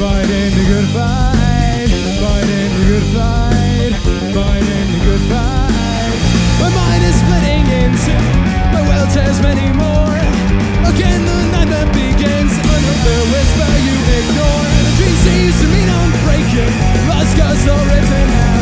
fight 0.00 0.30
in 0.30 0.50
the 0.58 0.64
good 0.72 0.88
fight, 0.96 1.88
fight 2.22 2.48
in 2.60 2.68
the 2.76 2.84
good 2.90 3.06
fight, 3.16 3.92
fight 4.34 4.66
in 4.76 4.86
the 4.94 5.00
good 5.06 5.24
fight. 5.30 6.14
My 6.62 6.70
mind 6.78 7.02
is 7.04 7.16
splitting 7.22 7.66
in 7.80 7.90
two. 8.06 8.22
my 8.74 8.82
will 8.88 9.06
tears 9.14 9.38
many 9.42 9.68
more. 9.76 10.14
Again, 10.90 11.20
the 11.26 11.36
nightmare 11.54 11.90
begins. 11.94 12.52
Another 12.54 13.18
whisper 13.32 13.72
you 13.86 13.96
ignore. 14.18 14.66
The 14.86 14.92
dream 14.98 15.16
seems 15.26 15.54
to 15.60 15.66
mean 15.74 15.88
I'm 15.88 16.12
breaking. 16.26 16.74
Lost 17.10 17.32
cause 17.38 17.62
no 17.66 17.76
written 17.90 18.28
out. 18.46 18.61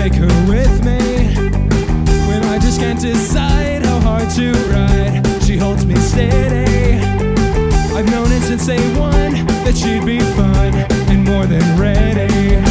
take 0.00 0.14
her 0.14 0.48
with 0.48 0.82
me 0.82 0.98
when 2.26 2.42
I 2.44 2.58
just 2.58 2.80
can't 2.80 2.98
decide 2.98 3.84
how 3.84 4.00
hard 4.00 4.30
to 4.30 4.52
ride. 4.72 5.42
She 5.42 5.58
holds 5.58 5.84
me 5.84 5.94
steady. 5.96 7.04
I've 7.94 8.10
known 8.10 8.32
it 8.32 8.40
since 8.40 8.64
day 8.64 8.80
one 8.98 9.32
that 9.64 9.76
she'd 9.76 10.06
be 10.06 10.20
fun 10.20 10.74
and 11.10 11.22
more 11.22 11.44
than 11.44 11.78
ready. 11.78 12.69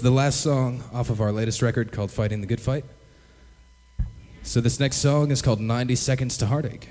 the 0.00 0.10
last 0.10 0.40
song 0.40 0.82
off 0.92 1.10
of 1.10 1.20
our 1.20 1.32
latest 1.32 1.62
record 1.62 1.92
called 1.92 2.10
Fighting 2.10 2.40
the 2.40 2.46
Good 2.46 2.60
Fight. 2.60 2.84
So 4.42 4.60
this 4.60 4.80
next 4.80 4.96
song 4.96 5.30
is 5.30 5.42
called 5.42 5.60
90 5.60 5.94
Seconds 5.94 6.36
to 6.38 6.46
Heartache. 6.46 6.90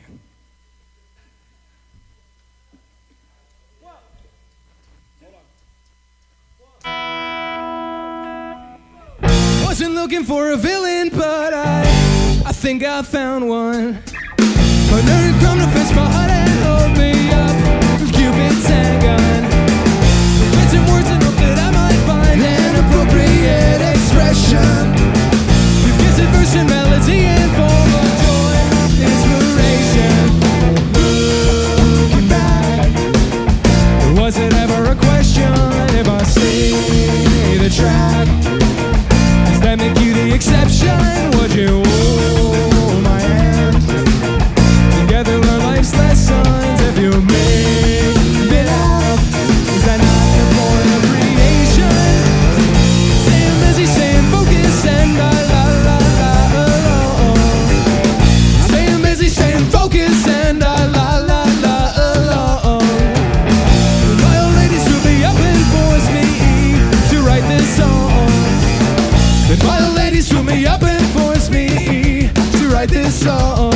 ladies 69.96 70.30
threw 70.30 70.44
me 70.44 70.66
up 70.66 70.84
and 70.84 71.06
force 71.14 71.50
me 71.50 72.30
to 72.58 72.70
write 72.70 72.90
this 72.90 73.24
song. 73.24 73.67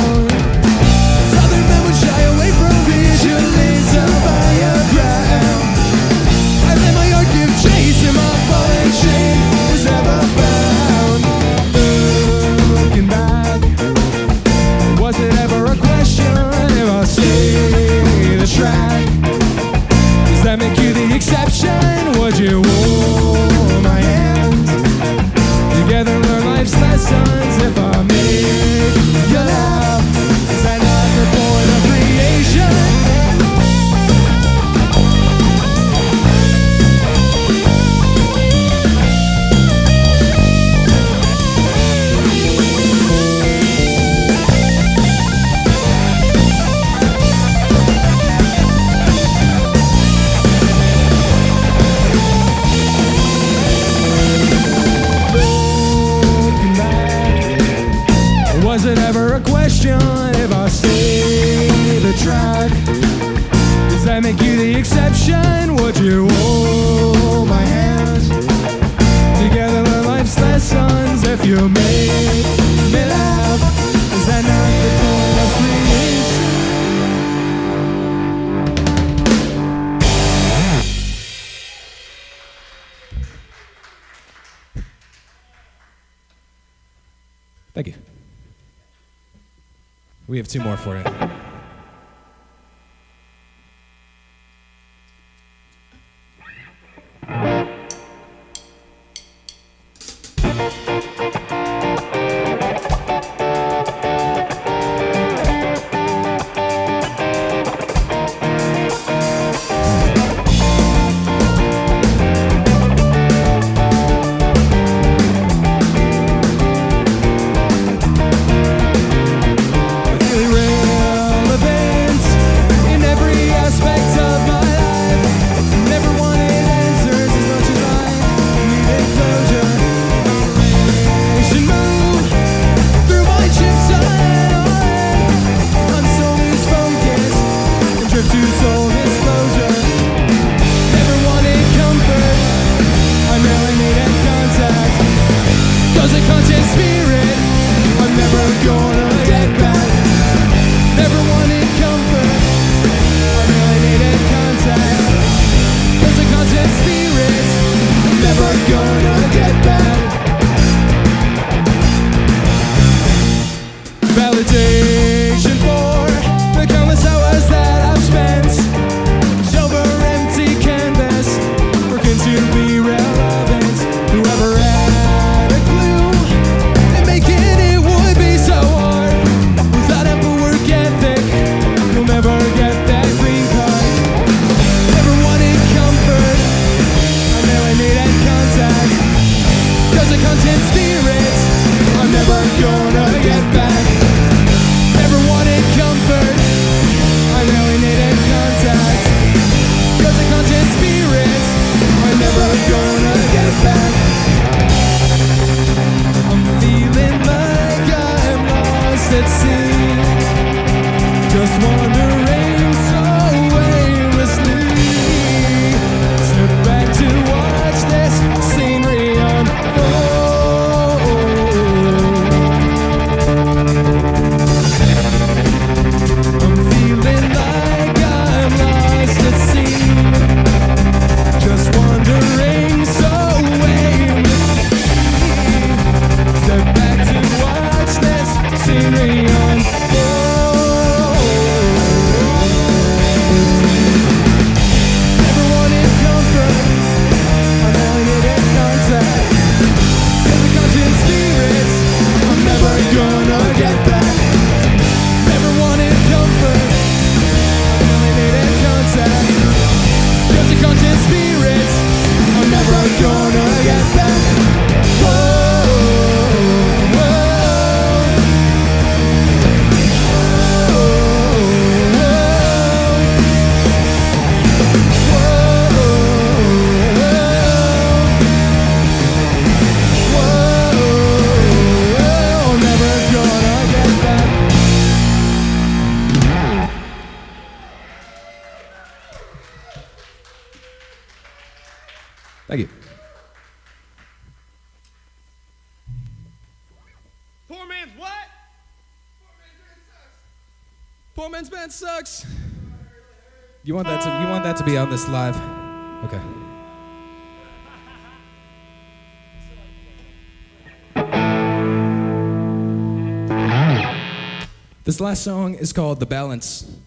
last 315.02 315.24
song 315.24 315.54
is 315.54 315.72
called 315.72 316.00
The 316.00 316.06
Balance, 316.06 316.78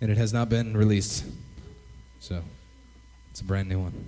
and 0.00 0.10
it 0.10 0.18
has 0.18 0.32
not 0.32 0.48
been 0.48 0.76
released. 0.76 1.24
So 2.18 2.42
it's 3.30 3.40
a 3.40 3.44
brand 3.44 3.68
new 3.68 3.78
one. 3.78 3.99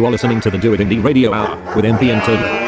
You 0.00 0.06
are 0.06 0.10
listening 0.10 0.40
to 0.40 0.50
the 0.50 0.56
Do 0.56 0.72
It 0.72 0.80
Indy 0.80 0.98
Radio 0.98 1.34
Hour 1.34 1.76
with 1.76 1.84
MP 1.84 2.04
and 2.10 2.22
Tolin. 2.22 2.59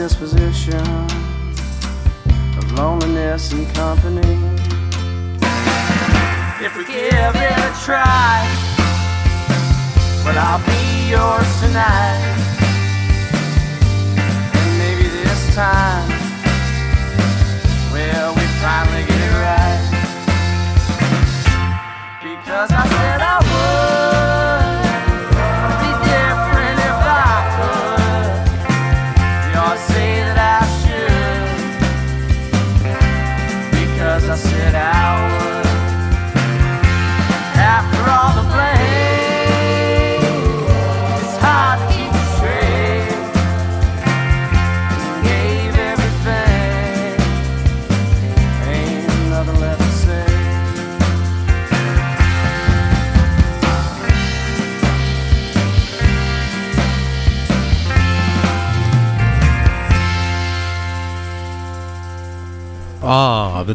Disposition 0.00 1.09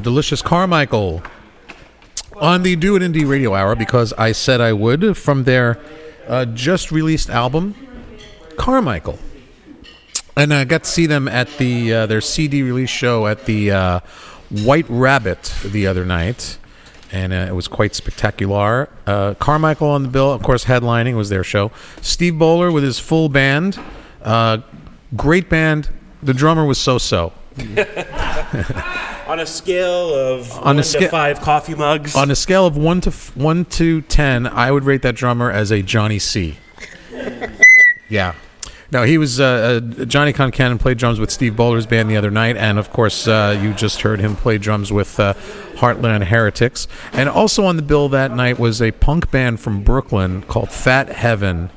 delicious 0.06 0.44
Carmichael 0.44 1.24
on 2.36 2.62
the 2.62 2.76
Do 2.76 2.96
It 2.96 3.02
Indy 3.02 3.26
Radio 3.26 3.56
Hour 3.56 3.76
because 3.76 4.14
I 4.14 4.34
said 4.34 4.62
I 4.62 4.72
would 4.72 5.18
from 5.18 5.46
their 5.46 5.80
uh, 6.28 6.46
just 6.46 6.92
released 6.92 7.28
album, 7.28 7.74
Carmichael. 8.56 9.18
And 10.38 10.54
I 10.54 10.64
got 10.66 10.84
to 10.84 10.90
see 10.92 11.08
them 11.08 11.28
at 11.28 11.58
the 11.58 11.92
uh, 11.92 12.06
their 12.06 12.22
CD 12.22 12.62
release 12.62 12.92
show 12.92 13.26
at 13.26 13.46
the 13.46 13.72
uh, 13.72 14.00
White 14.52 14.86
Rabbit 14.90 15.52
the 15.66 15.88
other 15.88 16.06
night, 16.06 16.60
and 17.12 17.34
uh, 17.34 17.48
it 17.50 17.56
was 17.56 17.68
quite 17.68 17.96
spectacular. 17.96 18.90
Uh, 19.08 19.34
Carmichael 19.34 19.90
on 19.90 20.04
the 20.04 20.10
bill, 20.10 20.32
of 20.32 20.44
course, 20.44 20.66
headlining 20.66 21.16
was 21.16 21.30
their 21.30 21.44
show. 21.44 21.72
Steve 22.02 22.38
Bowler 22.38 22.72
with 22.72 22.84
his 22.84 23.00
full 23.00 23.28
band, 23.28 23.80
uh, 24.22 24.60
great 25.16 25.50
band. 25.50 25.90
The 26.22 26.36
drummer 26.36 26.64
was 26.64 26.78
so-so. 26.78 27.34
On 29.28 29.40
a 29.40 29.46
scale 29.46 30.14
of 30.14 30.52
On 30.60 30.76
a 30.76 30.78
one 30.78 30.84
sca- 30.84 31.00
to 31.00 31.10
five 31.10 31.42
coffee 31.42 31.76
mugs. 31.76 32.16
On 32.16 32.30
a 32.30 32.36
scale 32.36 32.66
of 32.66 32.78
one 32.78 33.02
to 33.02 33.10
f- 33.10 33.36
one 33.36 33.66
to 33.66 34.02
ten, 34.02 34.46
I 34.46 34.72
would 34.72 34.84
rate 34.84 35.02
that 35.02 35.16
drummer 35.16 35.50
as 35.52 35.72
a 35.72 35.82
Johnny 35.82 36.20
C. 36.20 36.58
yeah. 38.10 38.36
No, 38.92 39.04
he 39.04 39.18
was 39.18 39.40
uh, 39.40 39.82
uh, 40.00 40.06
Johnny 40.06 40.32
Concannon 40.32 40.80
played 40.80 40.98
drums 41.00 41.20
with 41.20 41.32
Steve 41.32 41.56
Bowler's 41.56 41.88
band 41.88 42.10
the 42.10 42.18
other 42.18 42.30
night, 42.30 42.56
and 42.56 42.78
of 42.78 42.94
course, 42.94 43.28
uh, 43.28 43.60
you 43.62 43.74
just 43.74 44.02
heard 44.02 44.20
him 44.20 44.36
play 44.36 44.60
drums 44.60 44.92
with 44.94 45.20
uh, 45.20 45.34
Heartland 45.74 46.24
Heretics. 46.26 46.88
And 47.12 47.28
also 47.28 47.66
on 47.66 47.78
the 47.78 47.82
bill 47.82 48.10
that 48.10 48.32
night 48.32 48.60
was 48.60 48.82
a 48.82 48.92
punk 48.92 49.32
band 49.32 49.60
from 49.60 49.84
Brooklyn 49.84 50.44
called 50.44 50.70
Fat 50.70 51.10
Heaven, 51.10 51.72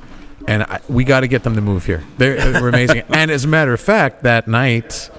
and 0.47 0.63
I, 0.63 0.79
we 0.87 1.03
got 1.03 1.21
to 1.21 1.27
get 1.27 1.43
them 1.43 1.55
to 1.55 1.61
move 1.61 1.85
here. 1.87 2.03
They're, 2.17 2.53
they're 2.53 2.67
amazing. 2.69 3.03
and 3.09 3.31
as 3.31 3.43
a 3.43 3.47
matter 3.47 3.73
of 3.73 3.81
fact, 3.81 4.23
that 4.23 4.47
night, 4.47 5.09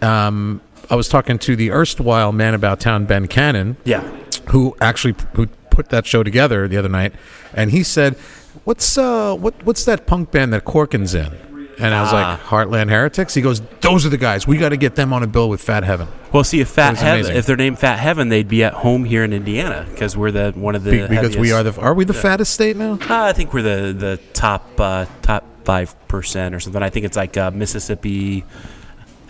um, 0.00 0.62
I 0.90 0.94
was 0.96 1.08
talking 1.08 1.38
to 1.40 1.56
the 1.56 1.70
erstwhile 1.70 2.32
man 2.32 2.54
about 2.54 2.80
town, 2.80 3.04
Ben 3.04 3.26
Cannon 3.28 3.76
yeah. 3.84 4.00
who 4.48 4.74
actually 4.80 5.14
who 5.34 5.46
put 5.70 5.90
that 5.90 6.06
show 6.06 6.22
together 6.22 6.66
the 6.68 6.76
other 6.76 6.88
night, 6.88 7.12
and 7.54 7.70
he 7.70 7.82
said, 7.82 8.16
"What's 8.64 8.96
uh 8.98 9.34
what 9.36 9.54
what's 9.64 9.84
that 9.84 10.06
punk 10.06 10.30
band 10.30 10.52
that 10.52 10.64
Corken's 10.64 11.14
in?" 11.14 11.32
And 11.80 11.94
I 11.94 12.00
was 12.02 12.10
Ah. 12.12 12.16
like, 12.16 12.40
"Heartland 12.68 12.88
Heretics." 12.90 13.34
He 13.34 13.42
goes, 13.42 13.60
"Those 13.82 14.04
are 14.04 14.08
the 14.08 14.16
guys. 14.16 14.46
We 14.48 14.56
got 14.56 14.70
to 14.70 14.76
get 14.76 14.96
them 14.96 15.12
on 15.12 15.22
a 15.22 15.28
bill 15.28 15.48
with 15.48 15.60
Fat 15.60 15.84
Heaven 15.84 16.08
Well, 16.32 16.42
see, 16.42 16.60
if 16.60 16.68
Fat 16.68 16.90
was 16.92 17.00
Heaven, 17.00 17.20
amazing. 17.20 17.36
if 17.36 17.46
they're 17.46 17.56
named 17.56 17.78
Fat 17.78 17.98
Heaven, 18.00 18.30
they'd 18.30 18.48
be 18.48 18.64
at 18.64 18.72
home 18.72 19.04
here 19.04 19.22
in 19.22 19.32
Indiana 19.32 19.86
because 19.90 20.16
we're 20.16 20.32
the 20.32 20.52
one 20.56 20.74
of 20.74 20.82
the 20.84 20.90
Be- 20.90 21.06
because 21.06 21.36
we 21.36 21.52
are 21.52 21.62
the 21.62 21.78
are 21.80 21.94
we 21.94 22.04
the 22.04 22.14
fattest 22.14 22.52
state 22.54 22.76
now? 22.76 22.94
Uh, 22.94 23.24
I 23.24 23.32
think 23.32 23.52
we're 23.54 23.62
the 23.62 23.92
the 23.92 24.18
top 24.32 24.68
uh, 24.80 25.04
top 25.22 25.44
five 25.64 25.94
percent 26.08 26.54
or 26.54 26.60
something. 26.60 26.82
I 26.82 26.90
think 26.90 27.04
it's 27.06 27.16
like 27.16 27.36
uh, 27.36 27.50
Mississippi, 27.52 28.44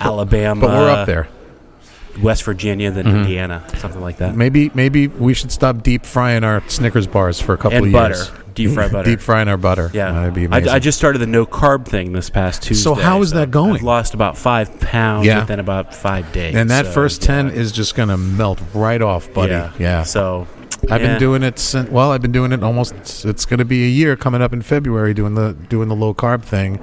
Alabama, 0.00 0.60
But 0.60 0.70
we're 0.70 0.90
up 0.90 1.06
there. 1.06 1.28
West 2.22 2.42
Virginia, 2.44 2.90
then 2.90 3.04
mm-hmm. 3.04 3.16
Indiana, 3.18 3.64
something 3.78 4.00
like 4.00 4.16
that. 4.18 4.34
Maybe 4.34 4.70
maybe 4.74 5.06
we 5.08 5.34
should 5.34 5.52
stop 5.52 5.82
deep 5.82 6.04
frying 6.04 6.44
our 6.44 6.62
Snickers 6.68 7.06
bars 7.06 7.40
for 7.40 7.54
a 7.54 7.56
couple 7.56 7.78
And 7.78 7.86
of 7.86 7.92
butter. 7.92 8.14
years. 8.14 8.30
Deep 8.54 8.70
fry 8.72 8.88
butter. 8.92 9.10
Deep 9.10 9.20
frying 9.20 9.48
our 9.48 9.56
butter. 9.56 9.90
Yeah, 9.94 10.10
that'd 10.12 10.34
be 10.34 10.42
I, 10.42 10.44
amazing. 10.46 10.68
I 10.68 10.78
just 10.80 10.98
started 10.98 11.18
the 11.20 11.26
no 11.26 11.46
carb 11.46 11.86
thing 11.86 12.12
this 12.12 12.28
past 12.28 12.62
Tuesday. 12.62 12.82
So 12.82 12.94
how 12.94 13.22
is 13.22 13.30
that 13.32 13.50
going? 13.50 13.76
I've 13.76 13.82
lost 13.82 14.14
about 14.14 14.36
five 14.36 14.80
pounds 14.80 15.26
Yeah. 15.26 15.40
within 15.40 15.60
about 15.60 15.94
five 15.94 16.32
days. 16.32 16.56
and 16.56 16.68
that 16.70 16.86
so, 16.86 16.92
first 16.92 17.22
yeah. 17.22 17.26
ten 17.26 17.50
is 17.50 17.70
just 17.70 17.94
gonna 17.94 18.16
melt 18.16 18.60
right 18.74 19.00
off, 19.00 19.32
buddy. 19.32 19.52
Yeah. 19.52 19.72
yeah. 19.78 20.02
So 20.02 20.48
I've 20.90 21.00
yeah. 21.02 21.08
been 21.08 21.18
doing 21.18 21.42
it 21.42 21.58
since. 21.58 21.90
Well, 21.90 22.12
I've 22.12 22.22
been 22.22 22.32
doing 22.32 22.52
it 22.52 22.62
almost. 22.62 23.24
It's 23.24 23.44
going 23.44 23.58
to 23.58 23.64
be 23.64 23.84
a 23.84 23.88
year 23.88 24.16
coming 24.16 24.40
up 24.42 24.52
in 24.52 24.62
February 24.62 25.12
doing 25.14 25.34
the 25.34 25.56
doing 25.68 25.88
the 25.88 25.96
low 25.96 26.14
carb 26.14 26.42
thing. 26.42 26.80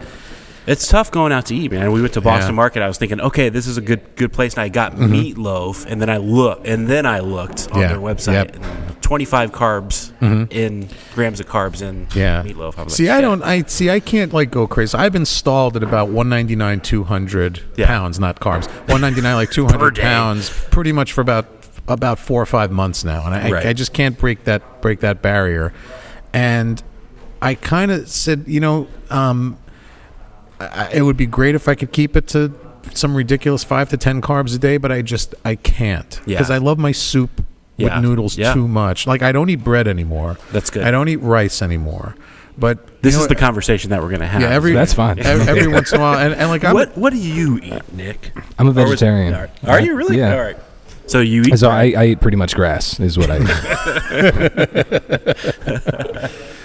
It's 0.67 0.87
tough 0.87 1.11
going 1.11 1.31
out 1.31 1.45
to 1.47 1.55
eat, 1.55 1.71
man. 1.71 1.91
We 1.91 2.01
went 2.01 2.13
to 2.13 2.21
Boston 2.21 2.41
Yeah. 2.41 2.47
Mm-hmm. 2.47 2.55
Market. 2.55 2.81
I 2.81 2.87
was 2.87 2.97
thinking, 2.97 3.21
okay, 3.21 3.49
this 3.49 3.67
is 3.67 3.77
a 3.77 3.81
good 3.81 4.01
good 4.15 4.33
place, 4.33 4.53
and 4.55 4.61
I 4.63 4.69
got 4.69 4.95
meatloaf, 4.95 5.85
and 5.85 6.01
then 6.01 6.09
I 6.09 6.17
look, 6.17 6.67
and 6.67 6.87
then 6.87 7.05
I 7.05 7.19
looked 7.19 7.69
on 7.71 7.81
Yeah. 7.81 7.87
their 7.89 7.97
website, 7.99 8.33
Yep. 8.33 8.51
Mm-hmm. 8.55 8.99
twenty 9.01 9.25
five 9.25 9.51
carbs 9.51 10.11
in 10.51 10.87
grams 11.13 11.39
of 11.39 11.47
carbs 11.47 11.81
in 11.83 12.07
Yeah. 12.15 12.41
meatloaf. 12.43 12.89
See, 12.89 13.07
like, 13.09 13.17
I 13.17 13.21
don't. 13.21 13.43
I 13.43 13.61
see. 13.67 13.91
I 13.91 13.99
can't 13.99 14.33
like 14.33 14.49
go 14.49 14.65
crazy. 14.65 14.97
I've 14.97 15.15
installed 15.15 15.75
at 15.77 15.83
about 15.83 16.09
one 16.09 16.29
ninety 16.29 16.55
nine, 16.55 16.79
two 16.79 17.03
hundred 17.03 17.61
pounds, 17.77 18.19
not 18.19 18.39
carbs. 18.39 18.65
One 18.89 19.01
ninety 19.01 19.21
nine, 19.21 19.35
like 19.35 19.51
two 19.57 19.67
hundred 19.67 19.95
pounds, 19.99 20.49
pretty 20.71 20.91
much 20.91 21.13
for 21.13 21.21
about 21.21 21.45
about 21.87 22.17
four 22.17 22.41
or 22.41 22.45
five 22.47 22.71
months 22.71 23.03
now, 23.03 23.23
and 23.27 23.35
I, 23.35 23.51
Right. 23.51 23.65
I, 23.67 23.69
I 23.69 23.73
just 23.73 23.93
can't 23.93 24.17
break 24.17 24.45
that 24.45 24.81
break 24.81 25.01
that 25.01 25.21
barrier. 25.21 25.71
And 26.33 26.81
I 27.41 27.53
kind 27.53 27.91
of 27.91 28.09
said, 28.09 28.45
you 28.47 28.59
know, 28.59 28.87
um, 29.11 29.57
I, 30.59 30.89
it 30.93 31.01
would 31.01 31.17
be 31.17 31.25
great 31.25 31.55
if 31.55 31.67
I 31.67 31.75
could 31.75 31.91
keep 31.91 32.15
it 32.15 32.27
to 32.29 32.51
some 32.93 33.15
ridiculous 33.15 33.63
five 33.63 33.89
to 33.89 33.97
ten 33.97 34.21
carbs 34.21 34.55
a 34.55 34.59
day, 34.59 34.77
but 34.77 34.91
I 34.91 35.01
just 35.01 35.33
I 35.43 35.55
can't 35.55 36.19
Yeah. 36.25 36.37
because 36.37 36.51
I 36.51 36.59
love 36.59 36.77
my 36.77 36.91
soup 36.91 37.37
with 37.37 37.45
Yeah. 37.87 37.99
noodles 37.99 38.37
Yeah. 38.37 38.53
too 38.53 38.67
much. 38.67 39.07
Like 39.07 39.21
I 39.21 39.31
don't 39.31 39.49
eat 39.49 39.63
bread 39.63 39.87
anymore. 39.87 40.37
That's 40.51 40.69
good. 40.69 40.83
I 40.83 40.91
don't 40.91 41.09
eat 41.09 41.17
rice 41.21 41.61
anymore. 41.61 42.15
But 42.57 43.01
This 43.01 43.13
you 43.13 43.17
know 43.19 43.23
is 43.23 43.27
the 43.27 43.35
conversation 43.35 43.89
that 43.89 44.01
we're 44.01 44.11
gonna 44.11 44.27
have. 44.27 44.41
yeah. 44.41 44.49
Every 44.49 44.71
That's 44.71 44.93
fine. 44.93 45.19
Every, 45.19 45.47
every 45.47 45.67
once 45.73 45.91
in 45.91 45.99
a 45.99 46.03
while, 46.03 46.19
and, 46.19 46.33
and 46.35 46.49
like 46.49 46.63
I'm 46.63 46.73
what 46.73 46.97
What 46.97 47.11
do 47.11 47.19
you 47.19 47.59
eat, 47.61 47.93
Nick? 47.93 48.31
I'm 48.57 48.67
a 48.67 48.71
Or 48.71 48.75
was- 48.75 48.91
vegetarian. 48.91 49.33
all 49.33 49.41
right. 49.41 49.49
Are 49.67 49.81
you 49.81 49.95
really? 49.95 50.17
Yeah. 50.19 50.35
All 50.35 50.41
right. 50.41 50.57
So 51.07 51.19
you 51.19 51.41
eat. 51.41 51.59
So 51.59 51.69
I, 51.69 51.93
I 51.97 52.05
eat 52.07 52.21
pretty 52.21 52.37
much 52.37 52.55
grass, 52.55 52.99
is 52.99 53.17
what 53.17 53.29
I 53.29 53.39
eat. 53.41 53.49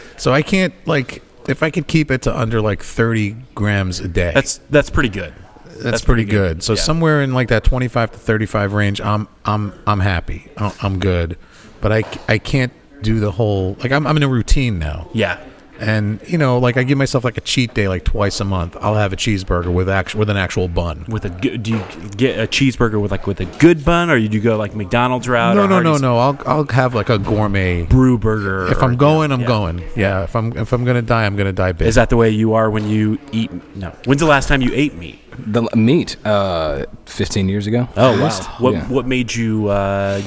so 0.17 0.33
I 0.33 0.43
can't 0.43 0.73
like 0.87 1.23
if 1.49 1.63
I 1.63 1.71
could 1.71 1.87
keep 1.87 2.11
it 2.11 2.23
to 2.23 2.37
under 2.39 2.61
like 2.61 2.83
thirty 2.83 3.37
grams 3.55 4.01
a 4.01 4.09
day. 4.09 4.33
that's 4.35 4.59
that's 4.71 4.91
pretty 4.91 5.09
good. 5.09 5.33
that's, 5.65 5.83
that's 5.83 6.05
pretty, 6.05 6.25
pretty 6.25 6.31
good. 6.31 6.57
good. 6.59 6.63
So 6.63 6.73
Yeah. 6.75 6.81
somewhere 6.81 7.23
in 7.23 7.33
like 7.35 7.49
that 7.49 7.65
twenty 7.65 7.89
five 7.89 8.11
to 8.13 8.19
thirty 8.19 8.47
five 8.47 8.73
range, 8.73 9.01
I'm 9.01 9.29
I'm 9.45 9.73
I'm 9.87 10.01
happy. 10.01 10.49
I'm 10.57 10.73
I'm 10.83 10.99
good. 10.99 11.37
But 11.81 11.93
I 11.93 12.05
I 12.29 12.39
can't 12.39 12.73
do 13.03 13.19
the 13.21 13.31
whole 13.33 13.77
like 13.81 13.93
I'm 13.93 14.07
I'm 14.07 14.17
in 14.17 14.23
a 14.23 14.29
routine 14.29 14.79
now. 14.79 15.09
Yeah. 15.15 15.39
And 15.81 16.21
you 16.27 16.39
know, 16.39 16.59
like 16.59 16.77
I 16.77 16.83
give 16.83 16.99
myself 16.99 17.25
like 17.25 17.37
a 17.37 17.41
cheat 17.41 17.75
day, 17.75 17.89
like 17.89 18.05
twice 18.05 18.41
a 18.41 18.45
month. 18.45 18.77
I'll 18.81 18.95
have 18.95 19.13
a 19.13 19.17
cheeseburger 19.17 19.73
with 19.73 19.89
actual 19.89 20.21
with 20.21 20.31
an 20.31 20.37
actual 20.37 20.69
bun. 20.69 21.07
With 21.09 21.25
a 21.25 21.31
good, 21.31 21.63
do 21.63 21.73
you 21.73 21.85
get 22.17 22.39
a 22.39 22.47
cheeseburger 22.47 23.01
with 23.01 23.11
like 23.11 23.27
with 23.27 23.41
a 23.41 23.47
good 23.47 23.85
bun, 23.85 24.11
or 24.11 24.17
you 24.17 24.29
do 24.29 24.41
go 24.41 24.57
like 24.57 24.75
McDonald's 24.75 25.29
route? 25.29 25.57
No, 25.57 25.67
no, 25.67 25.81
no, 25.81 25.97
no. 25.97 26.19
I'll 26.19 26.39
I'll 26.47 26.67
have 26.67 26.95
like 26.95 27.09
a 27.09 27.19
gourmet. 27.19 27.85
Brew 27.85 28.19
burger. 28.19 28.67
If 28.71 28.83
I'm 28.83 28.97
going, 28.97 29.33
I'm 29.33 29.41
yeah. 29.41 29.47
going. 29.47 29.85
Yeah. 29.97 30.25
If 30.25 30.37
I'm 30.37 30.57
if 30.57 30.73
I'm 30.73 30.85
gonna 30.85 31.03
die, 31.03 31.25
I'm 31.25 31.37
gonna 31.37 31.53
die 31.53 31.73
big. 31.73 31.89
Is 31.89 31.95
that 31.95 32.11
the 32.11 32.17
way 32.17 32.31
you 32.31 32.53
are 32.55 32.71
when 32.71 32.89
you 32.89 33.19
eat? 33.33 33.51
No. 33.75 33.91
When's 34.05 34.21
the 34.21 34.27
last 34.27 34.49
time 34.49 34.63
you 34.63 34.71
ate 34.75 34.95
meat? 34.95 35.19
the 35.47 35.63
meat, 35.75 36.17
uh, 36.27 36.85
15 37.07 37.49
years 37.49 37.67
ago. 37.67 37.89
Oh 37.97 38.21
wow. 38.21 38.31
What 38.59 38.75
Yeah. 38.75 38.89
what 38.89 39.07
made 39.07 39.35
you 39.35 39.69
uh, 39.69 40.21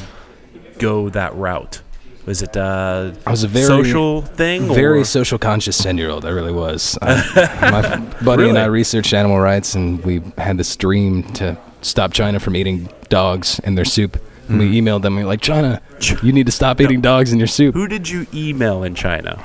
go 0.79 1.09
that 1.09 1.35
route? 1.35 1.82
Was 2.25 2.41
it 2.41 2.55
uh, 2.55 3.11
I 3.27 3.31
was 3.31 3.43
a 3.43 3.47
very 3.47 3.65
social 3.65 4.21
thing? 4.21 4.73
Very 4.73 5.01
or? 5.01 5.05
social 5.05 5.37
conscious 5.37 5.77
10 5.81 5.97
year 5.97 6.09
old. 6.09 6.25
I 6.25 6.29
really 6.29 6.53
was. 6.53 6.97
I, 7.01 7.15
my 7.71 8.23
buddy 8.23 8.47
and 8.47 8.57
I 8.57 8.65
researched 8.65 9.13
animal 9.13 9.39
rights, 9.39 9.75
and 9.75 10.03
we 10.05 10.21
had 10.37 10.57
this 10.57 10.75
dream 10.75 11.23
to 11.33 11.57
stop 11.81 12.13
China 12.13 12.39
from 12.39 12.55
eating 12.55 12.89
dogs 13.09 13.59
in 13.59 13.75
their 13.75 13.85
soup. 13.85 14.21
And 14.47 14.59
we 14.59 14.79
emailed 14.79 15.03
them. 15.03 15.15
We 15.15 15.23
were 15.23 15.27
like, 15.27 15.41
China, 15.41 15.81
you 16.21 16.33
need 16.33 16.45
to 16.47 16.51
stop 16.51 16.81
eating 16.81 16.99
dogs 16.99 17.31
in 17.31 17.39
your 17.39 17.47
soup. 17.47 17.75
Who 17.75 17.87
did 17.87 18.09
you 18.09 18.27
email 18.33 18.83
in 18.83 18.93
China? 18.93 19.43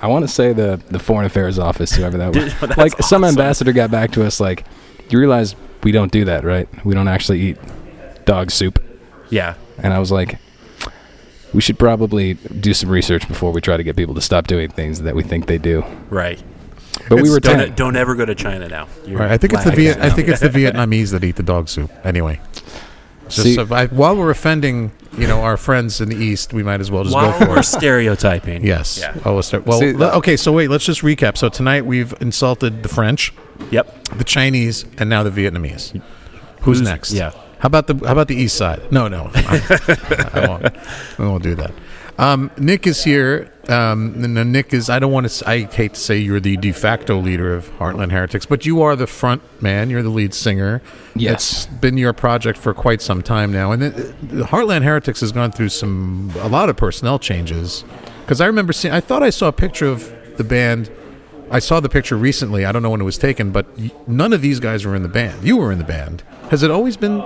I 0.00 0.06
want 0.06 0.24
to 0.24 0.28
say 0.28 0.52
the 0.52 0.80
the 0.88 0.98
foreign 0.98 1.26
affairs 1.26 1.58
office, 1.58 1.92
whoever 1.92 2.16
that 2.18 2.34
was. 2.34 2.58
That's 2.60 2.76
like 2.76 2.98
some 3.02 3.24
ambassador 3.24 3.72
got 3.72 3.90
back 3.90 4.10
to 4.12 4.24
us 4.24 4.40
like, 4.40 4.64
you 5.10 5.18
realize 5.18 5.54
we 5.82 5.92
don't 5.92 6.12
do 6.12 6.24
that, 6.24 6.44
right? 6.44 6.68
We 6.84 6.94
don't 6.94 7.08
actually 7.08 7.40
eat 7.40 7.58
dog 8.24 8.50
soup. 8.50 8.82
Yeah. 9.30 9.54
And 9.78 9.92
I 9.92 9.98
was 9.98 10.10
like, 10.10 10.38
we 11.54 11.60
should 11.60 11.78
probably 11.78 12.34
do 12.34 12.74
some 12.74 12.90
research 12.90 13.26
before 13.28 13.52
we 13.52 13.60
try 13.60 13.76
to 13.76 13.82
get 13.82 13.96
people 13.96 14.14
to 14.14 14.20
stop 14.20 14.46
doing 14.46 14.68
things 14.70 15.02
that 15.02 15.14
we 15.14 15.22
think 15.22 15.46
they 15.46 15.58
do. 15.58 15.84
Right. 16.10 16.42
But 17.08 17.22
we 17.22 17.30
were 17.30 17.40
Don't, 17.40 17.58
ten. 17.58 17.74
don't 17.74 17.96
ever 17.96 18.14
go 18.14 18.24
to 18.26 18.34
China 18.34 18.68
now. 18.68 18.88
You're 19.06 19.20
Right. 19.20 19.30
I 19.30 19.38
think 19.38 19.52
it's 19.54 19.64
the 19.64 19.70
Viet- 19.72 19.98
I 20.00 20.10
think 20.10 20.28
it's 20.28 20.40
the 20.40 20.48
Vietnamese 20.60 21.12
that 21.12 21.24
eat 21.24 21.36
the 21.36 21.42
dog 21.42 21.68
soup. 21.68 21.90
Anyway, 22.04 22.40
just 23.28 23.42
See- 23.42 23.54
so 23.54 23.66
I, 23.70 23.86
while 23.86 24.16
we're 24.16 24.30
offending, 24.30 24.92
you 25.16 25.26
know, 25.26 25.40
our 25.40 25.56
friends 25.56 26.00
in 26.00 26.08
the 26.10 26.16
East, 26.16 26.52
we 26.52 26.62
might 26.62 26.80
as 26.80 26.90
well 26.90 27.04
just 27.04 27.14
While 27.14 27.30
go 27.38 27.46
for 27.46 27.50
we're 27.52 27.58
it. 27.60 27.64
stereotyping. 27.64 28.64
Yes. 28.64 28.98
Yeah. 29.00 29.14
Oh, 29.24 29.34
we'll 29.34 29.42
start. 29.42 29.64
Well, 29.64 29.78
See, 29.78 29.92
le- 29.92 30.10
okay. 30.18 30.36
So 30.36 30.52
wait, 30.52 30.68
let's 30.70 30.84
just 30.84 31.00
recap. 31.02 31.36
So 31.38 31.48
tonight 31.48 31.86
we've 31.86 32.12
insulted 32.20 32.82
the 32.82 32.88
French, 32.88 33.32
Yep. 33.70 34.08
the 34.16 34.24
Chinese, 34.24 34.84
and 34.98 35.08
now 35.08 35.22
the 35.22 35.30
Vietnamese. 35.30 35.92
Who's, 35.92 36.78
Who's- 36.78 36.80
next? 36.82 37.12
yeah. 37.12 37.30
How 37.60 37.66
about 37.66 37.86
the 37.86 37.94
How 38.06 38.12
about 38.12 38.28
the 38.28 38.36
East 38.36 38.56
Side? 38.56 38.92
No, 38.92 39.08
no, 39.08 39.30
I, 39.34 40.30
I 40.32 40.46
won't. 40.46 40.76
We 41.18 41.26
won't 41.26 41.42
do 41.42 41.54
that. 41.56 41.72
Um, 42.18 42.50
Nick 42.58 42.86
is 42.86 43.04
here. 43.04 43.52
Um, 43.68 44.24
and 44.24 44.52
Nick 44.52 44.72
is. 44.72 44.88
I 44.88 44.98
don't 44.98 45.12
want 45.12 45.28
to. 45.28 45.48
I 45.48 45.64
hate 45.64 45.94
to 45.94 46.00
say 46.00 46.18
you're 46.18 46.40
the 46.40 46.56
de 46.56 46.72
facto 46.72 47.18
leader 47.18 47.54
of 47.54 47.70
Heartland 47.78 48.12
Heretics, 48.12 48.46
but 48.46 48.64
you 48.64 48.80
are 48.80 48.96
the 48.96 49.06
front 49.06 49.42
man. 49.62 49.90
You're 49.90 50.02
the 50.02 50.08
lead 50.08 50.34
singer. 50.34 50.80
Yes. 51.14 51.34
It's 51.34 51.66
been 51.66 51.98
your 51.98 52.12
project 52.12 52.58
for 52.58 52.72
quite 52.72 53.02
some 53.02 53.22
time 53.22 53.52
now, 53.52 53.72
and 53.72 53.82
Heartland 53.82 54.84
Heretics 54.84 55.20
has 55.20 55.32
gone 55.32 55.52
through 55.52 55.68
some 55.68 56.32
a 56.38 56.48
lot 56.48 56.68
of 56.68 56.76
personnel 56.76 57.18
changes. 57.18 57.84
Because 58.22 58.40
I 58.40 58.46
remember 58.46 58.72
seeing. 58.72 58.94
I 58.94 59.00
thought 59.00 59.22
I 59.22 59.30
saw 59.30 59.48
a 59.48 59.52
picture 59.52 59.86
of 59.86 60.10
the 60.36 60.44
band. 60.44 60.90
I 61.50 61.58
saw 61.58 61.80
the 61.80 61.88
picture 61.88 62.16
recently. 62.16 62.64
I 62.64 62.72
don't 62.72 62.82
know 62.82 62.90
when 62.90 63.00
it 63.00 63.04
was 63.04 63.18
taken, 63.18 63.52
but 63.52 63.66
none 64.08 64.32
of 64.32 64.42
these 64.42 64.60
guys 64.60 64.84
were 64.86 64.94
in 64.94 65.02
the 65.02 65.08
band. 65.08 65.44
You 65.44 65.56
were 65.56 65.72
in 65.72 65.78
the 65.78 65.84
band. 65.84 66.22
Has 66.50 66.62
it 66.62 66.70
always 66.70 66.96
been? 66.96 67.22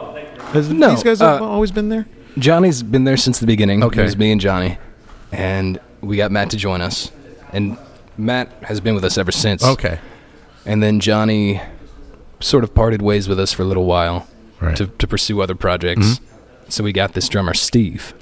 Has 0.52 0.68
No, 0.70 0.90
these 0.90 1.02
guys 1.02 1.20
uh, 1.20 1.42
always 1.42 1.70
been 1.72 1.88
there? 1.88 2.06
Johnny's 2.38 2.82
been 2.82 3.04
there 3.04 3.16
since 3.16 3.38
the 3.38 3.46
beginning. 3.46 3.82
Okay. 3.84 4.00
It 4.00 4.04
was 4.04 4.16
me 4.16 4.32
and 4.32 4.40
Johnny. 4.40 4.78
And 5.30 5.78
we 6.00 6.16
got 6.16 6.30
Matt 6.30 6.50
to 6.50 6.56
join 6.56 6.80
us. 6.80 7.10
And 7.52 7.76
Matt 8.16 8.48
has 8.64 8.80
been 8.80 8.94
with 8.94 9.04
us 9.04 9.18
ever 9.18 9.32
since. 9.32 9.64
Okay. 9.64 9.98
And 10.64 10.82
then 10.82 11.00
Johnny 11.00 11.60
sort 12.40 12.64
of 12.64 12.74
parted 12.74 13.02
ways 13.02 13.28
with 13.28 13.38
us 13.38 13.52
for 13.52 13.62
a 13.62 13.66
little 13.66 13.84
while 13.86 14.26
Right. 14.60 14.76
to, 14.76 14.86
to 14.86 15.06
pursue 15.08 15.40
other 15.40 15.54
projects. 15.56 16.20
So 16.68 16.84
we 16.84 16.92
got 16.92 17.14
this 17.14 17.28
drummer, 17.28 17.52
Steve. 17.52 18.14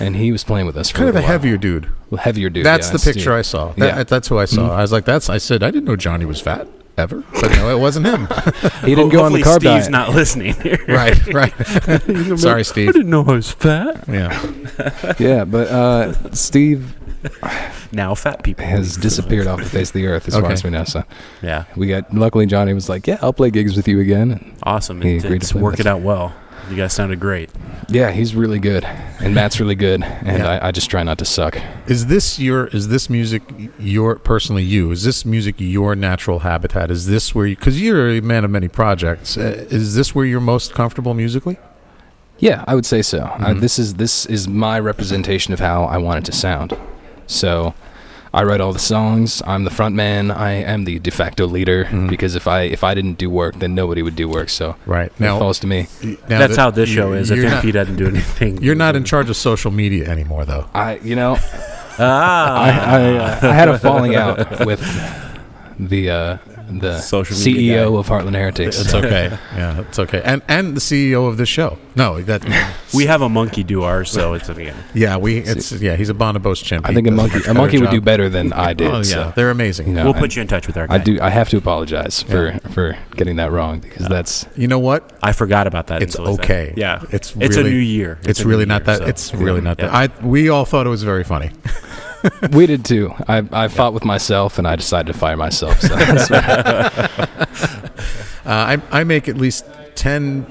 And 0.00 0.16
he 0.16 0.32
was 0.32 0.42
playing 0.42 0.66
with 0.66 0.76
us 0.76 0.90
for 0.90 0.96
Kind 0.98 1.06
a 1.08 1.10
of 1.10 1.16
a 1.16 1.20
heavier 1.20 1.56
dude. 1.58 1.88
Well, 2.10 2.18
heavier 2.20 2.48
dude. 2.50 2.64
That's 2.64 2.86
yeah, 2.88 2.92
the 2.94 2.98
picture 2.98 3.20
Steve. 3.20 3.32
I 3.32 3.42
saw. 3.42 3.72
That, 3.72 3.96
Yeah. 3.96 4.02
That's 4.04 4.28
who 4.28 4.38
I 4.38 4.46
saw. 4.46 4.74
I 4.74 4.80
was 4.80 4.92
like, 4.92 5.04
that's. 5.04 5.28
I 5.28 5.38
said, 5.38 5.62
I 5.62 5.70
didn't 5.70 5.84
know 5.84 5.94
Johnny 5.96 6.24
was 6.24 6.40
fat 6.40 6.66
ever, 6.98 7.22
but 7.40 7.50
no, 7.52 7.70
it 7.70 7.78
wasn't 7.80 8.06
him. 8.06 8.26
He 8.88 8.94
didn't 8.94 9.10
go 9.10 9.22
on 9.24 9.32
the 9.32 9.40
Hopefully 9.40 9.42
carb 9.42 9.60
Steve's 9.60 9.88
diet. 9.88 9.90
not 9.90 10.10
listening 10.10 10.54
here. 10.62 10.78
right, 10.88 11.26
right. 11.34 11.52
Sorry, 12.38 12.64
Steve. 12.64 12.88
I 12.90 12.92
didn't 12.92 13.10
know 13.10 13.22
I 13.26 13.32
was 13.32 13.50
fat. 13.50 14.04
Yeah. 14.08 15.14
yeah, 15.18 15.44
but 15.44 15.68
uh, 15.68 16.32
Steve 16.32 16.94
Now 17.92 18.14
fat 18.14 18.42
people 18.44 18.64
has 18.64 18.96
disappeared 18.96 19.46
off 19.46 19.58
the 19.58 19.68
face 19.68 19.88
of 19.90 19.94
the 19.94 20.06
earth 20.06 20.28
as 20.28 20.34
Okay. 20.34 20.42
far 20.42 20.52
as 20.52 20.64
we 20.64 20.70
know. 20.70 20.84
So 20.84 21.02
Yeah. 21.42 21.64
we 21.76 21.88
got. 21.88 22.12
Luckily, 22.14 22.46
Johnny 22.46 22.72
was 22.74 22.88
like, 22.88 23.06
"Yeah, 23.06 23.18
I'll 23.22 23.32
play 23.32 23.50
gigs 23.50 23.76
with 23.76 23.88
you 23.88 23.98
again." 24.00 24.30
And 24.30 24.54
Awesome. 24.62 25.00
He 25.02 25.16
It, 25.16 25.24
agreed 25.24 25.40
to 25.40 25.44
it's 25.44 25.52
play 25.52 25.58
with 25.60 25.64
working 25.64 25.86
us. 25.86 25.92
out 25.92 26.00
well. 26.02 26.32
You 26.70 26.76
guys 26.76 26.92
sounded 26.92 27.18
great. 27.18 27.48
yeah, 27.88 28.10
he's 28.10 28.34
really 28.34 28.58
good, 28.58 28.84
and 28.84 29.34
Matt's 29.34 29.58
really 29.58 29.74
good, 29.74 30.02
and 30.02 30.38
Yeah. 30.38 30.48
I, 30.62 30.68
I 30.68 30.70
just 30.70 30.90
try 30.90 31.02
not 31.02 31.16
to 31.18 31.24
suck. 31.24 31.58
Is 31.86 32.06
this 32.06 32.38
your? 32.38 32.66
Is 32.68 32.88
this 32.88 33.08
music 33.08 33.42
your 33.78 34.16
personally 34.16 34.62
you? 34.64 34.90
Is 34.90 35.02
this 35.02 35.24
music 35.24 35.54
your 35.58 35.94
natural 35.96 36.40
habitat? 36.40 36.90
Is 36.90 37.06
this 37.06 37.34
where 37.34 37.46
you? 37.46 37.56
Because 37.56 37.80
you're 37.80 38.10
a 38.10 38.20
man 38.20 38.44
of 38.44 38.50
many 38.50 38.68
projects. 38.68 39.38
Uh, 39.38 39.66
is 39.70 39.94
this 39.94 40.14
where 40.14 40.26
you're 40.26 40.40
most 40.40 40.74
comfortable 40.74 41.14
musically? 41.14 41.56
Yeah, 42.38 42.64
I 42.68 42.74
would 42.74 42.86
say 42.86 43.00
so. 43.02 43.20
Uh, 43.20 43.38
Mhm. 43.54 43.60
this 43.60 43.78
is 43.78 43.94
this 43.94 44.26
is 44.26 44.46
my 44.46 44.78
representation 44.78 45.52
of 45.54 45.60
how 45.60 45.84
I 45.84 45.96
want 45.96 46.18
it 46.18 46.24
to 46.30 46.36
sound. 46.36 46.76
So, 47.26 47.74
I 48.32 48.44
write 48.44 48.60
all 48.60 48.72
the 48.72 48.78
songs. 48.78 49.42
I'm 49.46 49.64
the 49.64 49.70
front 49.70 49.94
man. 49.94 50.30
I 50.30 50.52
am 50.52 50.84
the 50.84 50.98
de 50.98 51.10
facto 51.10 51.46
leader 51.46 51.84
Mhm. 51.86 52.10
because 52.10 52.34
if 52.36 52.46
I 52.46 52.62
if 52.62 52.84
I 52.84 52.94
didn't 52.94 53.16
do 53.18 53.30
work, 53.30 53.58
then 53.58 53.74
nobody 53.74 54.02
would 54.02 54.16
do 54.16 54.28
work. 54.28 54.48
So 54.50 54.76
Right 54.86 55.10
it 55.18 55.28
falls 55.38 55.58
to 55.60 55.66
me. 55.66 55.86
now 56.28 56.38
That's 56.38 56.56
that 56.56 56.60
how 56.62 56.70
this 56.70 56.88
show 56.90 57.12
is. 57.12 57.30
If 57.30 57.38
You're 57.38 57.50
MP 57.50 57.66
not, 57.66 57.72
doesn't 57.74 57.96
do 57.96 58.06
anything, 58.08 58.58
you're 58.62 58.74
not 58.74 58.96
in 58.96 59.04
charge 59.04 59.30
of 59.30 59.36
social 59.36 59.70
media 59.70 60.08
anymore, 60.08 60.44
though. 60.44 60.66
I 60.74 60.98
you 61.02 61.16
know 61.16 61.38
Ah. 61.98 62.60
I 62.60 62.68
I, 62.70 63.16
uh, 63.16 63.38
I 63.42 63.52
had 63.54 63.68
a 63.68 63.78
falling 63.78 64.14
out 64.14 64.64
with 64.66 64.80
the 65.78 66.10
uh, 66.10 66.36
the 66.70 67.00
Social 67.00 67.36
media 67.38 67.86
CEO 67.86 67.92
guy. 67.92 67.98
of 67.98 68.08
Heartland 68.08 68.34
Heretics. 68.34 68.80
It's 68.80 68.94
okay. 68.94 69.38
yeah, 69.54 69.80
it's 69.80 69.98
okay. 69.98 70.22
And 70.24 70.42
and 70.48 70.76
the 70.76 70.80
CEO 70.80 71.28
of 71.28 71.36
this 71.36 71.48
show. 71.48 71.78
No, 71.94 72.20
that. 72.22 72.44
we 72.94 73.06
have 73.06 73.22
a 73.22 73.28
monkey 73.28 73.64
do 73.64 73.82
ours, 73.82 74.10
so 74.10 74.34
it's 74.34 74.48
okay. 74.50 74.72
yeah, 74.94 75.16
we. 75.16 75.38
It's 75.38 75.72
yeah. 75.72 75.96
He's 75.96 76.10
a 76.10 76.14
bonobos 76.14 76.62
chimp. 76.62 76.88
I 76.88 76.94
think 76.94 77.06
a 77.06 77.10
monkey 77.10 77.40
a 77.46 77.54
monkey 77.54 77.78
better 77.78 77.90
would 77.90 77.90
do 77.90 78.00
better 78.00 78.28
than 78.28 78.52
oh, 78.56 78.56
I 78.56 78.72
did. 78.72 78.90
Oh 78.90 78.96
yeah, 78.98 79.02
so, 79.02 79.32
they're 79.34 79.50
amazing. 79.50 79.88
you 79.88 79.94
know, 79.94 80.04
we'll 80.04 80.14
put 80.14 80.36
you 80.36 80.42
in 80.42 80.48
touch 80.48 80.66
with 80.66 80.76
our 80.76 80.86
guy. 80.86 80.94
I 80.94 80.98
do. 80.98 81.18
I 81.20 81.30
have 81.30 81.48
to 81.50 81.56
apologize 81.56 82.22
for 82.22 82.58
for 82.70 82.96
getting 83.16 83.36
that 83.36 83.50
wrong 83.50 83.80
because 83.80 84.08
that's 84.08 84.46
You 84.56 84.68
know 84.68 84.78
what? 84.78 85.12
I 85.22 85.32
forgot 85.32 85.66
about 85.66 85.88
that. 85.88 86.02
It's 86.02 86.14
until 86.14 86.32
he 86.32 86.36
said 86.36 86.44
okay. 86.44 86.68
it. 86.70 86.78
Yeah, 86.78 87.02
It's 87.10 87.34
it's 87.36 87.56
a 87.56 87.62
new 87.62 87.70
year. 87.70 88.18
It's, 88.22 88.40
a 88.40 88.44
new 88.44 88.50
really 88.50 88.66
not 88.66 88.86
year, 88.86 88.98
that. 88.98 88.98
so- 88.98 89.06
It's 89.06 89.34
really 89.34 89.60
not 89.60 89.78
that. 89.78 89.92
I 89.92 90.26
we 90.26 90.48
all 90.48 90.64
thought 90.64 90.86
it 90.86 90.90
was 90.90 91.02
very 91.02 91.24
funny. 91.24 91.50
we 92.52 92.66
did 92.66 92.84
too. 92.84 93.12
I 93.26 93.44
I 93.52 93.68
fought 93.68 93.94
with 93.94 94.04
myself 94.04 94.58
and 94.58 94.66
I 94.66 94.76
decided 94.76 95.12
to 95.12 95.18
fire 95.18 95.36
myself. 95.36 95.80
So 95.80 95.88
that's 95.96 96.30
Uh, 98.46 98.78
I 98.90 99.00
I 99.00 99.04
make 99.04 99.28
at 99.28 99.36
least 99.36 99.66
ten 99.94 100.46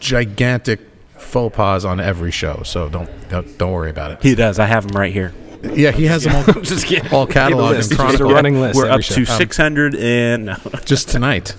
gigantic 0.00 0.80
faux 1.16 1.54
pas 1.54 1.84
on 1.84 2.00
every 2.00 2.32
show, 2.32 2.62
so 2.64 2.88
don't 2.88 3.08
don't, 3.28 3.58
don't 3.58 3.72
worry 3.72 3.90
about 3.90 4.10
it. 4.10 4.22
He 4.22 4.34
does. 4.34 4.58
I 4.58 4.66
have 4.66 4.86
him 4.86 4.96
right 4.96 5.12
here. 5.12 5.32
Yeah, 5.62 5.90
he 5.90 6.04
has 6.06 6.24
them 6.24 6.36
all, 6.36 6.44
Just 6.62 6.86
kidding. 6.86 7.12
all 7.12 7.26
cataloged 7.26 7.68
and 7.68 7.76
Just 7.76 7.90
Just 7.90 7.92
a 7.92 7.96
chronicled. 7.96 8.32
running 8.32 8.60
list. 8.60 8.76
We're 8.76 8.88
up 8.90 9.02
show. 9.02 9.14
to 9.16 9.26
600 9.26 9.96
and 9.96 10.46
no. 10.46 10.56
just 10.84 11.08
tonight. 11.08 11.54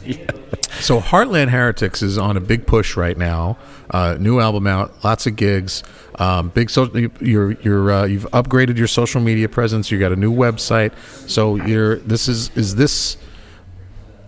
So 0.79 1.01
Heartland 1.01 1.49
Heretics 1.49 2.01
is 2.01 2.17
on 2.17 2.37
a 2.37 2.39
big 2.39 2.65
push 2.65 2.95
right 2.95 3.17
now. 3.17 3.57
Uh, 3.89 4.15
new 4.19 4.39
album 4.39 4.67
out, 4.67 5.03
lots 5.03 5.27
of 5.27 5.35
gigs. 5.35 5.83
Um, 6.19 6.49
big 6.49 6.69
social. 6.69 6.99
You're 7.21 7.53
you're 7.53 7.91
uh, 7.91 8.05
you've 8.05 8.27
upgraded 8.31 8.77
your 8.77 8.87
social 8.87 9.21
media 9.21 9.47
presence. 9.47 9.89
You 9.89 9.99
got 9.99 10.11
a 10.11 10.17
new 10.17 10.33
website. 10.33 10.91
So 11.29 11.55
you're 11.55 11.95
this 11.97 12.27
is 12.27 12.49
is 12.55 12.75
this 12.75 13.17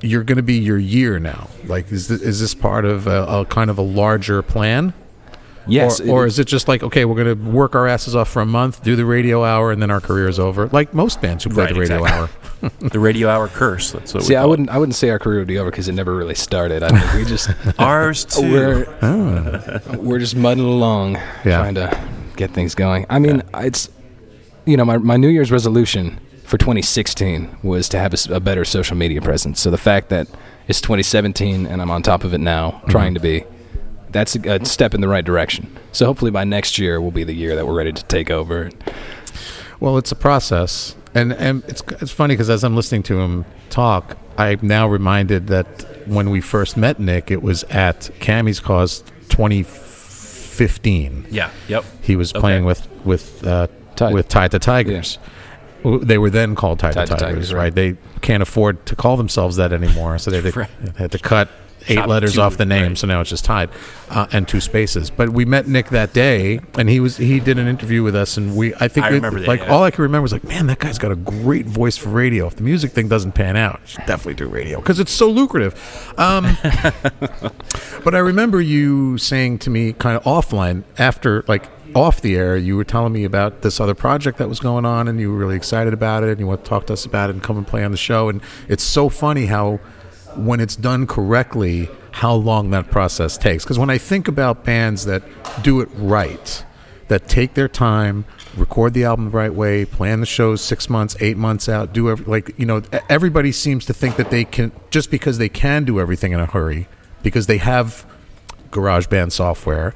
you're 0.02 0.24
going 0.24 0.38
to 0.38 0.44
be 0.44 0.58
your 0.58 0.78
year 0.78 1.20
now. 1.20 1.50
Like 1.66 1.92
is 1.92 2.08
this, 2.08 2.22
is 2.22 2.40
this 2.40 2.56
part 2.56 2.86
of 2.86 3.08
a, 3.08 3.26
a 3.26 3.46
kind 3.46 3.70
of 3.70 3.78
a 3.78 3.84
larger 3.84 4.42
plan? 4.42 4.94
Yes, 5.68 6.00
or, 6.00 6.04
it- 6.04 6.10
or 6.10 6.26
is 6.26 6.40
it 6.40 6.46
just 6.48 6.68
like 6.68 6.84
okay, 6.84 7.06
we're 7.06 7.24
going 7.24 7.38
to 7.38 7.52
work 7.52 7.76
our 7.76 7.88
asses 7.88 8.16
off 8.16 8.30
for 8.30 8.42
a 8.42 8.46
month, 8.46 8.84
do 8.84 8.96
the 8.96 9.06
radio 9.06 9.44
hour, 9.44 9.72
and 9.72 9.82
then 9.82 9.92
our 9.92 10.02
career 10.02 10.28
is 10.28 10.40
over? 10.40 10.68
Like 10.68 10.94
most 10.94 11.22
bands 11.22 11.44
who 11.44 11.50
play 11.52 11.66
Right, 11.66 11.74
the 11.74 11.80
radio 11.80 12.04
exactly. 12.04 12.12
hour. 12.62 12.72
the 12.90 13.00
radio 13.00 13.30
hour 13.30 13.48
curse. 13.48 13.92
That's 13.92 14.14
what 14.14 14.24
See, 14.24 14.34
we 14.34 14.38
I 14.38 14.46
wouldn't 14.46 14.70
I 14.70 14.78
wouldn't 14.78 14.96
say 14.96 15.10
our 15.10 15.20
career 15.20 15.40
would 15.40 15.48
be 15.48 15.58
over 15.58 15.72
because 15.72 15.88
it 15.88 15.94
never 15.94 16.16
really 16.16 16.36
started. 16.36 16.84
I 16.84 16.90
think 16.90 17.14
we 17.14 17.26
just 17.26 17.50
ours 17.80 18.26
too. 18.36 18.52
we're 18.52 19.82
we're 19.98 20.20
just 20.20 20.36
muddling 20.36 20.68
along, 20.68 21.14
Yeah. 21.46 21.58
trying 21.60 21.76
to 21.76 22.00
get 22.36 22.52
things 22.52 22.76
going. 22.76 23.06
I 23.10 23.20
mean, 23.20 23.44
it's 23.56 23.90
you 24.66 24.78
know 24.78 24.86
my 24.86 24.98
my 24.98 25.18
New 25.18 25.30
Year's 25.30 25.52
resolution 25.52 26.20
for 26.44 26.58
2016 26.58 27.60
was 27.64 27.88
to 27.90 27.98
have 27.98 28.14
a 28.30 28.40
better 28.40 28.66
social 28.66 28.98
media 28.98 29.22
presence. 29.22 29.60
So 29.62 29.72
the 29.72 29.78
fact 29.78 30.10
that 30.10 30.28
it's 30.68 30.82
2017 30.82 31.66
and 31.66 31.82
I'm 31.82 31.90
on 31.90 32.04
top 32.04 32.24
of 32.24 32.34
it 32.34 32.40
now, 32.40 32.82
trying 32.90 33.14
mm-hmm. 33.16 33.24
to 33.24 33.42
be, 33.42 33.44
that's 34.12 34.36
a, 34.36 34.40
a 34.62 34.66
step 34.66 34.94
in 34.94 35.02
the 35.02 35.08
right 35.08 35.24
direction. 35.26 35.76
So 35.92 36.06
hopefully 36.06 36.32
by 36.32 36.44
next 36.44 36.78
year 36.78 37.00
will 37.02 37.12
be 37.12 37.24
the 37.24 37.34
year 37.34 37.56
that 37.56 37.66
we're 37.68 37.74
ready 37.76 37.92
to 37.94 38.04
take 38.06 38.30
over. 38.32 38.70
Well, 39.80 39.98
it's 39.98 40.12
a 40.12 40.16
process, 40.16 40.96
and 41.16 41.34
and 41.34 41.64
it's 41.68 41.82
it's 42.02 42.12
funny 42.12 42.34
because 42.36 42.50
as 42.50 42.64
I'm 42.64 42.76
listening 42.76 43.04
to 43.04 43.20
him 43.20 43.46
talk, 43.70 44.18
I'm 44.38 44.60
now 44.62 44.88
reminded 44.88 45.48
that 45.48 45.68
when 46.08 46.30
we 46.30 46.40
first 46.42 46.78
met 46.78 47.00
Nick, 47.00 47.32
it 47.32 47.42
was 47.42 47.64
at 47.66 48.10
Cammy's 48.20 48.60
Cause 48.60 49.04
2015. 49.30 51.28
yeah. 51.32 51.50
Yep. 51.68 51.86
He 52.02 52.16
was 52.16 52.32
Okay. 52.32 52.40
playing 52.40 52.66
with 52.66 52.88
with 53.06 53.46
uh, 53.46 53.68
Tied. 53.96 54.14
with 54.14 54.28
Tied 54.28 54.52
to 54.52 54.60
Tigers. 54.60 55.18
W- 55.84 56.04
They 56.04 56.18
were 56.18 56.30
then 56.30 56.56
called 56.56 56.80
Tied 56.80 56.94
the 56.94 57.02
the 57.02 57.06
Tigers, 57.08 57.22
Tigers, 57.22 57.54
right? 57.54 57.60
right. 57.64 57.76
They 57.76 57.98
can't 58.22 58.44
afford 58.44 58.86
to 58.86 58.96
call 58.96 59.18
themselves 59.18 59.56
that 59.56 59.74
anymore, 59.74 60.18
so 60.20 60.30
they, 60.32 60.40
they 60.48 60.52
Right. 60.52 60.70
had 60.98 61.12
to 61.12 61.20
cut 61.20 61.50
eight 61.88 62.08
letters 62.08 62.36
two, 62.36 62.42
off 62.42 62.58
the 62.58 62.66
name, 62.66 62.90
right. 62.90 62.98
so 62.98 63.08
now 63.08 63.22
it's 63.22 63.30
just 63.30 63.46
tied, 63.46 63.70
uh, 64.10 64.28
and 64.32 64.48
two 64.48 64.62
spaces. 64.62 65.10
But 65.10 65.30
we 65.30 65.46
met 65.46 65.68
Nick 65.68 65.90
that 65.90 66.14
day, 66.14 66.60
and 66.78 66.90
he 66.90 67.00
was 67.00 67.18
he 67.18 67.40
did 67.40 67.58
an 67.58 67.68
interview 67.68 68.04
with 68.04 68.16
us, 68.16 68.38
and 68.38 68.56
we 68.56 68.74
I 68.76 68.88
think 68.88 69.06
I 69.06 69.10
we- 69.10 69.16
remember 69.16 69.40
that, 69.40 69.48
like 69.48 69.62
yeah. 69.62 69.72
all 69.72 69.84
I 69.84 69.92
can 69.92 70.04
remember 70.04 70.24
was 70.24 70.34
like, 70.34 70.44
man, 70.44 70.68
that 70.68 70.80
guy's 70.80 70.98
got 70.98 71.12
a 71.12 71.16
great 71.16 71.66
voice 71.66 71.98
for 71.98 72.10
radio. 72.10 72.48
If 72.48 72.56
the 72.56 72.64
music 72.64 72.92
thing 72.92 73.08
doesn't 73.08 73.34
pan 73.34 73.56
out, 73.56 73.80
definitely 74.08 74.36
do 74.36 74.48
radio 74.48 74.80
because 74.80 75.00
it's 75.00 75.12
so 75.12 75.30
lucrative. 75.30 75.74
Um, 76.18 76.58
but 78.04 78.16
I 78.16 78.20
remember 78.20 78.62
you 78.62 79.18
saying 79.18 79.60
to 79.60 79.70
me, 79.70 79.94
kind 79.94 80.18
of 80.18 80.24
offline, 80.24 80.84
after 80.98 81.44
like 81.48 81.70
off 81.96 82.22
the 82.22 82.36
air, 82.36 82.58
you 82.58 82.78
were 82.78 82.84
telling 82.84 83.14
me 83.14 83.24
about 83.24 83.62
this 83.62 83.80
other 83.80 83.94
project 83.94 84.38
that 84.38 84.48
was 84.48 84.60
going 84.60 84.86
on, 84.86 85.08
and 85.08 85.20
you 85.20 85.32
were 85.32 85.38
really 85.38 85.56
excited 85.56 85.94
about 85.94 86.24
it, 86.24 86.30
and 86.30 86.40
you 86.40 86.48
want 86.48 86.64
to 86.64 86.70
talk 86.70 86.88
to 86.88 86.94
us 86.94 87.06
about 87.06 87.30
it 87.30 87.34
and 87.34 87.44
come 87.44 87.58
and 87.58 87.68
play 87.68 87.84
on 87.84 87.92
the 87.92 87.98
show. 87.98 88.30
And 88.30 88.42
it's 88.68 88.84
so 88.84 89.10
funny 89.10 89.48
how, 89.48 89.80
when 90.38 90.60
it's 90.60 90.76
done 90.76 91.08
correctly, 91.08 91.90
how 92.12 92.34
long 92.34 92.72
that 92.72 92.92
process 92.92 93.38
takes. 93.38 93.64
Because 93.64 93.80
when 93.80 93.90
I 93.90 93.98
think 93.98 94.28
about 94.28 94.64
bands 94.64 95.06
that 95.06 95.24
do 95.64 95.82
it 95.82 95.90
right, 95.94 96.66
that 97.08 97.28
take 97.28 97.54
their 97.54 97.68
time, 97.68 98.26
record 98.56 98.94
the 98.94 99.04
album 99.04 99.26
the 99.26 99.32
right 99.32 99.54
way, 99.54 99.86
plan 99.86 100.20
the 100.20 100.26
shows 100.26 100.62
six 100.62 100.90
months, 100.90 101.16
eight 101.20 101.38
months 101.38 101.68
out, 101.68 101.94
do 101.94 102.10
every, 102.10 102.26
like 102.26 102.58
you 102.58 102.66
know, 102.66 102.82
everybody 103.10 103.52
seems 103.52 103.86
to 103.86 103.94
think 103.94 104.16
that 104.16 104.30
they 104.30 104.44
can 104.44 104.72
just 104.90 105.12
because 105.12 105.38
they 105.38 105.50
can 105.50 105.84
do 105.84 106.00
everything 106.00 106.32
in 106.32 106.40
a 106.40 106.46
hurry 106.46 106.88
because 107.24 107.48
they 107.48 107.58
have 107.58 108.06
GarageBand 108.72 109.32
software. 109.32 109.94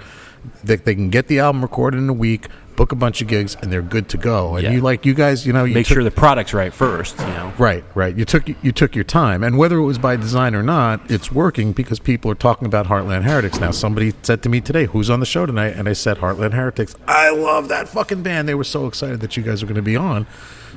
They, 0.63 0.75
they 0.75 0.93
can 0.93 1.09
get 1.09 1.27
the 1.27 1.39
album 1.39 1.61
recorded 1.61 1.97
in 1.97 2.09
a 2.09 2.13
week, 2.13 2.47
book 2.76 2.91
a 2.91 2.95
bunch 2.95 3.22
of 3.22 3.27
gigs, 3.27 3.56
and 3.61 3.72
they're 3.72 3.81
good 3.81 4.10
to 4.10 4.18
go. 4.18 4.56
And 4.56 4.64
Yeah. 4.64 4.72
you 4.72 4.81
like 4.81 5.06
you 5.06 5.14
guys, 5.14 5.45
you 5.45 5.53
know, 5.53 5.64
you 5.64 5.73
Make 5.73 5.88
took- 5.88 5.95
sure 5.95 6.03
the 6.03 6.11
product's 6.11 6.53
right 6.53 6.73
first. 6.73 7.18
You 7.19 7.26
know. 7.27 7.53
Right, 7.57 7.84
right. 7.95 8.15
You 8.15 8.26
took 8.26 8.43
you 8.61 8.72
took 8.72 8.95
your 8.95 9.03
time, 9.03 9.43
and 9.43 9.57
whether 9.57 9.77
it 9.77 9.84
was 9.84 9.97
by 9.97 10.15
design 10.15 10.56
or 10.56 10.64
not, 10.64 10.99
it's 11.10 11.31
working 11.31 11.72
because 11.72 11.99
people 11.99 12.30
are 12.31 12.35
talking 12.35 12.65
about 12.65 12.88
Heartland 12.88 13.23
Heretics 13.23 13.60
now. 13.60 13.72
Somebody 13.72 14.14
said 14.23 14.41
to 14.43 14.49
me 14.49 14.61
today, 14.61 14.85
"Who's 14.85 15.10
on 15.10 15.19
the 15.19 15.26
show 15.26 15.45
tonight?" 15.45 15.73
And 15.77 15.88
I 15.88 15.93
said, 15.93 16.18
"Heartland 16.19 16.53
Heretics." 16.53 16.95
I 17.07 17.30
love 17.31 17.68
that 17.69 17.88
fucking 17.89 18.23
band. 18.23 18.47
They 18.47 18.56
were 18.56 18.64
so 18.64 18.88
excited 18.88 19.19
that 19.22 19.38
you 19.38 19.43
guys 19.43 19.61
were 19.61 19.68
going 19.68 19.76
to 19.76 19.81
be 19.81 19.95
on. 19.95 20.27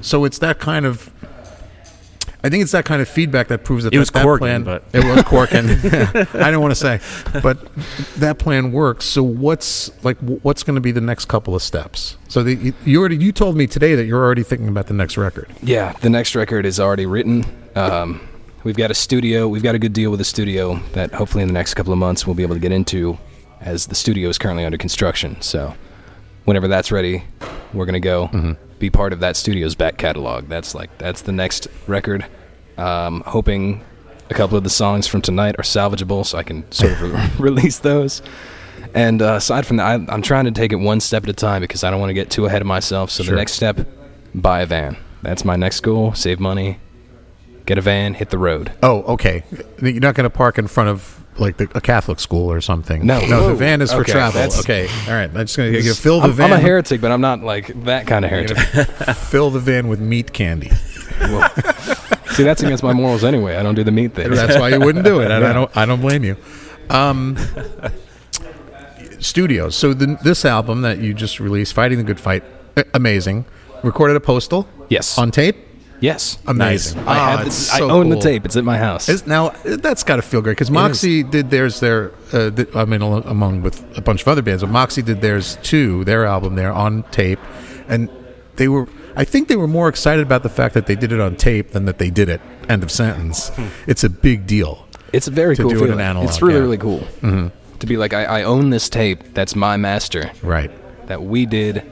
So 0.01 0.25
it's 0.25 0.39
that 0.39 0.59
kind 0.59 0.87
of. 0.87 1.11
I 2.43 2.49
think 2.51 2.63
it's 2.63 2.71
that 2.73 2.85
kind 2.85 3.03
of 3.03 3.09
feedback 3.09 3.49
that 3.49 3.65
proves 3.65 3.83
that 3.83 3.89
It 3.89 3.97
that, 3.97 3.99
was 3.99 4.11
that 4.13 4.25
Corgan, 4.25 4.39
plan. 4.39 4.63
but- 4.65 4.85
it 4.93 5.05
was 5.05 5.25
Corken. 5.25 6.35
I 6.41 6.51
don't 6.53 6.61
want 6.63 6.71
to 6.71 6.77
say, 6.77 7.01
but 7.43 7.59
that 8.17 8.39
plan 8.39 8.71
works. 8.71 9.07
So 9.07 9.23
what's 9.25 9.91
like? 10.05 10.19
What's 10.19 10.63
going 10.63 10.77
to 10.77 10.81
be 10.81 10.93
the 10.93 11.01
next 11.01 11.25
couple 11.27 11.55
of 11.57 11.63
steps? 11.63 12.17
So 12.29 12.43
the, 12.45 12.55
you- 12.55 12.75
you 12.85 13.01
already 13.01 13.17
you 13.17 13.33
told 13.33 13.57
me 13.57 13.67
today 13.67 13.95
that 13.97 14.05
you're 14.05 14.23
already 14.23 14.45
thinking 14.45 14.69
about 14.69 14.87
the 14.87 14.95
next 14.95 15.17
record. 15.17 15.49
Yeah, 15.63 15.93
the 16.01 16.11
next 16.11 16.35
record 16.37 16.65
is 16.65 16.79
already 16.79 17.07
written. 17.07 17.45
Um, 17.75 18.21
we've 18.63 18.77
got 18.77 18.91
a 18.93 18.95
studio. 18.95 19.49
We've 19.49 19.63
got 19.63 19.75
a 19.75 19.79
good 19.81 19.93
deal 19.93 20.11
with 20.13 20.21
a 20.21 20.25
studio 20.25 20.77
that 20.93 21.13
hopefully 21.15 21.43
in 21.43 21.49
the 21.49 21.55
next 21.55 21.75
couple 21.75 21.93
of 21.93 21.99
months 21.99 22.25
we'll 22.27 22.35
be 22.37 22.45
able 22.45 22.55
to 22.55 22.61
get 22.61 22.71
into, 22.73 23.19
as 23.61 23.87
the 23.87 23.95
studio 23.97 24.29
is 24.29 24.39
currently 24.39 24.65
under 24.65 24.79
construction. 24.79 25.41
So, 25.43 25.75
whenever 26.45 26.69
that's 26.69 26.93
ready, 26.93 27.25
we're 27.75 27.87
gonna 27.87 27.99
go 28.01 28.57
be 28.79 28.91
part 28.91 29.13
of 29.13 29.21
that 29.21 29.37
studio's 29.37 29.75
back 29.75 29.97
catalog. 29.99 30.49
That's 30.49 30.75
like 30.75 30.97
that's 30.99 31.23
the 31.23 31.33
next 31.33 31.69
record. 31.87 32.27
Um, 32.77 33.23
hoping 33.27 33.85
a 34.31 34.35
couple 34.35 34.57
of 34.57 34.65
the 34.65 34.71
songs 34.71 35.07
from 35.07 35.21
tonight 35.23 35.57
are 35.59 35.63
salvageable, 35.65 36.25
so 36.25 36.39
I 36.39 36.43
can 36.43 36.71
sort 36.71 36.93
of 36.93 37.03
re- 37.03 37.31
release 37.39 37.79
those. 37.81 38.23
And 38.95 39.21
uh, 39.21 39.35
aside 39.35 39.67
from 39.67 39.79
that, 39.79 39.87
I, 39.87 39.95
I'm 40.13 40.23
trying 40.23 40.45
to 40.47 40.51
take 40.51 40.73
it 40.73 40.77
one 40.77 41.01
step 41.01 41.25
at 41.25 41.29
a 41.29 41.33
time 41.35 41.61
because 41.61 41.83
I 41.85 41.91
don't 41.91 42.01
want 42.01 42.11
to 42.11 42.15
get 42.15 42.31
too 42.31 42.47
ahead 42.47 42.63
of 42.63 42.67
myself. 42.69 43.11
So 43.11 43.23
Sure. 43.25 43.35
the 43.35 43.41
next 43.41 43.53
step, 43.53 43.81
buy 44.35 44.61
a 44.63 44.67
van. 44.67 44.97
That's 45.23 45.45
my 45.45 45.57
next 45.57 45.81
goal. 45.81 46.15
Save 46.15 46.39
money, 46.41 46.79
get 47.67 47.77
a 47.79 47.81
van, 47.81 48.15
hit 48.15 48.31
the 48.31 48.39
road. 48.39 48.73
Oh, 48.83 49.03
okay. 49.15 49.43
You're 49.83 50.01
not 50.01 50.15
going 50.15 50.31
to 50.31 50.31
park 50.31 50.59
in 50.59 50.69
front 50.69 50.89
of 50.91 51.25
like 51.41 51.57
the, 51.57 51.69
a 51.75 51.81
Catholic 51.81 52.21
school 52.21 52.51
or 52.51 52.61
something. 52.61 53.07
No. 53.07 53.21
no. 53.27 53.49
The 53.49 53.55
van 53.55 53.81
is 53.81 53.93
for 53.93 54.01
Okay, 54.01 54.13
travel. 54.13 54.41
that's- 54.41 54.61
Okay, 54.61 54.89
all 55.07 55.15
right. 55.15 55.31
I'm 55.31 55.47
just 55.47 55.57
going 55.57 55.73
to 55.73 55.95
fill 55.95 56.21
the 56.21 56.29
I'm, 56.29 56.33
van. 56.33 56.53
I'm 56.53 56.59
a 56.59 56.61
heretic, 56.61 57.01
but 57.01 57.11
I'm 57.13 57.21
not 57.21 57.41
like 57.43 57.85
that 57.85 58.07
kind 58.07 58.25
of 58.25 58.31
heretic. 58.31 58.59
fill 59.17 59.51
the 59.51 59.61
van 59.61 59.89
with 59.89 60.01
meat 60.01 60.33
candy. 60.33 60.71
Well, 61.21 61.49
see, 62.33 62.45
that's 62.45 62.63
against 62.63 62.83
my 62.85 62.93
morals 62.93 63.25
anyway. 63.25 63.57
I 63.57 63.63
don't 63.63 63.75
do 63.75 63.83
the 63.85 63.91
meat 63.91 64.15
thing. 64.15 64.31
That's 64.31 64.57
why 64.59 64.69
you 64.69 64.81
wouldn't 64.81 65.05
do 65.05 65.21
it. 65.21 65.31
And 65.31 65.45
I 65.45 65.53
don't. 65.53 65.77
I 65.77 65.85
don't 65.87 66.01
blame 66.01 66.23
you. 66.25 66.37
Um, 66.91 67.37
studios. 69.19 69.77
So 69.77 69.95
the, 69.95 70.19
this 70.23 70.45
album 70.45 70.83
that 70.83 70.99
you 70.99 71.15
just 71.15 71.41
released, 71.41 71.75
"Fighting 71.75 71.99
the 71.99 72.05
Good 72.05 72.21
Fight," 72.21 72.45
a- 72.77 72.85
amazing. 72.95 73.45
Recorded 73.83 74.17
at 74.17 74.23
Postal. 74.23 74.69
Yes. 74.89 75.19
On 75.19 75.31
tape. 75.31 75.57
Yes. 76.01 76.39
Amazing. 76.47 77.01
I 77.01 77.03
Ah, 77.19 77.37
have. 77.39 77.47
it's 77.47 77.71
The, 77.77 77.85
I 77.85 77.89
own 77.89 78.05
cool. 78.07 78.17
the 78.17 78.21
tape. 78.21 78.45
It's 78.45 78.57
at 78.57 78.65
my 78.65 78.79
house. 78.79 79.09
Is, 79.09 79.27
now 79.27 79.51
that's 79.65 80.05
got 80.05 80.17
to 80.17 80.23
feel 80.23 80.41
great 80.43 80.53
because 80.53 80.71
Moxxie 80.71 81.29
did 81.29 81.51
theirs 81.51 81.81
there. 81.81 82.13
Uh, 82.33 82.51
th- 82.51 82.69
I 82.75 82.85
mean, 82.85 83.03
among 83.03 83.63
with 83.63 83.83
a 83.99 84.01
bunch 84.01 84.23
of 84.23 84.29
other 84.29 84.43
bands, 84.43 84.63
but 84.63 84.71
Moxxie 84.71 85.05
did 85.05 85.21
theirs 85.21 85.59
too. 85.63 86.05
Their 86.05 86.25
album 86.25 86.55
there 86.55 86.73
on 86.73 87.03
tape, 87.11 87.41
and 87.89 88.09
they 88.57 88.69
were. 88.69 88.87
I 89.17 89.25
think 89.25 89.49
they 89.49 89.57
were 89.57 89.67
more 89.67 89.89
excited 89.89 90.23
about 90.25 90.45
the 90.45 90.49
fact 90.49 90.75
that 90.75 90.87
they 90.87 90.95
did 90.95 91.11
it 91.11 91.19
on 91.21 91.35
tape 91.35 91.71
than 91.73 91.87
that 91.87 91.99
they 91.99 92.11
did 92.11 92.29
it. 92.29 92.41
End 92.69 92.85
of 92.85 92.91
sentence. 92.93 93.51
It's 93.89 94.05
a 94.05 94.09
big 94.09 94.47
deal. 94.47 94.87
It's 95.13 95.27
a 95.27 95.33
very 95.33 95.57
to 95.57 95.63
cool 95.63 95.71
do 95.71 95.77
it 95.79 95.81
in 95.81 95.87
feeling. 95.89 96.01
analog, 96.01 96.29
it's 96.29 96.41
really 96.41 96.55
yeah. 96.55 96.61
really 96.61 96.79
cool 96.79 96.99
mm-hmm. 97.01 97.49
to 97.79 97.87
be 97.87 97.97
like 97.97 98.13
I, 98.13 98.25
I 98.25 98.43
own 98.45 98.71
this 98.71 98.89
tape. 98.89 99.35
That's 99.35 99.57
my 99.57 99.77
master 99.77 100.31
Right. 100.43 100.71
that 101.09 101.23
we 101.23 101.47
did 101.47 101.83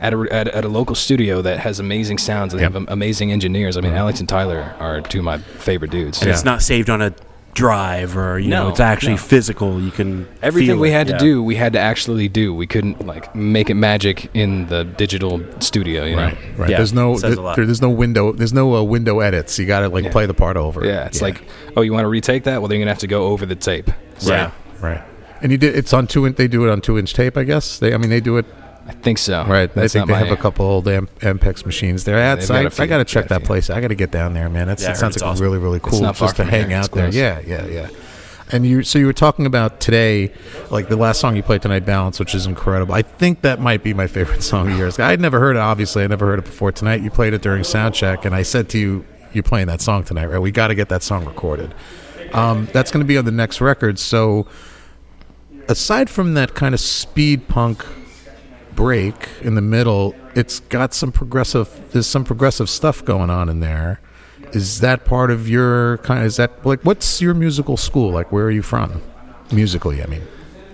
at 0.00 0.12
a, 0.14 0.26
at, 0.32 0.48
a- 0.48 0.56
at 0.56 0.64
a 0.64 0.68
local 0.68 0.94
studio 0.94 1.42
that 1.42 1.58
has 1.60 1.78
amazing 1.78 2.18
sounds 2.18 2.52
and 2.54 2.60
Yep. 2.62 2.72
have 2.72 2.84
amazing 2.88 3.30
engineers. 3.32 3.76
I 3.76 3.80
mean, 3.82 3.92
Alex 3.92 4.18
and 4.20 4.28
Tyler 4.28 4.74
are 4.80 5.00
two 5.02 5.18
of 5.18 5.24
my 5.24 5.38
favorite 5.38 5.90
dudes. 5.90 6.18
And 6.20 6.28
Yeah. 6.28 6.34
it's 6.34 6.44
not 6.44 6.62
saved 6.62 6.88
on 6.90 7.02
a 7.02 7.12
drive 7.52 8.16
or 8.16 8.38
you 8.38 8.48
know 8.48 8.68
it's 8.68 8.78
actually 8.78 9.14
no. 9.14 9.18
physical. 9.18 9.80
You 9.80 9.90
can 9.90 10.28
Everything 10.40 10.76
feel 10.76 10.78
we 10.78 10.90
it, 10.90 10.92
had 10.92 11.06
to 11.08 11.12
yeah. 11.14 11.18
do, 11.18 11.42
we 11.42 11.56
had 11.56 11.72
to 11.72 11.80
actually 11.80 12.28
do. 12.28 12.54
We 12.54 12.66
couldn't 12.68 13.04
like 13.06 13.34
make 13.34 13.68
it 13.70 13.74
magic 13.74 14.30
in 14.34 14.66
the 14.68 14.84
digital 14.84 15.42
studio. 15.60 16.04
You 16.04 16.14
know? 16.16 16.22
Right. 16.26 16.38
Right. 16.56 16.70
Yeah, 16.70 16.76
there's 16.76 16.92
no. 16.92 17.14
it 17.14 17.18
says 17.18 17.36
a 17.38 17.52
there- 17.56 17.66
there's 17.66 17.82
no 17.82 17.90
window. 17.90 18.32
There's 18.32 18.52
no 18.52 18.76
uh, 18.76 18.82
window 18.84 19.18
edits. 19.20 19.58
You 19.58 19.66
got 19.66 19.80
to 19.80 19.88
like 19.88 20.04
Yeah. 20.04 20.12
play 20.12 20.26
the 20.26 20.34
part 20.34 20.56
over. 20.56 20.84
Yeah, 20.86 21.06
it's 21.06 21.20
like, 21.20 21.42
oh, 21.76 21.82
you 21.82 21.92
want 21.92 22.04
to 22.04 22.08
retake 22.08 22.44
that? 22.44 22.60
Well, 22.62 22.68
then 22.68 22.78
you're 22.78 22.84
gonna 22.84 22.92
have 22.92 23.00
to 23.00 23.06
go 23.08 23.24
over 23.26 23.44
the 23.46 23.56
tape. 23.56 23.90
So, 24.18 24.32
Yeah. 24.32 24.50
right. 24.80 25.02
And 25.42 25.50
you 25.50 25.58
did. 25.58 25.74
It's 25.74 25.92
on 25.92 26.06
two. 26.06 26.26
In, 26.26 26.34
they 26.34 26.46
do 26.48 26.64
it 26.68 26.70
on 26.70 26.80
two 26.80 26.98
inch 26.98 27.14
tape. 27.14 27.36
I 27.36 27.42
guess. 27.44 27.78
They. 27.80 27.92
I 27.92 27.96
mean, 27.96 28.10
they 28.10 28.20
do 28.20 28.36
it. 28.36 28.46
I 28.90 28.92
think 29.02 29.18
so. 29.18 29.44
Right. 29.44 29.72
That's 29.72 29.94
I 29.94 30.00
think 30.00 30.08
they 30.08 30.14
have 30.14 30.30
a 30.30 30.36
couple 30.36 30.66
old 30.66 30.88
Am- 30.88 31.06
Ampex 31.20 31.64
machines 31.64 32.04
there. 32.04 32.16
Yeah, 32.16 32.34
That's, 32.34 32.48
they've 32.48 32.64
got 32.64 32.80
I. 32.80 32.82
I 32.82 32.86
got 32.86 32.98
to 32.98 33.04
check 33.04 33.28
that 33.28 33.44
place. 33.44 33.70
I 33.70 33.80
got 33.80 33.88
to 33.88 33.94
get 33.94 34.10
down 34.10 34.34
there, 34.34 34.48
man. 34.48 34.66
That's, 34.66 34.82
Yeah, 34.82 34.88
I 34.88 34.92
it 34.92 34.96
sounds 34.96 35.16
like 35.20 35.28
awesome. 35.30 35.42
really, 35.44 35.58
really 35.58 35.80
cool 35.80 36.00
just 36.12 36.36
to 36.36 36.44
hang 36.44 36.72
out 36.72 36.90
there. 36.92 37.08
Yeah, 37.08 37.40
yeah, 37.46 37.66
yeah. 37.66 37.88
And 38.52 38.66
you, 38.66 38.82
so 38.82 38.98
you 38.98 39.06
were 39.06 39.12
talking 39.12 39.46
about 39.46 39.78
today, 39.78 40.32
like 40.70 40.88
the 40.88 40.96
last 40.96 41.20
song 41.20 41.36
you 41.36 41.42
played 41.44 41.62
tonight, 41.62 41.86
"Balance," 41.86 42.18
which 42.18 42.34
is 42.34 42.46
incredible. 42.46 42.92
I 42.92 43.02
think 43.02 43.42
that 43.42 43.60
might 43.60 43.84
be 43.84 43.94
my 43.94 44.08
favorite 44.08 44.42
song 44.52 44.72
of 44.72 44.76
yours. 44.76 44.98
I'd 44.98 45.20
never 45.20 45.38
heard 45.38 45.54
it. 45.54 45.60
Obviously, 45.60 46.02
I 46.02 46.08
never 46.08 46.26
heard 46.26 46.40
it 46.40 46.46
before. 46.46 46.72
Tonight, 46.72 47.00
you 47.00 47.10
played 47.10 47.32
it 47.32 47.42
during 47.42 47.62
sound 47.62 47.94
check, 47.94 48.24
and 48.24 48.34
I 48.34 48.42
said 48.42 48.68
to 48.70 48.78
you, 48.78 49.04
"You're 49.32 49.44
playing 49.44 49.68
that 49.68 49.80
song 49.80 50.02
tonight, 50.02 50.26
right? 50.26 50.40
We 50.40 50.50
got 50.50 50.66
to 50.68 50.74
get 50.74 50.88
that 50.88 51.04
song 51.04 51.24
recorded." 51.26 51.72
Um, 52.32 52.68
that's 52.72 52.90
going 52.90 53.04
to 53.04 53.06
be 53.06 53.16
on 53.18 53.24
the 53.24 53.30
next 53.30 53.60
record. 53.60 54.00
So, 54.00 54.48
aside 55.68 56.10
from 56.10 56.34
that 56.34 56.54
kind 56.54 56.74
of 56.74 56.80
speed 56.80 57.46
punk 57.46 57.84
break 58.80 59.28
in 59.42 59.56
the 59.56 59.60
middle, 59.60 60.14
it's 60.34 60.60
got 60.60 60.94
some 60.94 61.12
progressive. 61.12 61.68
There's 61.92 62.06
some 62.06 62.24
progressive 62.24 62.70
stuff 62.70 63.04
going 63.04 63.28
on 63.28 63.50
in 63.50 63.60
there. 63.60 64.00
Is 64.52 64.80
that 64.80 65.04
part 65.04 65.30
of 65.30 65.46
your 65.48 65.98
kind? 65.98 66.20
Of, 66.20 66.26
is 66.26 66.36
that 66.36 66.64
like 66.64 66.80
what's 66.80 67.20
your 67.20 67.34
musical 67.34 67.76
school? 67.76 68.10
Like, 68.10 68.32
where 68.32 68.46
are 68.46 68.50
you 68.50 68.62
from, 68.62 69.02
musically? 69.52 70.02
I 70.02 70.06
mean, 70.06 70.22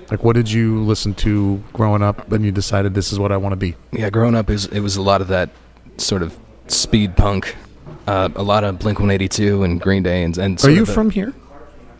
like, 0.08 0.22
what 0.22 0.34
did 0.36 0.50
you 0.52 0.84
listen 0.84 1.14
to 1.14 1.60
growing 1.72 2.00
up, 2.02 2.30
and 2.30 2.44
you 2.44 2.52
decided 2.52 2.94
this 2.94 3.12
is 3.12 3.18
what 3.18 3.32
I 3.32 3.38
want 3.38 3.54
to 3.54 3.56
be? 3.56 3.74
Yeah, 3.90 4.08
growing 4.10 4.36
up, 4.36 4.48
it 4.50 4.52
was, 4.52 4.66
it 4.66 4.80
was 4.80 4.96
a 4.96 5.02
lot 5.02 5.20
of 5.20 5.26
that 5.28 5.50
sort 5.96 6.22
of 6.22 6.38
speed 6.68 7.16
punk, 7.16 7.56
uh, 8.06 8.28
a 8.36 8.42
lot 8.44 8.62
of 8.62 8.78
Blink 8.78 9.00
182 9.00 9.64
and 9.64 9.80
Green 9.80 10.04
Day, 10.04 10.22
and, 10.22 10.38
and 10.38 10.64
Are 10.64 10.70
you 10.70 10.84
the- 10.84 10.92
from 10.92 11.10
here? 11.10 11.34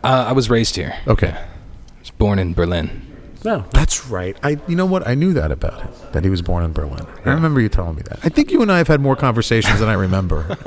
Uh, 0.05 0.27
I 0.29 0.31
was 0.31 0.49
raised 0.49 0.77
here. 0.77 0.95
Okay, 1.05 1.31
I 1.31 1.99
was 1.99 2.11
born 2.11 2.39
in 2.39 2.53
Berlin. 2.53 3.06
No, 3.43 3.65
that's 3.71 4.07
right. 4.07 4.35
I, 4.43 4.57
you 4.67 4.75
know 4.75 4.85
what? 4.85 5.07
I 5.07 5.13
knew 5.15 5.31
that 5.33 5.51
about 5.51 5.81
him. 5.81 5.89
That 6.11 6.23
he 6.23 6.29
was 6.29 6.41
born 6.41 6.63
in 6.63 6.73
Berlin. 6.73 7.05
I 7.23 7.29
remember 7.31 7.61
you 7.61 7.69
telling 7.69 7.95
me 7.95 8.01
that. 8.09 8.19
I 8.23 8.29
think 8.29 8.51
you 8.51 8.61
and 8.61 8.71
I 8.71 8.77
have 8.79 8.87
had 8.87 8.99
more 8.99 9.15
conversations 9.15 9.79
than 9.79 9.89
I 9.89 9.93
remember. 9.93 10.57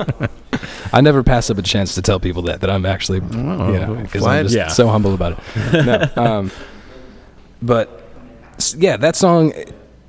I 0.93 1.01
never 1.01 1.21
pass 1.23 1.49
up 1.49 1.57
a 1.57 1.61
chance 1.61 1.95
to 1.95 2.01
tell 2.01 2.19
people 2.19 2.41
that 2.43 2.61
that 2.61 2.69
I'm 2.69 2.85
actually, 2.85 3.19
you 3.19 3.43
know, 3.43 3.99
because 4.01 4.25
I'm 4.25 4.45
just 4.45 4.55
Yeah. 4.55 4.67
so 4.69 4.87
humble 4.87 5.13
about 5.13 5.39
it. 5.55 5.85
no, 5.85 6.09
um, 6.23 6.51
but 7.61 8.01
yeah, 8.77 8.97
that 8.97 9.15
song, 9.15 9.53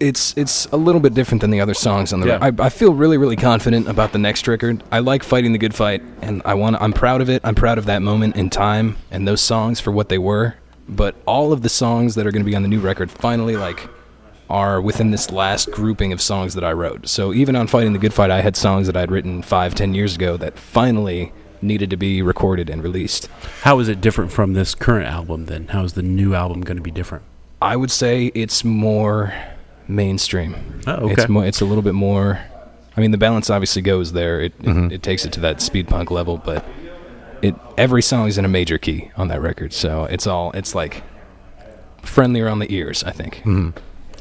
it's 0.01 0.37
it's 0.37 0.67
a 0.67 0.77
little 0.77 1.01
bit 1.01 1.15
different 1.15 1.41
than 1.41 1.51
the 1.51 1.61
other 1.61 1.75
songs 1.75 2.13
on 2.13 2.21
the. 2.21 2.27
Yeah. 2.29 2.39
I, 2.41 2.53
I 2.59 2.69
feel 2.69 2.95
really 2.95 3.19
really 3.19 3.37
confident 3.37 3.89
about 3.89 4.13
the 4.13 4.19
next 4.19 4.47
record. 4.49 4.83
I 4.91 4.99
like 5.01 5.23
fighting 5.23 5.53
the 5.53 5.59
good 5.59 5.75
fight, 5.75 6.03
and 6.23 6.43
I 6.45 6.55
want. 6.55 6.77
I'm 6.81 6.93
proud 6.93 7.21
of 7.21 7.29
it. 7.31 7.41
I'm 7.45 7.55
proud 7.55 7.79
of 7.79 7.87
that 7.87 8.03
moment 8.03 8.37
in 8.37 8.51
time 8.51 8.97
and 9.11 9.27
those 9.29 9.41
songs 9.41 9.81
for 9.81 9.91
what 9.93 10.09
they 10.09 10.19
were. 10.19 10.55
But 10.89 11.15
all 11.27 11.53
of 11.53 11.63
the 11.63 11.69
songs 11.69 12.15
that 12.17 12.27
are 12.27 12.33
going 12.33 12.45
to 12.45 12.51
be 12.51 12.57
on 12.57 12.63
the 12.63 12.69
new 12.69 12.81
record 12.81 13.11
finally 13.11 13.57
like 13.57 13.89
are 14.51 14.81
within 14.81 15.11
this 15.11 15.31
last 15.31 15.71
grouping 15.71 16.13
of 16.13 16.21
songs 16.21 16.55
that 16.55 16.65
I 16.65 16.73
wrote. 16.73 17.09
So 17.09 17.33
even 17.33 17.57
on 17.57 17.67
Fighting 17.69 17.93
the 17.93 17.99
Good 17.99 18.13
Fight, 18.13 18.31
I 18.31 18.41
had 18.43 18.57
songs 18.57 18.87
that 18.87 18.97
I'd 18.97 19.11
written 19.11 19.43
five, 19.43 19.75
ten 19.75 19.95
years 19.95 20.17
ago 20.17 20.37
that 20.37 20.59
finally 20.59 21.33
needed 21.63 21.89
to 21.91 21.97
be 21.97 22.21
recorded 22.21 22.69
and 22.69 22.83
released. 22.83 23.29
How 23.63 23.79
is 23.79 23.89
it 23.89 24.01
different 24.01 24.33
from 24.33 24.53
this 24.53 24.75
current 24.75 25.07
album? 25.07 25.47
Then 25.47 25.69
how 25.69 25.85
is 25.85 25.93
the 25.95 26.03
new 26.03 26.35
album 26.35 26.61
going 26.63 26.77
to 26.77 26.83
be 26.83 26.91
different? 26.91 27.25
I 27.63 27.77
would 27.77 27.91
say 27.93 28.27
it's 28.35 28.65
more 28.65 29.33
mainstream. 29.89 30.81
Oh, 30.87 31.09
It's 31.09 31.23
okay. 31.23 31.33
more. 31.33 31.47
It's 31.47 31.61
a 31.61 31.65
little 31.65 31.83
bit 31.83 31.95
more. 31.95 32.41
I 32.97 33.01
mean, 33.01 33.11
the 33.13 33.19
balance 33.19 33.49
obviously 33.49 33.83
goes 33.83 34.13
there. 34.13 34.41
It 34.41 34.59
Mm-hmm. 34.63 34.87
it, 34.87 34.93
it 34.95 35.03
takes 35.03 35.25
it 35.25 35.33
to 35.35 35.41
that 35.41 35.61
speed 35.63 35.89
punk 35.89 36.11
level, 36.11 36.37
but 36.39 36.65
it 37.43 37.55
every 37.77 38.03
song 38.03 38.29
is 38.29 38.39
in 38.39 38.45
a 38.45 38.49
major 38.49 38.79
key 38.79 39.11
on 39.17 39.29
that 39.29 39.41
record, 39.41 39.73
so 39.73 40.05
it's 40.05 40.27
all 40.27 40.53
it's 40.53 40.75
like 40.75 41.03
friendlier 42.03 42.49
on 42.49 42.59
the 42.59 42.73
ears. 42.73 43.05
I 43.05 43.11
think. 43.11 43.37
Mm-hmm. 43.39 43.71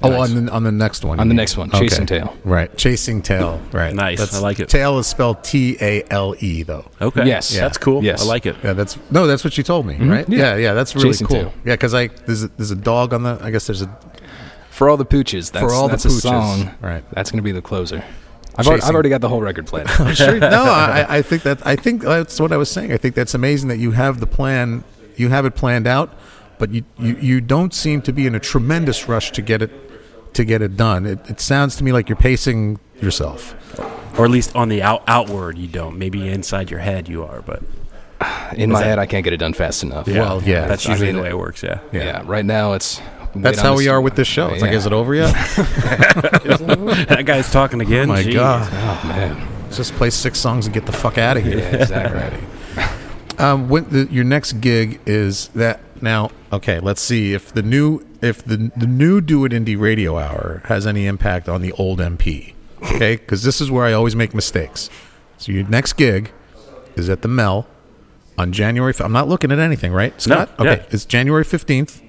Oh, 0.03 0.09
Nice. 0.09 0.31
on 0.31 0.45
the 0.45 0.51
on 0.51 0.63
the 0.63 0.71
next 0.71 1.05
one. 1.05 1.19
On 1.19 1.27
the 1.27 1.33
mean. 1.33 1.37
next 1.37 1.57
one, 1.57 1.69
Chasing 1.69 2.07
Tail. 2.07 2.35
Right, 2.43 2.75
chasing 2.75 3.21
tail. 3.21 3.61
Right, 3.71 3.93
Nice, 3.93 4.17
That's, 4.17 4.35
I 4.35 4.39
like 4.39 4.59
it. 4.59 4.67
Tail 4.67 4.97
is 4.97 5.05
spelled 5.05 5.43
T 5.43 5.77
A 5.79 6.03
L 6.09 6.33
E 6.39 6.63
though. 6.63 6.89
Okay. 6.99 7.27
Yes. 7.27 7.55
That's 7.55 7.77
cool. 7.77 8.03
Yes. 8.03 8.23
I 8.23 8.25
like 8.25 8.47
it. 8.47 8.55
Yeah, 8.63 8.73
that's 8.73 8.97
no, 9.11 9.27
that's 9.27 9.43
what 9.43 9.55
you 9.59 9.63
told 9.63 9.85
me, 9.85 9.93
mm-hmm. 9.93 10.09
right? 10.09 10.27
Yeah. 10.27 10.37
Yeah, 10.39 10.55
yeah, 10.55 10.73
that's 10.73 10.95
really 10.95 11.09
Chasing 11.09 11.27
cool. 11.27 11.37
tail. 11.37 11.53
Yeah, 11.65 11.73
because 11.73 11.93
I 11.93 12.07
there's 12.07 12.41
a, 12.41 12.47
there's 12.47 12.71
a 12.71 12.75
dog 12.75 13.13
on 13.13 13.21
the. 13.21 13.37
I 13.43 13.51
guess 13.51 13.67
there's 13.67 13.83
a 13.83 13.99
For 14.71 14.89
all 14.89 14.97
the 14.97 15.05
pooches. 15.05 15.51
That's, 15.51 15.63
for 15.63 15.71
all 15.71 15.87
that's 15.87 16.01
the 16.01 16.09
a 16.09 16.13
pooches. 16.13 16.21
song. 16.21 16.75
Right. 16.81 17.03
That's 17.11 17.29
gonna 17.29 17.43
be 17.43 17.51
the 17.51 17.61
closer. 17.61 18.03
I've 18.55 18.67
already, 18.67 18.83
I've 18.83 18.93
already 18.93 19.09
got 19.09 19.21
the 19.21 19.29
whole 19.29 19.41
record 19.41 19.65
plan. 19.67 19.85
I'm 19.87 20.13
sure. 20.15 20.39
No, 20.39 20.63
I, 20.63 21.17
I 21.17 21.21
think 21.21 21.43
that 21.43 21.65
I 21.65 21.75
think 21.75 22.01
that's 22.03 22.39
what 22.39 22.51
I 22.51 22.57
was 22.57 22.69
saying. 22.69 22.91
I 22.91 22.97
think 22.97 23.15
that's 23.15 23.33
amazing 23.33 23.69
that 23.69 23.77
you 23.77 23.91
have 23.91 24.19
the 24.19 24.27
plan, 24.27 24.83
you 25.15 25.29
have 25.29 25.45
it 25.45 25.55
planned 25.55 25.87
out, 25.87 26.13
but 26.59 26.71
you 26.71 26.83
you, 26.99 27.15
you 27.15 27.41
don't 27.41 27.73
seem 27.73 28.01
to 28.03 28.11
be 28.13 28.27
in 28.27 28.35
a 28.35 28.39
tremendous 28.39 29.07
rush 29.07 29.31
to 29.31 29.41
get 29.41 29.61
it 29.61 29.71
to 30.33 30.43
get 30.45 30.61
it 30.61 30.77
done. 30.77 31.05
It, 31.05 31.29
it 31.29 31.39
sounds 31.39 31.75
to 31.77 31.83
me 31.83 31.91
like 31.91 32.09
you're 32.09 32.15
pacing 32.15 32.79
yourself. 33.01 33.55
Or 34.19 34.25
at 34.25 34.31
least 34.31 34.55
on 34.55 34.69
the 34.69 34.81
out 34.81 35.03
outward, 35.07 35.57
you 35.57 35.67
don't. 35.67 35.97
Maybe 35.97 36.27
inside 36.27 36.69
your 36.69 36.81
head, 36.81 37.07
you 37.07 37.23
are. 37.23 37.41
But 37.41 37.63
In 38.55 38.71
my 38.71 38.83
head, 38.83 38.99
I 38.99 39.05
can't 39.05 39.23
get 39.23 39.33
it 39.33 39.37
done 39.37 39.53
fast 39.53 39.83
enough. 39.83 40.07
Well, 40.07 40.43
yeah, 40.43 40.67
that's 40.67 40.85
I 40.85 40.91
usually 40.91 41.07
mean, 41.07 41.15
the 41.17 41.21
way 41.23 41.29
it 41.29 41.37
works. 41.37 41.63
Yeah. 41.63 41.79
Yeah. 41.91 42.23
Right 42.25 42.45
now, 42.45 42.73
it's. 42.73 43.01
That's 43.35 43.59
how 43.59 43.75
we 43.75 43.87
are 43.87 44.01
with 44.01 44.15
this 44.15 44.27
show. 44.27 44.49
It's 44.49 44.61
like, 44.61 44.73
is 44.73 44.85
it 44.85 44.93
over 44.93 45.15
yet? 45.15 45.33
that 45.55 47.23
guy's 47.25 47.51
talking 47.51 47.81
again. 47.81 48.09
Oh 48.09 48.13
my 48.13 48.23
Jeez. 48.23 48.33
god! 48.33 48.69
Oh 48.71 49.07
man. 49.07 49.47
Let's 49.63 49.77
just 49.77 49.93
play 49.93 50.09
six 50.09 50.37
songs 50.37 50.65
and 50.65 50.73
get 50.73 50.85
the 50.85 50.91
fuck 50.91 51.17
out 51.17 51.37
of 51.37 51.43
here. 51.43 51.59
Yeah, 51.59 51.75
exactly. 51.75 52.47
Um, 53.37 53.69
when 53.69 53.89
the, 53.89 54.07
your 54.11 54.23
next 54.23 54.61
gig 54.61 54.99
is 55.07 55.47
that 55.49 55.79
now? 55.99 56.29
Okay, 56.53 56.79
let's 56.79 57.01
see 57.01 57.33
if 57.33 57.51
the 57.51 57.63
new 57.63 58.05
if 58.21 58.43
the 58.43 58.71
the 58.75 58.85
new 58.85 59.19
Do 59.19 59.45
It 59.45 59.53
Indy 59.53 59.75
Radio 59.75 60.19
Hour 60.19 60.61
has 60.65 60.85
any 60.85 61.07
impact 61.07 61.49
on 61.49 61.61
the 61.61 61.71
old 61.71 61.97
MP. 61.97 62.53
Okay, 62.83 63.15
because 63.15 63.41
this 63.41 63.59
is 63.59 63.71
where 63.71 63.85
I 63.85 63.93
always 63.93 64.15
make 64.15 64.35
mistakes. 64.35 64.91
So 65.39 65.51
your 65.51 65.67
next 65.67 65.93
gig 65.93 66.31
is 66.95 67.09
at 67.09 67.23
the 67.23 67.27
Mel 67.27 67.65
on 68.37 68.51
January. 68.51 68.93
I'm 68.99 69.13
not 69.13 69.27
looking 69.27 69.51
at 69.51 69.57
anything, 69.57 69.91
right, 69.91 70.21
Scott? 70.21 70.49
No, 70.59 70.65
okay, 70.65 70.81
yeah. 70.81 70.87
it's 70.91 71.05
January 71.05 71.43
fifteenth 71.43 71.99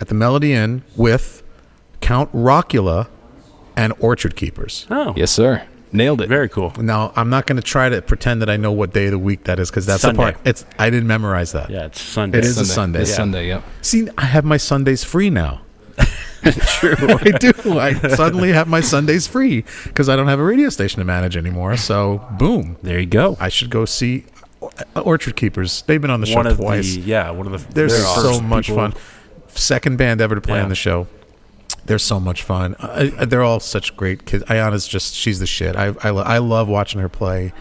at 0.00 0.08
the 0.08 0.14
Melody 0.14 0.52
Inn 0.52 0.82
with 0.96 1.42
Count 2.00 2.30
Rockula 2.32 3.08
and 3.76 3.92
Orchard 4.00 4.36
Keepers. 4.36 4.86
Oh, 4.90 5.14
Yes, 5.16 5.30
sir. 5.30 5.62
Nailed 5.90 6.20
it. 6.20 6.28
very 6.28 6.50
cool. 6.50 6.74
Now 6.78 7.12
I'm 7.16 7.30
not 7.30 7.46
going 7.46 7.56
to 7.56 7.62
try 7.62 7.88
to 7.88 8.02
pretend 8.02 8.42
that 8.42 8.50
I 8.50 8.58
know 8.58 8.70
what 8.72 8.92
day 8.92 9.06
of 9.06 9.12
the 9.12 9.18
week 9.18 9.44
that 9.44 9.58
is 9.58 9.70
because 9.70 9.86
that's 9.86 10.02
Sunday. 10.02 10.16
the 10.18 10.32
part. 10.32 10.46
It's 10.46 10.66
I 10.78 10.90
didn't 10.90 11.06
memorize 11.06 11.52
that. 11.52 11.70
Yeah, 11.70 11.86
it's 11.86 12.00
Sunday. 12.02 12.38
It 12.38 12.44
is 12.44 12.58
a 12.58 12.66
Sunday. 12.66 13.00
It's 13.00 13.10
Yeah. 13.10 13.16
Sunday. 13.16 13.46
Yep. 13.48 13.64
See, 13.80 14.08
I 14.18 14.26
have 14.26 14.44
my 14.44 14.58
Sundays 14.58 15.02
free 15.02 15.30
now. 15.30 15.62
True, 16.42 16.94
I 17.00 17.30
do. 17.38 17.78
I 17.78 17.94
suddenly 17.94 18.52
have 18.52 18.68
my 18.68 18.80
Sundays 18.82 19.26
free 19.26 19.64
because 19.84 20.08
I 20.10 20.16
don't 20.16 20.28
have 20.28 20.38
a 20.38 20.44
radio 20.44 20.68
station 20.68 20.98
to 20.98 21.04
manage 21.04 21.36
anymore. 21.38 21.76
So, 21.78 22.26
boom, 22.38 22.76
There 22.82 23.00
you 23.00 23.06
go. 23.06 23.36
I 23.40 23.48
should 23.48 23.70
go 23.70 23.84
see 23.86 24.24
uh, 24.94 25.00
Orchard 25.00 25.36
Keepers. 25.36 25.82
They've 25.82 26.00
been 26.00 26.10
on 26.10 26.20
the 26.20 26.26
show 26.26 26.36
one 26.36 26.46
of 26.46 26.58
twice. 26.58 26.94
the 26.96 27.00
yeah, 27.00 27.30
one 27.30 27.46
of 27.52 27.52
the 27.66 27.74
They're 27.74 27.88
very 27.88 28.00
so 28.02 28.22
first 28.22 28.42
much 28.42 28.66
people- 28.66 28.90
fun. 28.90 28.94
Second 29.58 29.96
band 29.98 30.20
ever 30.20 30.34
to 30.34 30.40
play 30.40 30.58
Yeah. 30.58 30.62
on 30.64 30.68
the 30.68 30.74
show. 30.74 31.06
They're 31.84 31.98
so 31.98 32.20
much 32.20 32.42
fun. 32.42 32.76
I, 32.78 33.12
I- 33.18 33.24
they're 33.24 33.42
all 33.42 33.60
such 33.60 33.96
great 33.96 34.26
kids. 34.26 34.44
Ayana's 34.44 34.86
just 34.86 35.14
she's 35.14 35.38
the 35.38 35.46
shit. 35.46 35.74
I 35.76 35.94
I, 36.02 36.10
lo- 36.10 36.22
I 36.22 36.38
love 36.38 36.68
watching 36.68 37.00
her 37.00 37.08
play. 37.08 37.52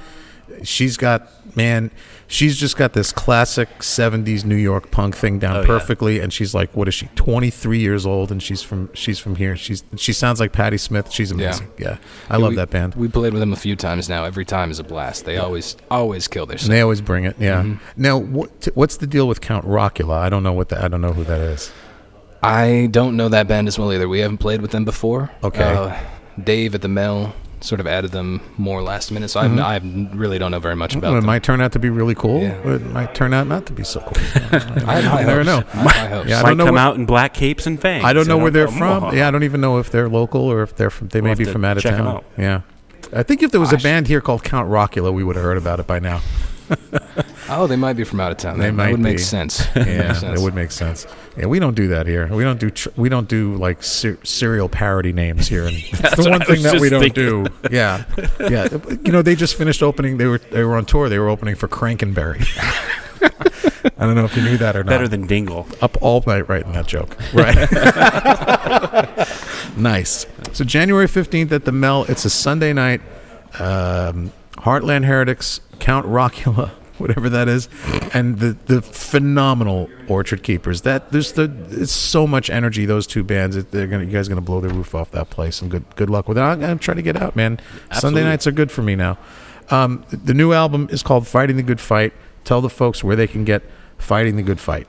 She's 0.64 0.98
got 0.98 1.30
man. 1.56 1.91
She's 2.30 2.57
just 2.57 2.76
got 2.76 2.91
this 2.91 3.14
classic 3.14 3.69
'70s 3.80 4.44
New 4.44 4.56
York 4.57 4.91
punk 4.91 5.15
thing 5.15 5.40
down 5.40 5.57
Oh, 5.57 5.61
yeah. 5.61 5.65
perfectly. 5.68 6.19
And 6.19 6.34
she's 6.34 6.53
like, 6.53 6.76
what 6.76 6.90
is 6.90 6.94
she? 6.94 7.07
23 7.15 7.80
years 7.80 8.06
old, 8.06 8.32
and 8.32 8.44
she's 8.44 8.61
from 8.61 8.90
she's 8.94 9.18
from 9.18 9.36
here. 9.36 9.56
She's 9.56 9.84
she 9.95 10.11
sounds 10.11 10.40
like 10.41 10.52
Patti 10.52 10.78
Smith. 10.78 11.10
She's 11.11 11.32
amazing. 11.32 11.72
Yeah, 11.78 11.98
I 12.30 12.36
love 12.38 12.49
we, 12.52 12.56
that 12.57 12.69
band. 12.69 12.95
We 12.95 13.07
played 13.07 13.32
with 13.32 13.40
them 13.40 13.53
a 13.53 13.57
few 13.57 13.78
times 13.78 14.10
now. 14.10 14.26
Every 14.26 14.44
time 14.45 14.72
is 14.72 14.80
a 14.80 14.84
blast. 14.84 15.24
They 15.24 15.38
always 15.38 15.78
always 15.90 16.28
kill 16.28 16.45
their 16.45 16.57
And 16.57 16.68
they 16.68 16.82
always 16.82 16.99
bring 17.02 17.24
it. 17.24 17.38
Yeah. 17.40 17.61
Mm-hmm. 17.64 18.02
Now, 18.02 18.18
what, 18.18 18.68
what's 18.74 18.98
the 18.98 19.07
deal 19.07 19.28
with 19.28 19.40
Count 19.40 19.64
Rockula? 19.65 20.18
I 20.18 20.28
don't 20.30 20.44
know 20.44 20.53
what 20.53 20.68
the, 20.69 20.84
I 20.84 20.90
don't 20.90 21.02
know 21.02 21.14
who 21.14 21.24
that 21.24 21.40
is. 21.40 21.72
I 22.43 22.88
don't 22.91 23.18
know 23.18 23.30
that 23.30 23.47
band 23.47 23.68
as 23.68 23.77
well 23.80 23.91
either. 23.93 24.07
We 24.07 24.19
haven't 24.19 24.38
played 24.38 24.61
with 24.61 24.72
them 24.72 24.85
before. 24.85 25.31
Okay. 25.43 25.64
Uh, 25.64 25.97
Dave 26.41 26.76
at 26.76 26.81
the 26.81 26.88
Mel 26.88 27.34
sort 27.61 27.80
of 27.81 27.88
added 27.88 28.11
them 28.11 28.39
more 28.57 28.84
last 28.84 29.11
minute, 29.11 29.30
so 29.30 29.39
I've, 29.39 29.57
I 29.57 29.77
really 30.14 30.38
don't 30.38 30.51
know 30.51 30.59
very 30.59 30.76
much 30.76 30.93
about 30.93 31.07
Well, 31.09 31.14
it 31.18 31.22
them. 31.22 31.26
might 31.26 31.41
turn 31.41 31.59
out 31.59 31.72
to 31.72 31.80
be 31.80 31.89
really 31.89 32.14
cool. 32.14 32.41
Yeah. 32.41 32.73
It 32.76 32.85
might 32.85 33.15
turn 33.15 33.34
out 33.34 33.47
not 33.47 33.65
to 33.65 33.73
be 33.73 33.84
so 33.84 33.99
cool. 34.01 34.14
I 34.88 34.99
have 35.01 35.03
high 35.05 35.22
You 35.22 35.27
never 35.27 35.43
know. 35.43 35.57
I 35.57 35.77
have 35.77 35.91
high 35.91 36.07
hopes. 36.09 36.30
Yeah, 36.30 36.39
I 36.39 36.43
Might 36.43 36.49
don't 36.49 36.57
know 36.57 36.65
come 36.65 36.76
where- 36.76 36.84
out 36.84 36.95
in 36.97 37.07
black 37.07 37.34
capes 37.34 37.65
and 37.65 37.81
fangs. 37.81 38.05
I 38.05 38.14
don't 38.14 38.27
know 38.27 38.38
where 38.38 38.51
they're 38.51 38.68
from. 38.68 39.05
oh. 39.05 39.11
Yeah, 39.11 39.27
I 39.27 39.31
don't 39.31 39.43
even 39.43 39.59
know 39.59 39.80
if 39.80 39.89
they're 39.89 40.07
local 40.07 40.41
or 40.41 40.61
if 40.61 40.76
they're 40.76 40.91
from. 40.91 41.07
They 41.07 41.22
may 41.22 41.30
We'll 41.30 41.38
be 41.38 41.45
from 41.45 41.65
out 41.65 41.77
of 41.77 41.84
check 41.84 41.93
'em 41.93 42.05
town. 42.05 42.15
out. 42.18 42.26
Yeah, 42.38 42.61
I 43.11 43.23
think 43.23 43.41
if 43.41 43.49
there 43.49 43.59
was 43.61 43.73
a 43.73 43.77
band 43.77 44.07
here 44.07 44.22
called 44.22 44.43
Count 44.43 44.69
Rockula, 44.69 45.11
we 45.11 45.23
would 45.23 45.35
have 45.35 45.43
heard 45.43 45.57
about 45.57 45.80
it 45.80 45.88
by 45.88 45.97
now. 45.97 46.22
Oh, 47.49 47.65
they 47.65 47.77
might 47.77 47.94
be 47.94 48.03
from 48.03 48.19
out 48.19 48.30
of 48.31 48.38
town. 48.38 48.60
They 48.60 48.65
That, 48.65 48.72
might 48.73 48.85
that 48.88 48.91
would 48.91 48.99
make 48.99 49.19
sense. 49.19 49.65
Yeah, 49.76 50.11
sense. 50.11 50.38
it 50.38 50.44
would 50.44 50.53
make 50.53 50.69
sense. 50.69 51.07
Yeah, 51.38 51.45
we 51.45 51.60
don't 51.60 51.76
do 51.76 51.88
that 51.88 52.06
here. 52.06 52.27
We 52.27 52.44
don't 52.44 52.60
do 52.60 52.69
tr- 52.69 52.89
we 52.98 53.07
don't 53.07 53.30
do 53.30 53.56
like 53.56 53.84
ser- 53.84 54.19
serial 54.26 54.68
parody 54.68 55.14
names 55.14 55.48
here. 55.48 55.64
And 55.65 55.77
it's 55.81 56.15
the 56.22 56.30
one 56.30 56.41
thing 56.41 56.61
that 56.64 56.81
we 56.81 56.89
don't 56.89 56.99
thinking. 56.99 57.45
do. 57.45 57.45
Yeah, 57.72 58.03
yeah. 58.49 58.68
You 59.02 59.14
know, 59.14 59.22
they 59.22 59.34
just 59.35 59.56
finished 59.56 59.81
opening. 59.81 60.18
They 60.18 60.26
were 60.26 60.39
they 60.39 60.64
were 60.65 60.76
on 60.76 60.85
tour. 60.85 61.07
They 61.07 61.19
were 61.19 61.30
opening 61.30 61.56
for 61.56 61.69
Crankenberry. 61.69 62.44
I 63.98 64.06
don't 64.06 64.15
know 64.15 64.26
if 64.26 64.35
you 64.35 64.44
knew 64.44 64.57
that 64.57 64.76
or 64.76 64.84
not. 64.84 64.89
Better 64.89 65.07
than 65.07 65.26
Dingle. 65.26 65.68
up 65.81 65.98
all 66.02 66.22
night 66.27 66.49
writing 66.49 66.73
that 66.73 66.85
joke. 66.88 67.15
Right. 67.34 67.56
nice. 69.77 70.26
So 70.52 70.64
January 70.65 71.07
15th 71.07 71.52
at 71.53 71.65
the 71.65 71.72
Mel, 71.72 72.03
it's 72.10 72.26
a 72.26 72.30
Sunday 72.30 72.73
night. 72.73 73.02
Um, 73.60 74.31
Heartland 74.68 75.06
Heretics, 75.06 75.61
Count 75.80 76.06
Rockula, 76.06 76.69
whatever 76.98 77.30
that 77.30 77.48
is, 77.48 77.69
and 78.14 78.39
the 78.39 78.57
the 78.65 78.81
phenomenal 78.81 79.89
Orchard 80.07 80.44
Keepers. 80.44 80.81
That 80.81 81.11
there's 81.11 81.31
the 81.34 81.49
it's 81.72 81.91
so 81.94 82.27
much 82.27 82.49
energy. 82.49 82.85
Those 82.85 83.07
two 83.07 83.23
bands, 83.23 83.56
it, 83.56 83.72
they're 83.72 83.88
gonna 83.88 84.03
you 84.03 84.11
guys 84.11 84.27
are 84.27 84.31
gonna 84.31 84.41
blow 84.41 84.60
the 84.60 84.69
roof 84.69 84.94
off 84.94 85.11
that 85.11 85.30
place. 85.30 85.61
And 85.61 85.72
good 85.72 85.85
good 85.95 86.10
luck 86.10 86.27
with 86.27 86.38
it. 86.38 86.41
I'm, 86.41 86.61
I'm 86.64 86.80
trying 86.80 86.98
to 86.98 87.03
get 87.03 87.15
out, 87.15 87.35
man. 87.35 87.60
Sunday 87.94 88.23
nights 88.23 88.45
are 88.45 88.52
good 88.52 88.72
for 88.72 88.81
me 88.81 88.95
now. 88.95 89.18
Um, 89.69 90.03
the 90.10 90.34
new 90.34 90.52
album 90.53 90.88
is 90.91 91.02
called 91.03 91.27
Fighting 91.27 91.56
the 91.57 91.64
Good 91.64 91.80
Fight. 91.81 92.14
Tell 92.44 92.61
the 92.61 92.69
folks 92.69 93.03
where 93.03 93.15
they 93.15 93.27
can 93.27 93.44
get 93.45 93.64
Fighting 93.98 94.35
the 94.35 94.44
Good 94.44 94.60
Fight. 94.60 94.88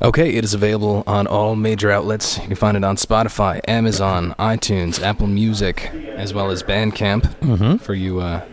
Okay, 0.00 0.34
it 0.34 0.42
is 0.42 0.52
available 0.54 1.04
on 1.06 1.28
all 1.28 1.54
major 1.54 1.88
outlets. 1.90 2.36
You 2.38 2.46
can 2.48 2.56
find 2.56 2.76
it 2.76 2.82
on 2.82 2.96
Spotify, 2.96 3.60
Amazon, 3.68 4.34
iTunes, 4.38 5.00
Apple 5.00 5.28
Music, 5.28 5.90
as 6.16 6.34
well 6.34 6.50
as 6.50 6.64
Bandcamp 6.64 7.22
Mm-hmm. 7.38 7.76
for 7.76 7.94
you 7.94 8.18
uh, 8.20 8.44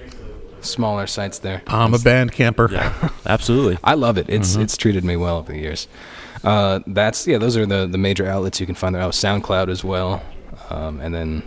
smaller 0.61 1.07
sites 1.07 1.39
there. 1.39 1.61
I'm 1.67 1.93
a 1.93 1.99
band 1.99 2.31
camper. 2.31 2.69
Yeah, 2.71 3.09
absolutely. 3.25 3.77
I 3.83 3.93
love 3.95 4.17
it. 4.17 4.29
It's 4.29 4.53
Mm-hmm. 4.53 4.61
it's 4.61 4.77
treated 4.77 5.03
me 5.03 5.15
well 5.15 5.37
over 5.37 5.51
the 5.51 5.59
years. 5.59 5.87
Uh, 6.43 6.79
that's 6.87 7.27
yeah. 7.27 7.37
Those 7.37 7.57
are 7.57 7.65
the 7.65 7.85
the 7.87 7.97
major 7.97 8.25
outlets 8.25 8.59
you 8.59 8.65
can 8.65 8.75
find 8.75 8.95
there. 8.95 9.01
Oh, 9.03 9.09
SoundCloud 9.09 9.69
as 9.69 9.83
well, 9.83 10.21
um, 10.69 10.99
and 11.01 11.13
then 11.13 11.43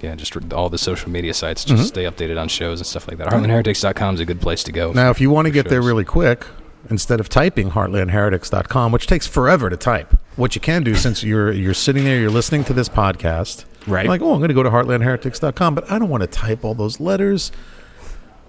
yeah, 0.00 0.14
just 0.14 0.36
all 0.52 0.68
the 0.68 0.78
social 0.78 1.10
media 1.10 1.34
sites. 1.34 1.64
Mm-hmm. 1.64 1.76
Just 1.76 1.88
stay 1.88 2.04
updated 2.04 2.40
on 2.40 2.48
shows 2.48 2.80
and 2.80 2.86
stuff 2.86 3.08
like 3.08 3.18
that. 3.18 3.28
HeartlandHeretics.com 3.28 4.14
is 4.14 4.20
a 4.20 4.24
good 4.24 4.40
place 4.40 4.62
to 4.64 4.72
go. 4.72 4.92
Now, 4.92 5.10
if 5.10 5.20
you 5.20 5.30
want 5.30 5.46
to 5.46 5.50
for 5.50 5.54
get 5.54 5.68
there 5.68 5.82
really 5.82 6.04
quick, 6.04 6.46
instead 6.90 7.18
of 7.20 7.28
typing 7.28 7.70
heartlandheretics.com, 7.70 8.92
which 8.92 9.06
takes 9.06 9.26
forever 9.26 9.70
to 9.70 9.76
type, 9.76 10.14
what 10.36 10.54
you 10.54 10.60
can 10.60 10.82
do 10.82 10.94
since 10.94 11.22
you're 11.24 11.52
you're 11.52 11.74
sitting 11.74 12.04
there, 12.04 12.18
you're 12.20 12.30
listening 12.30 12.64
to 12.64 12.72
this 12.72 12.88
podcast, 12.88 13.64
Right. 13.86 14.06
Like, 14.06 14.22
oh, 14.22 14.32
I'm 14.34 14.38
going 14.38 14.48
to 14.48 14.54
go 14.54 14.62
to 14.62 14.70
heartlandheretics.com, 14.70 15.74
but 15.74 15.90
I 15.90 15.98
don't 15.98 16.08
want 16.08 16.22
to 16.22 16.28
type 16.28 16.64
all 16.64 16.74
those 16.74 17.00
letters. 17.00 17.50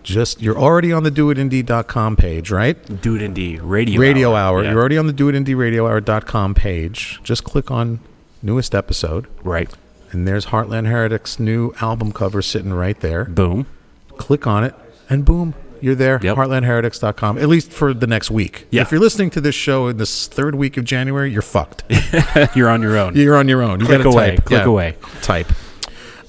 Just 0.03 0.41
you're 0.41 0.57
already 0.57 0.91
on 0.91 1.03
the 1.03 1.11
doitindy.com 1.11 2.15
page, 2.17 2.51
right? 2.51 3.01
Do 3.01 3.15
it 3.15 3.21
Indy 3.21 3.59
radio. 3.59 3.99
Radio 3.99 4.35
hour. 4.35 4.61
Yeah. 4.63 4.71
You're 4.71 4.80
already 4.80 4.97
on 4.97 5.07
the 5.07 5.13
doitindyradiohour.com 5.13 6.53
page. 6.55 7.19
Just 7.23 7.43
click 7.43 7.71
on 7.71 7.99
newest 8.41 8.75
episode, 8.75 9.27
right. 9.43 9.73
and 10.11 10.27
there's 10.27 10.47
Heartland 10.47 10.88
Heretics' 10.88 11.39
new 11.39 11.73
album 11.80 12.11
cover 12.11 12.41
sitting 12.41 12.73
right 12.73 12.99
there. 12.99 13.25
Boom. 13.25 13.65
click 14.17 14.45
on 14.45 14.63
it, 14.65 14.75
and 15.09 15.23
boom, 15.23 15.53
you're 15.81 15.95
there. 15.95 16.19
Yep. 16.21 16.35
Heartlandheretics.com, 16.35 17.38
at 17.38 17.47
least 17.47 17.71
for 17.71 17.93
the 17.93 18.05
next 18.07 18.30
week. 18.30 18.67
Yeah. 18.71 18.81
If 18.81 18.91
you're 18.91 18.99
listening 18.99 19.30
to 19.31 19.41
this 19.41 19.55
show 19.55 19.88
in 19.88 19.97
this 19.97 20.27
third 20.27 20.55
week 20.55 20.75
of 20.77 20.84
January, 20.84 21.31
you're 21.31 21.41
fucked. 21.41 21.84
You're 22.55 22.69
on 22.69 22.81
your 22.81 22.97
own. 22.97 23.15
you're 23.15 23.35
on 23.38 23.47
your 23.47 23.61
own. 23.63 23.80
You 23.80 23.85
Click 23.85 23.99
gotta 24.03 24.09
away. 24.09 24.35
type. 24.35 24.45
Click 24.45 24.59
Yeah. 24.59 24.65
away. 24.65 24.95
Type. 25.21 25.51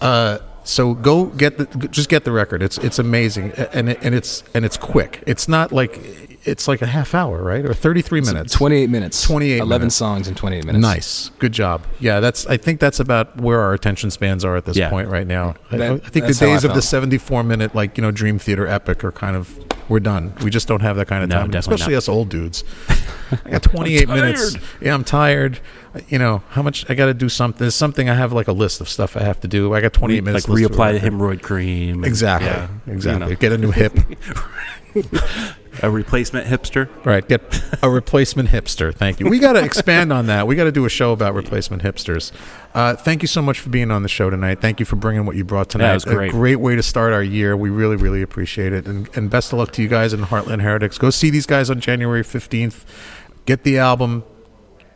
Uh, 0.01 0.39
So 0.65 0.95
go 0.95 1.27
get 1.27 1.59
the 1.59 1.67
just 1.89 2.09
get 2.09 2.25
the 2.25 2.33
record. 2.33 2.63
It's 2.63 2.79
it's 2.79 2.99
amazing 2.99 3.53
and 3.53 3.91
it, 3.91 3.99
and 4.03 4.15
it's 4.15 4.43
and 4.55 4.65
it's 4.65 4.77
quick. 4.79 5.23
It's 5.27 5.47
not 5.47 5.73
like 5.73 6.01
it's 6.47 6.67
like 6.67 6.81
a 6.83 6.87
half 6.87 7.15
hour, 7.15 7.43
right? 7.43 7.65
Or 7.65 7.75
33 7.75 8.21
minutes. 8.23 8.53
28 8.55 8.89
minutes. 8.91 9.23
28 9.23 9.59
11 9.59 9.69
minutes. 9.83 9.95
songs 9.95 10.27
in 10.29 10.35
28 10.35 10.65
minutes. 10.65 10.83
Nice. 10.83 11.31
Good 11.39 11.53
job. 11.53 11.83
Yeah, 12.01 12.21
that's 12.21 12.47
I 12.47 12.57
think 12.57 12.81
that's 12.81 12.99
about 12.99 13.39
where 13.41 13.61
our 13.61 13.75
attention 13.75 14.11
spans 14.11 14.45
are 14.45 14.57
at 14.57 14.65
this 14.65 14.77
Yeah. 14.77 14.89
point 14.91 15.09
right 15.09 15.27
now. 15.27 15.55
I- 15.71 15.77
That- 15.77 15.93
I, 15.93 15.97
think 15.99 16.13
the 16.13 16.21
that's 16.23 16.41
how 16.41 16.47
I 16.47 16.51
days 16.51 16.65
of 16.65 16.75
the 16.75 16.83
74 16.83 17.43
minute 17.43 17.75
like, 17.75 17.97
you 17.99 18.03
know, 18.03 18.11
Dream 18.11 18.39
Theater 18.39 18.67
epic 18.67 19.05
are 19.05 19.13
kind 19.13 19.37
of 19.37 19.59
we're 19.89 20.01
done. 20.01 20.35
We 20.43 20.51
just 20.51 20.67
don't 20.69 20.81
have 20.83 20.97
that 20.97 21.07
kind 21.09 21.23
of 21.23 21.29
No, 21.31 21.37
time, 21.41 21.55
especially 21.55 21.93
not. 21.95 21.99
us 21.99 22.09
old 22.09 22.29
dudes. 22.29 22.65
I 23.45 23.51
got 23.51 23.63
28 23.63 24.09
minutes. 24.09 24.57
Yeah, 24.81 24.95
I'm 24.95 25.05
tired. 25.05 25.61
You 26.09 26.19
know, 26.19 26.43
how 26.51 26.63
much 26.63 26.89
I 26.91 26.95
got 26.95 27.07
to 27.07 27.15
do 27.15 27.29
something. 27.29 27.59
There's 27.59 27.75
something 27.75 28.09
I 28.09 28.15
have 28.15 28.33
like 28.33 28.49
a 28.49 28.53
list 28.53 28.81
of 28.81 28.89
stuff 28.89 29.17
I 29.17 29.23
have 29.23 29.41
to 29.41 29.49
do. 29.49 29.75
I 29.75 29.81
got 29.81 29.93
28 29.93 30.17
like 30.17 30.25
minutes. 30.25 30.45
of 30.49 30.55
reapply 30.55 31.01
the 31.01 31.07
hemorrhoid 31.11 31.43
cream. 31.43 32.05
Exactly. 32.05 32.49
yeah, 32.49 32.69
exactly. 32.87 33.27
you 33.29 33.35
know. 33.35 33.41
Get 33.41 33.53
a 33.53 33.59
new 33.59 33.71
hip. 33.71 33.97
a 35.83 35.91
replacement 35.91 36.47
hipster. 36.47 36.89
Right, 37.05 37.27
get 37.27 37.43
a 37.83 37.91
replacement 37.91 38.49
hipster. 38.49 38.95
Thank 38.95 39.21
you. 39.21 39.29
We 39.29 39.39
got 39.39 39.55
to 39.55 39.65
expand 39.65 40.13
on 40.13 40.27
that. 40.27 40.47
We 40.47 40.57
got 40.57 40.65
to 40.65 40.73
do 40.73 40.85
a 40.85 40.89
show 40.89 41.13
about 41.13 41.35
replacement 41.35 41.83
hipsters. 41.83 42.33
Uh, 42.75 42.97
thank 42.97 43.23
you 43.23 43.29
so 43.29 43.41
much 43.41 43.61
for 43.61 43.71
being 43.71 43.91
on 43.91 44.03
the 44.03 44.09
show 44.09 44.31
tonight. 44.31 44.61
Thank 44.61 44.81
you 44.81 44.87
for 44.87 44.97
bringing 44.97 45.27
what 45.27 45.37
you 45.37 45.45
brought 45.45 45.71
tonight. 45.71 45.89
Yeah, 45.89 45.95
was 45.95 46.05
great. 46.05 46.29
A 46.31 46.33
great 46.33 46.57
way 46.57 46.77
to 46.77 46.83
start 46.83 47.13
our 47.13 47.23
year. 47.23 47.57
We 47.57 47.71
really, 47.71 47.97
really 47.97 48.23
appreciate 48.23 48.73
it. 48.73 48.87
And, 48.87 49.09
and 49.17 49.31
best 49.31 49.53
of 49.53 49.59
luck 49.59 49.73
to 49.73 49.83
you 49.83 49.89
guys 49.89 50.13
in 50.13 50.21
Heartland 50.21 50.63
Heretics. 50.63 50.99
Go 50.99 51.11
see 51.11 51.31
these 51.31 51.47
guys 51.47 51.71
on 51.71 51.81
January 51.81 52.23
15th. 52.23 52.85
Get 53.47 53.63
the 53.63 53.79
album. 53.79 54.25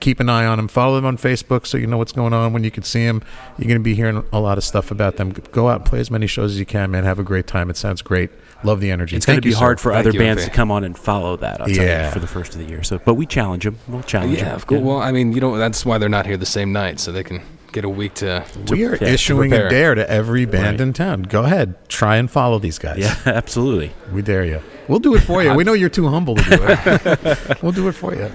Keep 0.01 0.21
an 0.21 0.29
eye 0.29 0.47
on 0.47 0.59
them. 0.59 0.69
Follow 0.69 0.97
them 0.97 1.07
on 1.07 1.17
Facebook 1.17 1.67
so 1.67 1.77
you 1.77 1.87
know 1.87 1.99
what's 1.99 2.13
going 2.13 2.33
on 2.33 2.53
when 2.53 2.63
you 2.63 2.71
can 2.71 2.85
see 2.85 3.05
them. 3.05 3.23
You're 3.59 3.67
going 3.67 3.81
to 3.81 3.85
be 3.85 3.95
hearing 3.95 4.25
a 4.33 4.41
lot 4.41 4.59
of 4.59 4.65
stuff 4.65 4.91
about 4.91 5.17
them. 5.17 5.31
Go 5.31 5.69
out 5.69 5.81
and 5.81 5.85
play 5.85 5.99
as 5.99 6.11
many 6.11 6.29
shows 6.29 6.53
as 6.53 6.59
you 6.59 6.67
can, 6.67 6.91
man. 6.91 7.05
Have 7.05 7.19
a 7.19 7.25
great 7.25 7.47
time. 7.49 7.69
It 7.69 7.77
sounds 7.77 8.01
great. 8.01 8.31
Love 8.65 8.81
the 8.81 8.91
energy. 8.91 9.17
It's 9.17 9.25
going 9.27 9.37
to 9.37 9.41
be 9.43 9.51
you, 9.51 9.55
sir. 9.55 9.59
hard 9.61 9.81
for 9.81 9.93
Thank 9.93 10.01
other 10.07 10.13
you, 10.13 10.19
bands 10.19 10.45
to 10.45 10.51
come 10.51 10.71
on 10.71 10.83
and 10.85 10.99
follow 10.99 11.37
that. 11.37 11.61
I'll 11.61 11.69
tell 11.69 11.77
Yeah. 11.85 12.07
you 12.07 12.13
for 12.13 12.19
the 12.19 12.27
first 12.27 12.55
of 12.55 12.59
the 12.61 12.67
year. 12.67 12.83
So, 12.83 12.99
but 12.99 13.15
we 13.15 13.25
challenge 13.27 13.65
them. 13.65 13.79
We'll 13.87 14.01
uh, 14.01 14.03
challenge 14.03 14.37
Yeah, 14.39 14.45
them. 14.47 14.55
of 14.57 14.67
course. 14.67 14.81
Well, 14.83 14.99
I 14.99 15.13
mean, 15.13 15.33
you 15.33 15.41
know, 15.41 15.57
that's 15.59 15.87
why 15.87 15.99
they're 15.99 16.09
not 16.09 16.27
here 16.27 16.37
the 16.37 16.45
same 16.47 16.73
night, 16.73 16.99
so 16.99 17.13
they 17.13 17.23
can 17.23 17.41
get 17.71 17.85
a 17.85 17.89
week 17.89 18.15
to. 18.15 18.45
We 18.71 18.85
are 18.85 18.93
yeah, 18.93 18.97
to 18.99 19.07
issuing 19.09 19.53
a 19.53 19.69
dare 19.69 19.95
to 19.95 20.11
every 20.11 20.45
band 20.45 20.81
Right. 20.81 20.89
in 20.89 20.93
town. 20.93 21.23
Go 21.23 21.45
ahead, 21.45 21.77
try 21.89 22.17
and 22.17 22.29
follow 22.31 22.59
these 22.59 22.79
guys. 22.79 22.99
yeah, 22.99 23.17
absolutely. 23.27 23.93
we 24.13 24.23
dare 24.23 24.45
you. 24.45 24.61
We'll 24.89 24.99
do 25.01 25.15
it 25.15 25.21
for 25.21 25.43
you. 25.43 25.53
We 25.55 25.65
know 25.65 25.75
you're 25.75 25.89
too 25.91 26.09
humble 26.09 26.35
to 26.37 26.43
do 26.43 26.59
it. 26.61 27.63
we'll 27.63 27.73
do 27.73 27.87
it 27.89 27.93
for 27.93 28.15
you. 28.15 28.31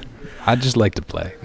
I'd 0.45 0.61
just 0.61 0.75
like 0.77 0.95
to 0.95 1.01
play. 1.01 1.33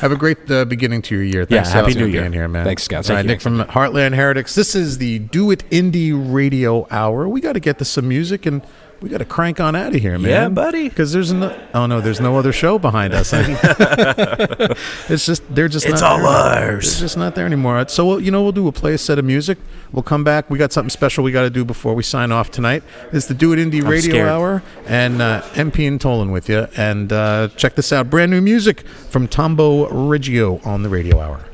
Have 0.00 0.12
a 0.12 0.16
great 0.16 0.50
uh, 0.50 0.64
beginning 0.64 1.02
to 1.02 1.14
your 1.14 1.24
year. 1.24 1.40
Yeah, 1.42 1.58
Thanks 1.62 1.70
Happy 1.72 1.92
for 1.92 1.98
New 2.00 2.04
being 2.06 2.24
Year. 2.24 2.32
here, 2.32 2.48
man. 2.48 2.64
Thanks, 2.64 2.82
Scott. 2.82 3.08
All 3.08 3.16
right, 3.16 3.24
Nick 3.24 3.40
from 3.40 3.58
Heartland 3.60 4.14
Heretics. 4.14 4.54
This 4.54 4.74
is 4.74 4.98
the 4.98 5.20
Do 5.20 5.50
It 5.50 5.62
Indy 5.70 6.12
Radio 6.12 6.86
Hour. 6.90 7.28
We 7.28 7.40
got 7.40 7.52
to 7.52 7.60
get 7.60 7.78
to 7.78 7.84
some 7.84 8.08
music 8.08 8.46
and 8.46 8.62
we 9.00 9.08
got 9.08 9.18
to 9.18 9.24
crank 9.24 9.60
on 9.60 9.74
out 9.74 9.94
of 9.94 10.00
here, 10.00 10.18
man. 10.18 10.30
Yeah, 10.30 10.48
buddy. 10.48 10.88
Because 10.88 11.12
there's 11.12 11.32
no. 11.32 11.58
Oh 11.72 11.86
no, 11.86 12.00
there's 12.00 12.20
no 12.20 12.36
other 12.36 12.52
show 12.52 12.78
behind 12.78 13.14
us. 13.14 13.32
it's 15.08 15.24
just 15.24 15.42
they're 15.54 15.68
just. 15.68 15.86
It's 15.86 16.02
not 16.02 16.20
all 16.20 16.52
there. 16.52 16.72
ours. 16.72 16.86
It's 16.86 17.00
just 17.00 17.16
not 17.16 17.34
there 17.34 17.46
anymore. 17.46 17.88
So 17.88 18.06
we'll, 18.06 18.20
you 18.20 18.30
know, 18.30 18.42
we'll 18.42 18.52
do 18.52 18.68
a 18.68 18.72
play 18.72 18.92
a 18.92 18.98
set 18.98 19.18
of 19.18 19.24
music. 19.24 19.58
We'll 19.92 20.02
come 20.02 20.22
back. 20.22 20.50
We 20.50 20.58
got 20.58 20.72
something 20.72 20.90
special 20.90 21.24
we 21.24 21.32
got 21.32 21.42
to 21.42 21.50
do 21.50 21.64
before 21.64 21.94
we 21.94 22.02
sign 22.02 22.30
off 22.30 22.50
tonight. 22.50 22.82
It's 23.12 23.26
the 23.26 23.34
Do 23.34 23.52
It 23.52 23.58
Indy 23.58 23.80
Radio 23.80 24.12
scared. 24.12 24.28
Hour 24.28 24.62
and 24.86 25.22
uh, 25.22 25.42
MP 25.52 25.88
and 25.88 25.98
Tolin 25.98 26.32
with 26.32 26.48
you. 26.48 26.66
And 26.76 27.12
uh, 27.12 27.48
check 27.56 27.76
this 27.76 27.92
out: 27.92 28.10
brand 28.10 28.30
new 28.30 28.40
music 28.40 28.86
from 28.86 29.28
tombaugh 29.28 29.88
regio 29.90 30.60
on 30.64 30.82
the 30.82 30.88
Radio 30.88 31.20
Hour. 31.20 31.49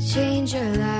change 0.00 0.54
your 0.54 0.64
life. 0.76 0.93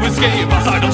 To 0.00 0.06
escape. 0.06 0.50
Outside 0.50 0.84
of 0.84 0.93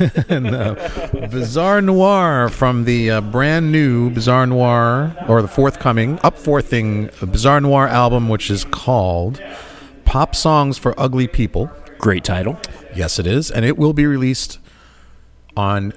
and 0.28 0.54
uh, 0.54 0.74
Bizarre 1.30 1.80
Noir 1.82 2.48
from 2.48 2.84
the 2.84 3.10
uh, 3.10 3.20
brand 3.20 3.72
new 3.72 4.10
Bizarre 4.10 4.46
Noir, 4.46 5.14
or 5.28 5.42
the 5.42 5.48
forthcoming, 5.48 6.18
upforthing 6.18 7.10
Bizarre 7.30 7.60
Noir 7.60 7.86
album, 7.88 8.28
which 8.28 8.50
is 8.50 8.64
called 8.64 9.42
Pop 10.04 10.34
Songs 10.34 10.78
for 10.78 10.98
Ugly 10.98 11.28
People. 11.28 11.70
Great 11.98 12.24
title. 12.24 12.58
Yes, 12.94 13.18
it 13.18 13.26
is. 13.26 13.50
And 13.50 13.64
it 13.64 13.78
will 13.78 13.92
be 13.92 14.06
released 14.06 14.58
on 15.56 15.92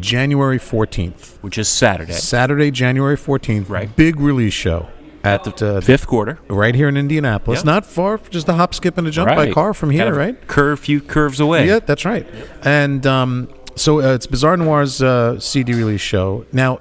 January 0.00 0.58
14th. 0.58 1.38
Which 1.42 1.58
is 1.58 1.68
Saturday. 1.68 2.12
Saturday, 2.14 2.70
January 2.70 3.16
14th. 3.16 3.68
Right. 3.68 3.94
Big 3.94 4.18
release 4.18 4.54
show 4.54 4.88
at 5.24 5.44
the 5.44 5.76
uh, 5.76 5.80
Fifth 5.80 6.06
quarter. 6.06 6.38
right 6.48 6.74
here 6.74 6.88
in 6.88 6.96
Indianapolis. 6.96 7.58
Yep. 7.60 7.64
Not 7.66 7.86
far, 7.86 8.18
just 8.30 8.48
a 8.48 8.54
hop, 8.54 8.74
skip, 8.74 8.98
and 8.98 9.06
a 9.06 9.10
jump 9.10 9.28
by 9.28 9.50
car 9.52 9.72
from 9.74 9.90
here, 9.90 10.00
Kind 10.04 10.10
of 10.10 10.16
right? 10.16 10.48
Curve, 10.48 10.80
few 10.80 11.00
curves 11.00 11.40
away. 11.40 11.66
Yeah, 11.66 11.78
that's 11.80 12.04
right. 12.04 12.26
And 12.62 13.06
um, 13.06 13.48
so 13.76 14.00
uh, 14.00 14.14
it's 14.14 14.26
Bizarre 14.26 14.56
Noir's 14.56 15.02
uh, 15.02 15.38
CD 15.40 15.74
release 15.74 16.00
show. 16.00 16.44
Now, 16.52 16.78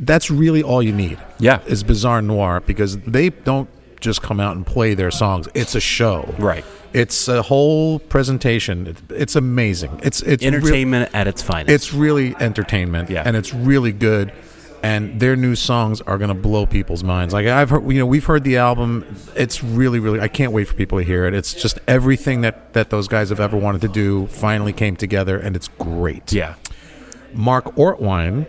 that's 0.00 0.30
really 0.30 0.62
all 0.62 0.82
you 0.82 0.92
need. 0.92 1.18
Yeah. 1.38 1.60
is 1.66 1.82
Bizarre 1.82 2.22
Noir 2.22 2.60
because 2.60 2.98
they 2.98 3.30
don't 3.30 3.68
just 4.00 4.22
come 4.22 4.38
out 4.38 4.54
and 4.56 4.64
play 4.66 4.94
their 4.94 5.10
songs. 5.10 5.48
It's 5.54 5.74
a 5.74 5.80
show. 5.80 6.32
Right. 6.38 6.64
It's 6.92 7.26
a 7.28 7.42
whole 7.42 7.98
presentation. 7.98 8.96
It's 9.10 9.36
amazing. 9.36 10.00
It's 10.02 10.22
it's 10.22 10.42
Entertainment 10.44 11.10
at 11.14 11.26
its 11.26 11.42
finest. 11.42 11.70
it's 11.70 11.92
really 11.92 12.34
entertainment, 12.40 13.10
Yeah. 13.10 13.24
and 13.26 13.36
it's 13.36 13.52
really 13.52 13.92
good. 13.92 14.32
And 14.82 15.18
their 15.20 15.36
new 15.36 15.54
songs 15.56 16.00
are 16.02 16.18
going 16.18 16.28
to 16.28 16.34
blow 16.34 16.66
people's 16.66 17.02
minds. 17.02 17.34
Like 17.34 17.46
I've 17.46 17.70
heard, 17.70 17.90
you 17.90 17.98
know, 17.98 18.06
we've 18.06 18.24
heard 18.24 18.44
the 18.44 18.56
album. 18.58 19.04
It's 19.34 19.62
really, 19.64 19.98
really. 19.98 20.20
I 20.20 20.28
can't 20.28 20.52
wait 20.52 20.64
for 20.68 20.74
people 20.74 20.98
to 20.98 21.04
hear 21.04 21.24
it. 21.26 21.34
It's 21.34 21.52
just 21.54 21.78
everything 21.88 22.42
that 22.42 22.72
that 22.74 22.90
those 22.90 23.08
guys 23.08 23.28
have 23.30 23.40
ever 23.40 23.56
wanted 23.56 23.80
to 23.82 23.88
do 23.88 24.26
finally 24.28 24.72
came 24.72 24.96
together, 24.96 25.38
and 25.38 25.56
it's 25.56 25.68
great. 25.68 26.32
yeah. 26.32 26.54
Mark 27.34 27.74
Ortwine 27.76 28.46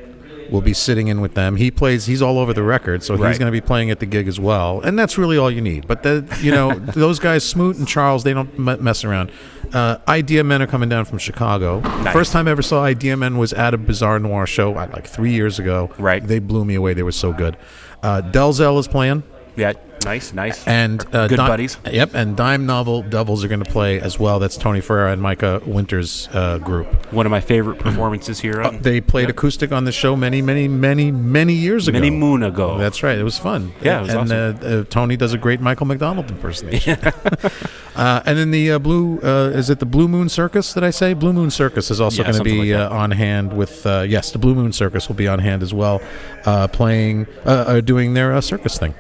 will 0.52 0.62
be 0.62 0.74
sitting 0.74 1.10
in 1.10 1.22
with 1.22 1.34
them. 1.36 1.58
He 1.58 1.70
plays. 1.70 2.06
He's 2.06 2.22
all 2.22 2.40
over 2.40 2.54
the 2.54 2.64
record, 2.64 3.04
so 3.04 3.14
he's 3.16 3.38
going 3.38 3.52
to 3.52 3.52
be 3.52 3.62
playing 3.62 3.92
at 3.92 4.00
the 4.00 4.06
gig 4.06 4.28
as 4.28 4.40
well. 4.40 4.82
And 4.82 4.98
that's 4.98 5.18
really 5.18 5.38
all 5.38 5.52
you 5.52 5.62
need. 5.62 5.88
But 5.88 6.02
the, 6.04 6.26
you 6.42 6.52
know, 6.52 6.74
those 6.80 7.20
guys, 7.20 7.44
Smoot 7.48 7.76
and 7.78 7.88
Charles, 7.88 8.24
they 8.24 8.34
don't 8.34 8.50
m- 8.68 8.84
mess 8.84 9.04
around. 9.04 9.32
Uh, 9.74 9.98
Idea 10.08 10.44
Men 10.44 10.62
are 10.62 10.68
coming 10.68 10.90
down 10.90 11.06
from 11.06 11.18
Chicago. 11.20 11.82
First 12.12 12.32
time 12.32 12.48
I 12.48 12.52
ever 12.52 12.62
saw 12.62 12.84
Idea 12.84 13.16
Men 13.18 13.38
was 13.38 13.54
at 13.54 13.74
a 13.74 13.78
Bizarre 13.78 14.20
Noir 14.20 14.48
show 14.48 14.76
uh, 14.76 14.90
like 14.92 15.06
three 15.08 15.32
years 15.32 15.60
ago. 15.60 15.92
Right. 16.00 16.26
They 16.26 16.40
blew 16.40 16.66
me 16.66 16.76
away. 16.76 16.94
They 16.94 17.04
were 17.04 17.12
so 17.12 17.34
good. 17.34 17.56
Uh, 18.02 18.22
Delzell 18.24 18.80
is 18.80 18.88
playing. 18.88 19.24
Yeah. 19.56 19.74
Nice, 20.06 20.34
nice. 20.34 20.66
And 20.68 21.04
uh, 21.14 21.28
Good 21.28 21.38
Di- 21.38 21.48
buddies. 21.48 21.78
Yep, 21.90 22.12
and 22.14 22.36
Dime 22.36 22.66
Novel 22.66 23.04
Devils 23.04 23.44
are 23.44 23.48
going 23.48 23.64
to 23.64 23.70
play 23.72 24.00
as 24.00 24.18
well. 24.20 24.40
That's 24.40 24.58
Tony 24.58 24.82
Ferreira 24.82 25.12
and 25.12 25.22
Micah 25.22 25.62
Winters' 25.66 26.28
uh, 26.34 26.58
group. 26.58 26.88
One 27.14 27.26
of 27.26 27.30
my 27.32 27.42
favorite 27.42 27.80
performances 27.80 28.40
here. 28.40 28.62
On, 28.62 28.82
They 28.82 29.02
played 29.02 29.30
acoustic 29.30 29.72
on 29.72 29.84
the 29.84 29.92
show 29.92 30.16
many, 30.16 30.42
many, 30.42 30.68
many, 30.68 31.12
many 31.12 31.54
years 31.54 31.88
ago. 31.88 32.00
Many 32.00 32.10
moon 32.12 32.44
ago. 32.44 32.78
That's 32.78 33.04
right. 33.04 33.18
It 33.18 33.24
was 33.24 33.38
fun. 33.38 33.74
Yeah, 33.82 34.00
it 34.00 34.02
was 34.02 34.10
and 34.10 34.20
awesome. 34.32 34.58
uh, 34.64 34.80
uh, 34.80 34.84
Tony 34.86 35.18
does 35.18 35.34
a 35.34 35.38
great 35.38 35.62
Michael 35.62 35.86
McDonald 35.86 36.30
impersonation. 36.30 36.98
uh, 37.96 38.22
and 38.26 38.38
then 38.38 38.52
the 38.52 38.72
uh, 38.72 38.80
Blue 38.80 39.20
uh, 39.22 39.52
is 39.54 39.70
it 39.70 39.80
the 39.80 39.86
Blue 39.86 40.08
Moon 40.08 40.30
Circus? 40.30 40.74
Did 40.74 40.84
I 40.84 40.90
say 40.92 41.14
Blue 41.14 41.34
Moon 41.34 41.52
Circus 41.52 41.92
is 41.92 42.00
also 42.02 42.24
Yeah, 42.24 42.32
going 42.32 42.38
to 42.38 42.44
be 42.44 42.74
like 42.74 42.92
uh, 42.92 42.96
on 42.96 43.12
hand 43.12 43.54
with 43.54 43.86
uh, 43.86 44.06
yes, 44.08 44.32
the 44.32 44.40
Blue 44.40 44.56
Moon 44.56 44.72
Circus 44.72 45.08
will 45.08 45.16
be 45.16 45.28
on 45.28 45.40
hand 45.40 45.62
as 45.64 45.74
well, 45.74 46.02
uh, 46.46 46.68
playing 46.68 47.28
uh, 47.46 47.50
uh, 47.50 47.82
doing 47.82 48.14
their 48.14 48.34
uh, 48.34 48.42
circus 48.42 48.78
thing. 48.78 48.94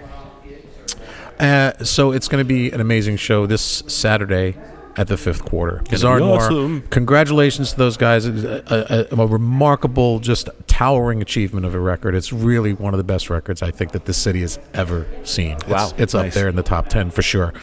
Uh, 1.39 1.73
so 1.83 2.11
it's 2.11 2.27
going 2.27 2.43
to 2.43 2.47
be 2.47 2.71
an 2.71 2.81
amazing 2.81 3.17
show 3.17 3.45
this 3.45 3.83
Saturday 3.87 4.55
at 4.97 5.07
the 5.07 5.15
fifth 5.17 5.45
quarter. 5.45 5.81
Bizarre 5.89 6.19
Noir. 6.19 6.37
awesome. 6.41 6.81
Congratulations 6.89 7.71
to 7.71 7.77
those 7.77 7.95
guys. 7.95 8.25
A, 8.25 9.07
a, 9.11 9.15
a 9.15 9.25
remarkable, 9.27 10.19
just 10.19 10.49
towering 10.67 11.21
achievement 11.21 11.65
of 11.65 11.73
a 11.73 11.79
record. 11.79 12.15
It's 12.15 12.33
really 12.33 12.73
one 12.73 12.93
of 12.93 12.97
the 12.97 13.03
best 13.05 13.29
records 13.29 13.61
I 13.61 13.71
think 13.71 13.91
that 13.93 14.05
this 14.05 14.17
city 14.17 14.41
has 14.41 14.59
ever 14.73 15.07
seen. 15.23 15.57
Wow, 15.69 15.85
It's, 15.91 15.99
it's 15.99 16.15
up 16.15 16.31
there 16.31 16.49
in 16.49 16.55
the 16.57 16.63
top 16.63 16.89
10 16.89 17.11
for 17.11 17.21
sure. 17.21 17.53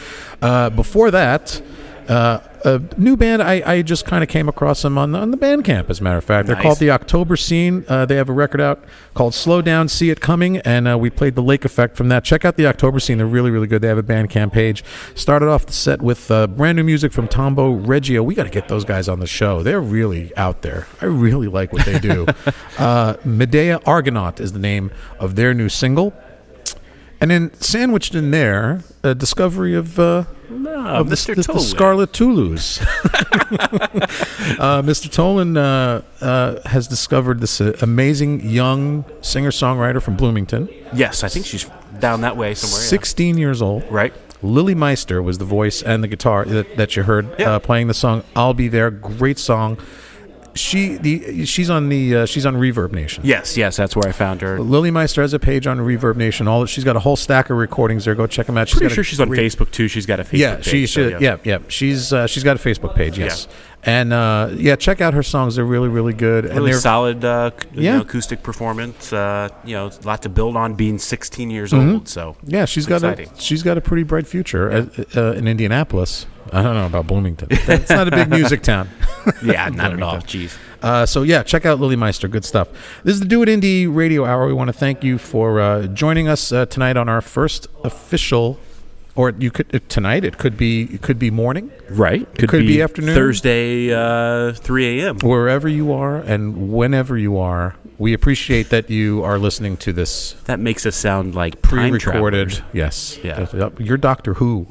Uh, 0.41 0.71
before 0.71 1.11
that, 1.11 1.61
uh, 2.09 2.41
a 2.65 2.81
new 2.97 3.17
band, 3.17 3.43
I, 3.43 3.63
I 3.65 3.83
just 3.83 4.05
kind 4.07 4.23
of 4.23 4.29
came 4.29 4.49
across 4.49 4.83
them 4.83 4.99
on, 4.99 5.15
on 5.15 5.31
the 5.31 5.37
Bandcamp, 5.37 5.89
as 5.89 6.01
a 6.01 6.03
matter 6.03 6.19
of 6.19 6.25
fact. 6.25 6.47
They're 6.47 6.57
Nice. 6.57 6.63
called 6.63 6.79
the 6.79 6.91
October 6.91 7.37
Scene. 7.37 7.85
Uh, 7.89 8.07
they 8.07 8.17
have 8.17 8.29
a 8.29 8.33
record 8.33 8.61
out 8.61 8.85
called 9.15 9.35
Slow 9.35 9.63
Down, 9.63 9.89
See 9.89 10.11
It 10.11 10.21
Coming, 10.21 10.59
and 10.59 10.89
uh, 10.89 10.99
we 10.99 11.11
played 11.11 11.35
the 11.37 11.43
Lake 11.43 11.65
Effect 11.65 11.97
from 11.97 12.09
that. 12.09 12.25
Check 12.25 12.45
out 12.45 12.57
the 12.57 12.67
October 12.67 12.99
Scene. 12.99 13.19
They're 13.19 13.27
really, 13.27 13.51
really 13.51 13.67
good. 13.69 13.83
They 13.83 13.89
have 13.89 13.99
a 13.99 14.03
Bandcamp 14.03 14.53
page. 14.53 14.85
Started 15.15 15.49
off 15.49 15.67
the 15.67 15.73
set 15.73 16.03
with 16.03 16.31
uh, 16.31 16.47
brand 16.49 16.77
new 16.77 16.85
music 16.85 17.13
from 17.13 17.29
tombaugh 17.29 17.87
regio. 17.87 18.23
We 18.23 18.35
got 18.35 18.45
to 18.45 18.51
get 18.51 18.69
those 18.69 18.85
guys 18.85 19.09
on 19.09 19.21
the 19.21 19.27
show. 19.27 19.63
They're 19.63 19.81
really 19.81 20.37
out 20.37 20.63
there. 20.63 20.87
I 21.01 21.07
really 21.07 21.49
like 21.49 21.73
what 21.73 21.85
they 21.85 21.99
do. 21.99 22.27
uh, 22.79 23.15
Medea 23.25 23.81
Argonaut 23.87 24.41
is 24.41 24.53
the 24.53 24.59
name 24.59 24.91
of 25.21 25.37
their 25.37 25.55
new 25.55 25.69
single. 25.69 26.13
And 27.21 27.31
then 27.31 27.53
sandwiched 27.55 28.15
in 28.15 28.31
there, 28.31 28.83
a 29.03 29.15
discovery 29.15 29.75
of 29.75 29.99
uh, 29.99 30.25
of 30.51 31.09
the, 31.09 31.17
Mr. 31.17 31.35
the- 31.35 31.43
the 31.43 31.53
Tolin. 31.55 31.61
Scarlet 31.61 32.13
Toulouse. 32.13 32.81
uh, 34.59 34.83
Mr. 34.83 35.09
Tolin 35.09 35.57
uh, 35.57 36.03
uh, 36.25 36.69
has 36.69 36.87
discovered 36.87 37.41
this 37.41 37.61
uh, 37.61 37.77
amazing 37.83 38.41
young 38.49 39.05
singer 39.23 39.51
songwriter 39.51 40.03
from 40.03 40.17
Bloomington. 40.17 40.69
Yes, 40.93 41.25
I 41.25 41.29
think 41.29 41.47
she's 41.47 41.69
down 41.99 42.21
that 42.21 42.37
way 42.37 42.55
somewhere. 42.55 42.81
yeah. 42.83 42.89
16 42.89 43.39
years 43.39 43.63
old. 43.63 43.85
Right. 43.91 44.13
Lilly 44.43 44.75
Meister 44.75 45.23
was 45.23 45.39
the 45.39 45.45
voice 45.47 45.83
and 45.83 46.05
the 46.05 46.09
guitar 46.09 46.45
that, 46.45 46.77
that 46.77 46.95
you 46.97 47.03
heard 47.05 47.41
uh, 47.41 47.59
playing 47.59 47.87
the 47.89 47.95
song 47.95 48.23
"I'll 48.37 48.53
Be 48.55 48.69
There." 48.69 48.91
Great 48.91 49.39
song. 49.39 49.79
She 50.57 50.97
the 50.97 51.45
she's 51.47 51.71
on 51.71 51.89
the 51.89 52.17
uh, 52.17 52.27
she's 52.27 52.47
on 52.47 52.57
Reverb 52.57 52.93
Nation. 52.93 53.23
Yes, 53.25 53.57
yes, 53.57 53.77
that's 53.77 53.95
where 53.95 54.09
I 54.09 54.13
found 54.13 54.41
her. 54.41 54.59
Lilly 54.61 54.91
Meister 54.91 55.23
has 55.23 55.33
a 55.33 55.39
page 55.39 55.67
on 55.67 55.79
Reverb 55.79 56.17
Nation. 56.17 56.49
All 56.49 56.67
she's 56.67 56.85
got 56.85 56.97
a 56.97 57.01
whole 57.01 57.17
stack 57.17 57.51
of 57.51 57.57
recordings 57.57 58.05
there. 58.05 58.15
Go 58.15 58.27
check 58.27 58.47
them 58.47 58.57
out. 58.59 58.69
She's 58.69 58.79
Pretty 58.79 58.95
sure 58.95 59.05
she's 59.05 59.21
on 59.21 59.29
Facebook 59.29 59.71
too. 59.71 59.89
She's 59.89 60.07
got 60.07 60.21
a 60.21 60.25
Facebook 60.25 60.39
yeah, 60.39 60.57
page. 60.57 60.65
she 60.65 60.87
so, 60.87 61.11
should. 61.11 61.21
yeah. 61.21 61.37
yeah, 61.45 61.59
She's 61.69 62.13
uh, 62.13 62.27
she's 62.27 62.45
got 62.45 62.57
a 62.57 62.59
Facebook 62.59 62.95
page. 62.95 63.19
Yes, 63.19 63.49
and 63.87 64.13
uh, 64.13 64.51
yeah, 64.57 64.77
check 64.77 65.01
out 65.01 65.15
her 65.15 65.23
songs. 65.23 65.57
They're 65.57 65.65
really 65.65 65.89
really 65.89 66.13
good. 66.13 66.45
and 66.45 66.55
Really 66.57 66.73
they're 66.73 66.81
solid 66.81 67.25
uh, 67.25 67.51
c- 67.51 67.69
you 67.75 67.83
Yeah. 67.83 67.95
know, 67.97 68.03
acoustic 68.03 68.43
performance. 68.43 69.13
Uh, 69.13 69.49
you 69.65 69.75
know, 69.75 69.87
a 69.87 70.07
lot 70.07 70.23
to 70.23 70.29
build 70.29 70.57
on 70.57 70.75
being 70.75 70.99
16 70.99 71.49
years 71.51 71.73
Mhm. 71.73 71.93
old. 71.95 72.09
So 72.09 72.37
yeah, 72.45 72.65
she's 72.67 72.85
got 72.87 72.97
exciting. 72.97 73.31
a 73.35 73.41
she's 73.41 73.63
got 73.63 73.79
a 73.79 73.81
pretty 73.81 74.03
bright 74.03 74.27
future 74.27 74.71
uh, 74.71 74.87
uh, 75.17 75.33
in 75.33 75.49
Indianapolis. 75.49 76.27
I 76.53 76.63
don't 76.63 76.75
know 76.75 76.87
about 76.87 77.07
Bloomington. 77.09 77.49
It's 77.51 77.91
not 77.91 78.07
a 78.07 78.11
big 78.13 78.29
music 78.29 78.63
town. 78.63 78.89
Yeah, 79.43 79.69
not 79.71 79.93
at 79.97 80.01
all. 80.03 80.19
Jeez. 80.19 80.57
Uh, 80.81 81.05
so 81.05 81.23
yeah, 81.23 81.43
check 81.43 81.67
out 81.67 81.81
Lilly 81.81 81.97
Meister. 81.97 82.29
Good 82.29 82.45
stuff. 82.45 82.69
This 83.03 83.15
is 83.15 83.21
the 83.21 83.27
Do 83.27 83.43
It 83.43 83.49
Indy 83.49 83.89
Radio 83.89 84.25
Hour. 84.25 84.47
We 84.47 84.53
want 84.53 84.69
to 84.69 84.73
thank 84.73 85.03
you 85.03 85.19
for 85.19 85.59
uh, 85.61 85.87
joining 85.89 86.29
us 86.29 86.53
uh, 86.53 86.67
tonight 86.67 86.97
on 86.97 87.09
our 87.09 87.21
first 87.21 87.67
official, 87.83 88.61
or 89.17 89.31
you 89.39 89.51
could 89.51 89.75
uh, 89.75 89.81
tonight. 89.89 90.25
It 90.25 90.39
could 90.39 90.57
be 90.57 90.85
it 90.85 91.03
could 91.03 91.19
be 91.19 91.31
morning. 91.31 91.73
Right. 91.91 92.29
It 92.39 92.49
could 92.49 92.67
be 92.67 92.83
afternoon. 92.83 93.15
Thursday, 93.15 93.93
uh, 93.93 94.53
3 94.53 95.01
a.m. 95.01 95.19
Wherever 95.21 95.69
you 95.69 95.93
are 95.93 96.17
and 96.17 96.73
whenever 96.73 97.17
you 97.17 97.39
are, 97.39 97.77
we 97.99 98.13
appreciate 98.13 98.69
that 98.71 98.91
you 98.91 99.23
are 99.25 99.39
listening 99.39 99.77
to 99.79 99.93
this 99.93 100.33
That 100.45 100.61
makes 100.61 100.85
us 100.87 100.95
sound 100.97 101.35
like 101.35 101.63
time 101.63 101.91
pre-recorded. 101.91 102.63
Yes. 102.73 103.19
Yeah. 103.23 103.47
You're 103.79 103.97
Doctor 103.97 104.35
Who. 104.41 104.67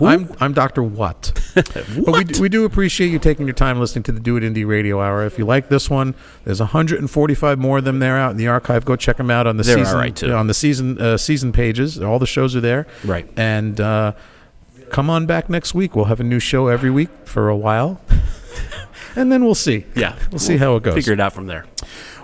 I'm 0.00 0.32
I'm 0.40 0.52
Doctor 0.52 0.82
What. 0.82 1.32
But 1.54 2.14
we, 2.14 2.24
do- 2.24 2.42
we 2.42 2.48
do 2.50 2.64
appreciate 2.66 3.08
you 3.08 3.18
taking 3.18 3.46
your 3.46 3.54
time 3.54 3.80
listening 3.80 4.02
to 4.04 4.12
the 4.12 4.20
Do 4.20 4.36
It 4.36 4.44
Indy 4.44 4.64
Radio 4.64 5.00
Hour. 5.00 5.24
If 5.24 5.38
you 5.38 5.46
like 5.46 5.68
this 5.70 5.88
one, 5.88 6.14
there's 6.44 6.60
145 6.60 7.58
more 7.58 7.78
of 7.78 7.84
them 7.84 7.98
there 7.98 8.18
out 8.18 8.32
in 8.32 8.36
the 8.36 8.48
archive. 8.48 8.84
Go 8.84 8.94
check 8.96 9.16
them 9.16 9.30
out 9.30 9.46
on 9.46 9.56
the 9.56 9.62
They're 9.62 9.78
season 9.78 9.94
all 9.94 10.00
right, 10.00 10.14
too. 10.14 10.32
on 10.32 10.48
the 10.48 10.54
season 10.54 11.00
uh, 11.00 11.16
season 11.16 11.52
pages. 11.52 11.98
All 12.00 12.18
the 12.18 12.26
shows 12.26 12.54
are 12.54 12.60
there. 12.60 12.86
Right. 13.04 13.26
And 13.38 13.80
uh, 13.80 14.12
come 14.90 15.08
on 15.08 15.24
back 15.26 15.48
next 15.48 15.72
week. 15.74 15.96
We'll 15.96 16.04
have 16.06 16.20
a 16.20 16.24
new 16.24 16.40
show 16.40 16.68
every 16.68 16.90
week 16.90 17.08
for 17.24 17.48
a 17.48 17.56
while. 17.56 18.00
And 19.16 19.32
then 19.32 19.44
we'll 19.44 19.54
see. 19.54 19.86
Yeah. 19.94 20.16
We'll 20.30 20.38
see 20.38 20.58
how 20.58 20.76
it 20.76 20.82
goes. 20.82 20.94
Figure 20.94 21.14
it 21.14 21.20
out 21.20 21.32
from 21.32 21.46
there. 21.46 21.64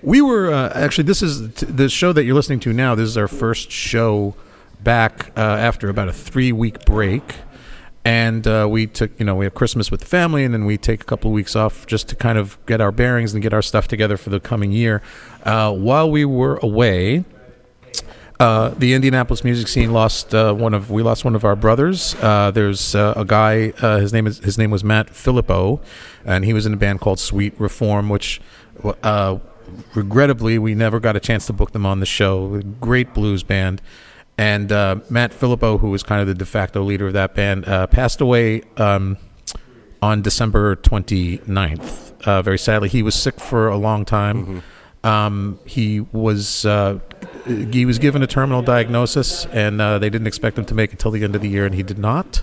We 0.03 0.21
were 0.21 0.53
uh, 0.53 0.73
actually. 0.75 1.05
This 1.05 1.23
is 1.23 1.53
t- 1.55 1.67
the 1.67 1.89
show 1.89 2.13
that 2.13 2.25
you're 2.25 2.35
listening 2.35 2.61
to 2.61 2.73
now. 2.73 2.95
This 2.95 3.09
is 3.09 3.17
our 3.17 3.29
first 3.29 3.71
show 3.71 4.35
back 4.81 5.31
uh, 5.37 5.41
after 5.41 5.89
about 5.89 6.09
a 6.09 6.13
three 6.13 6.53
week 6.53 6.85
break, 6.85 7.37
and 8.05 8.47
uh, 8.47 8.67
we 8.69 8.87
took 8.87 9.19
you 9.19 9.25
know 9.25 9.35
we 9.37 9.47
have 9.47 9.55
Christmas 9.55 9.91
with 9.91 10.01
the 10.01 10.07
family, 10.07 10.45
and 10.45 10.53
then 10.53 10.65
we 10.67 10.77
take 10.77 11.01
a 11.01 11.05
couple 11.05 11.31
of 11.31 11.35
weeks 11.35 11.57
off 11.57 11.87
just 11.87 12.09
to 12.11 12.17
kind 12.17 12.37
of 12.37 12.59
get 12.67 12.81
our 12.81 12.93
bearings 12.93 13.33
and 13.33 13.43
get 13.43 13.55
our 13.55 13.63
stuff 13.63 13.89
together 13.89 14.17
for 14.17 14.31
the 14.31 14.41
coming 14.41 14.73
year. 14.73 15.01
Uh, 15.45 15.73
while 15.73 16.11
we 16.11 16.25
were 16.25 16.57
away. 16.63 17.25
Uh, 18.43 18.75
the 18.77 18.93
Indianapolis 18.93 19.45
music 19.45 19.69
scene 19.69 19.93
lost 19.93 20.35
uh, 20.35 20.53
one 20.53 20.75
of 20.75 20.91
we 20.91 21.01
lost 21.01 21.25
one 21.25 21.37
of 21.37 21.45
our 21.45 21.55
brothers. 21.55 22.17
Uh, 22.17 22.51
there's 22.51 22.93
uh, 22.93 23.15
a 23.17 23.25
guy. 23.25 23.73
Uh, 23.81 23.99
his 23.99 24.13
name 24.13 24.27
is 24.27 24.39
his 24.39 24.59
name 24.59 24.73
was 24.73 24.83
Matt 24.83 25.11
Phillippo, 25.11 25.81
and 26.25 26.45
he 26.45 26.53
was 26.53 26.67
in 26.67 26.75
a 26.75 26.77
band 26.77 27.01
called 27.01 27.21
Sweet 27.21 27.55
Reform, 27.61 28.09
which 28.09 28.41
uh, 29.05 29.39
regrettably 29.95 30.59
we 30.59 30.75
never 30.75 30.99
got 30.99 31.15
a 31.15 31.21
chance 31.21 31.47
to 31.47 31.53
book 31.53 31.71
them 31.71 31.87
on 31.87 32.01
the 32.01 32.07
show. 32.07 32.61
Great 32.81 33.15
blues 33.15 33.45
band, 33.45 33.81
and 34.37 34.73
uh, 34.73 34.97
Matt 35.09 35.31
Phillippo, 35.31 35.79
who 35.79 35.91
was 35.91 36.03
kind 36.03 36.21
of 36.21 36.27
the 36.27 36.35
de 36.35 36.45
facto 36.45 36.83
leader 36.83 37.07
of 37.07 37.13
that 37.13 37.37
band, 37.37 37.65
uh, 37.69 37.87
passed 37.87 38.21
away 38.21 38.63
um, 38.77 39.19
on 40.03 40.21
December 40.21 40.75
29th. 40.75 42.21
Uh, 42.27 42.43
very 42.43 42.59
sadly, 42.59 42.89
he 42.89 43.05
was 43.05 43.15
sick 43.15 43.39
for 43.39 43.69
a 43.69 43.77
long 43.77 44.05
time. 44.05 44.65
Um, 45.05 45.61
he 45.65 46.01
was 46.01 46.67
uh, 46.67 46.99
he 47.47 47.85
was 47.85 47.99
given 47.99 48.23
a 48.23 48.27
terminal 48.27 48.63
diagnosis, 48.63 49.47
and 49.47 49.81
uh, 49.81 49.99
they 49.99 50.11
didn't 50.11 50.27
expect 50.27 50.59
him 50.59 50.65
to 50.67 50.75
make 50.75 50.93
it 50.93 50.99
till 50.99 51.11
the 51.11 51.25
end 51.25 51.35
of 51.35 51.43
the 51.43 51.49
year, 51.49 51.67
and 51.67 51.75
he 51.75 51.83
did 51.83 51.99
not. 51.99 52.43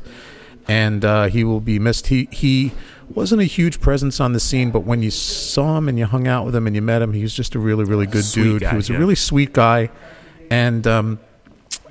And 0.67 1.03
uh, 1.03 1.25
he 1.27 1.43
will 1.43 1.61
be 1.61 1.79
missed. 1.79 2.07
He 2.07 2.27
he 2.31 2.73
wasn't 3.09 3.41
a 3.41 3.45
huge 3.45 3.81
presence 3.81 4.19
on 4.19 4.33
the 4.33 4.39
scene, 4.39 4.69
but 4.69 4.81
when 4.81 5.01
you 5.01 5.09
saw 5.09 5.77
him 5.77 5.89
and 5.89 5.97
you 5.97 6.05
hung 6.05 6.27
out 6.27 6.45
with 6.45 6.55
him 6.55 6.67
and 6.67 6.75
you 6.75 6.81
met 6.81 7.01
him, 7.01 7.13
he 7.13 7.23
was 7.23 7.33
just 7.33 7.55
a 7.55 7.59
really 7.59 7.83
really 7.85 8.05
good 8.05 8.23
Sweet 8.23 8.43
dude. 8.43 8.61
guy, 8.61 8.69
he 8.71 8.75
was 8.75 8.89
yeah. 8.89 8.95
a 8.97 8.99
really 8.99 9.15
sweet 9.15 9.51
guy, 9.51 9.89
and 10.51 10.85
um, 10.85 11.19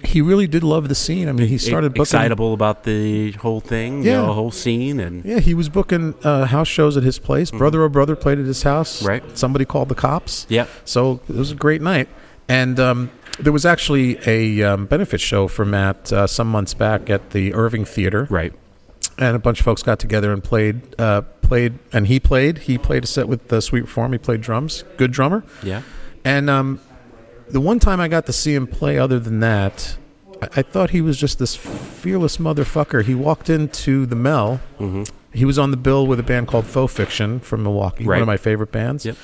he 0.05 0.21
really 0.21 0.47
did 0.47 0.63
love 0.63 0.89
the 0.89 0.95
scene. 0.95 1.29
I 1.29 1.33
mean, 1.33 1.49
he 1.49 1.59
started 1.59 1.91
booking 1.91 2.03
excitable 2.03 2.55
about 2.55 2.85
the 2.85 3.33
whole 3.33 3.59
thing, 3.61 4.05
Yeah. 4.05 4.21
you 4.21 4.27
know, 4.29 4.33
whole 4.33 4.53
scene, 4.53 5.01
and 5.01 5.25
Yeah, 5.25 5.41
he 5.41 5.55
was 5.55 5.69
booking 5.69 6.15
uh, 6.23 6.45
house 6.45 6.69
shows 6.69 6.97
at 6.97 7.03
his 7.03 7.19
place. 7.19 7.51
Brother 7.51 7.83
or 7.83 7.89
brother 7.89 8.15
played 8.15 8.39
at 8.39 8.47
his 8.47 8.63
house. 8.63 9.03
Right. 9.03 9.25
Somebody 9.37 9.65
called 9.65 9.89
the 9.89 9.97
cops. 9.97 10.47
Yeah. 10.49 10.67
So 10.85 11.21
it 11.29 11.35
was 11.35 11.51
a 11.51 11.57
great 11.57 11.83
night. 11.83 12.09
And 12.49 12.81
um, 12.81 13.11
there 13.39 13.53
was 13.53 13.67
actually 13.67 14.19
a 14.27 14.63
um, 14.63 14.87
benefit 14.87 15.21
show 15.21 15.49
for 15.49 15.65
Matt 15.65 16.13
uh, 16.13 16.27
some 16.27 16.49
months 16.49 16.75
back 16.75 17.11
at 17.11 17.31
the 17.31 17.55
Irving 17.55 17.85
Theater. 17.85 18.27
right. 18.31 18.53
And 19.21 19.35
a 19.35 19.39
bunch 19.41 19.59
of 19.59 19.65
folks 19.65 19.83
got 19.83 19.99
together 19.99 20.33
and 20.33 20.45
played. 20.45 20.81
Uh, 20.97 21.23
played, 21.43 21.81
and 21.93 22.07
he 22.07 22.21
played. 22.21 22.59
He 22.59 22.79
played 22.79 23.03
a 23.03 23.07
set 23.09 23.27
with 23.27 23.49
the 23.49 23.61
Sweet 23.61 23.81
Reform. 23.81 24.13
He 24.13 24.19
played 24.19 24.43
drums. 24.43 24.85
Good 24.97 25.11
drummer. 25.11 25.43
Yeah. 25.61 25.83
And 26.25 26.49
um, 26.49 26.81
the 27.49 27.61
one 27.61 27.81
time 27.81 28.01
I 28.01 28.07
got 28.07 28.27
to 28.27 28.33
see 28.33 28.55
him 28.55 28.69
play, 28.69 28.97
other 28.97 29.19
than 29.19 29.41
that, 29.41 29.97
I, 30.41 30.49
I 30.59 30.63
thought 30.63 30.91
he 30.91 31.01
was 31.01 31.19
just 31.19 31.41
this 31.41 31.57
fearless 31.57 32.37
motherfucker. 32.37 33.05
He 33.05 33.15
walked 33.17 33.51
into 33.51 34.07
the 34.07 34.15
Mel. 34.17 34.61
Mm-hmm. 34.79 35.03
He 35.33 35.45
was 35.45 35.59
on 35.59 35.73
the 35.73 35.77
bill 35.77 36.07
with 36.07 36.21
a 36.21 36.23
band 36.23 36.47
called 36.47 36.67
Faux 36.67 36.93
Fiction 36.93 37.41
from 37.41 37.65
Milwaukee, 37.65 38.07
one 38.07 38.21
of 38.21 38.27
my 38.27 38.37
favorite 38.37 38.71
bands. 38.71 39.05
Yep. 39.05 39.17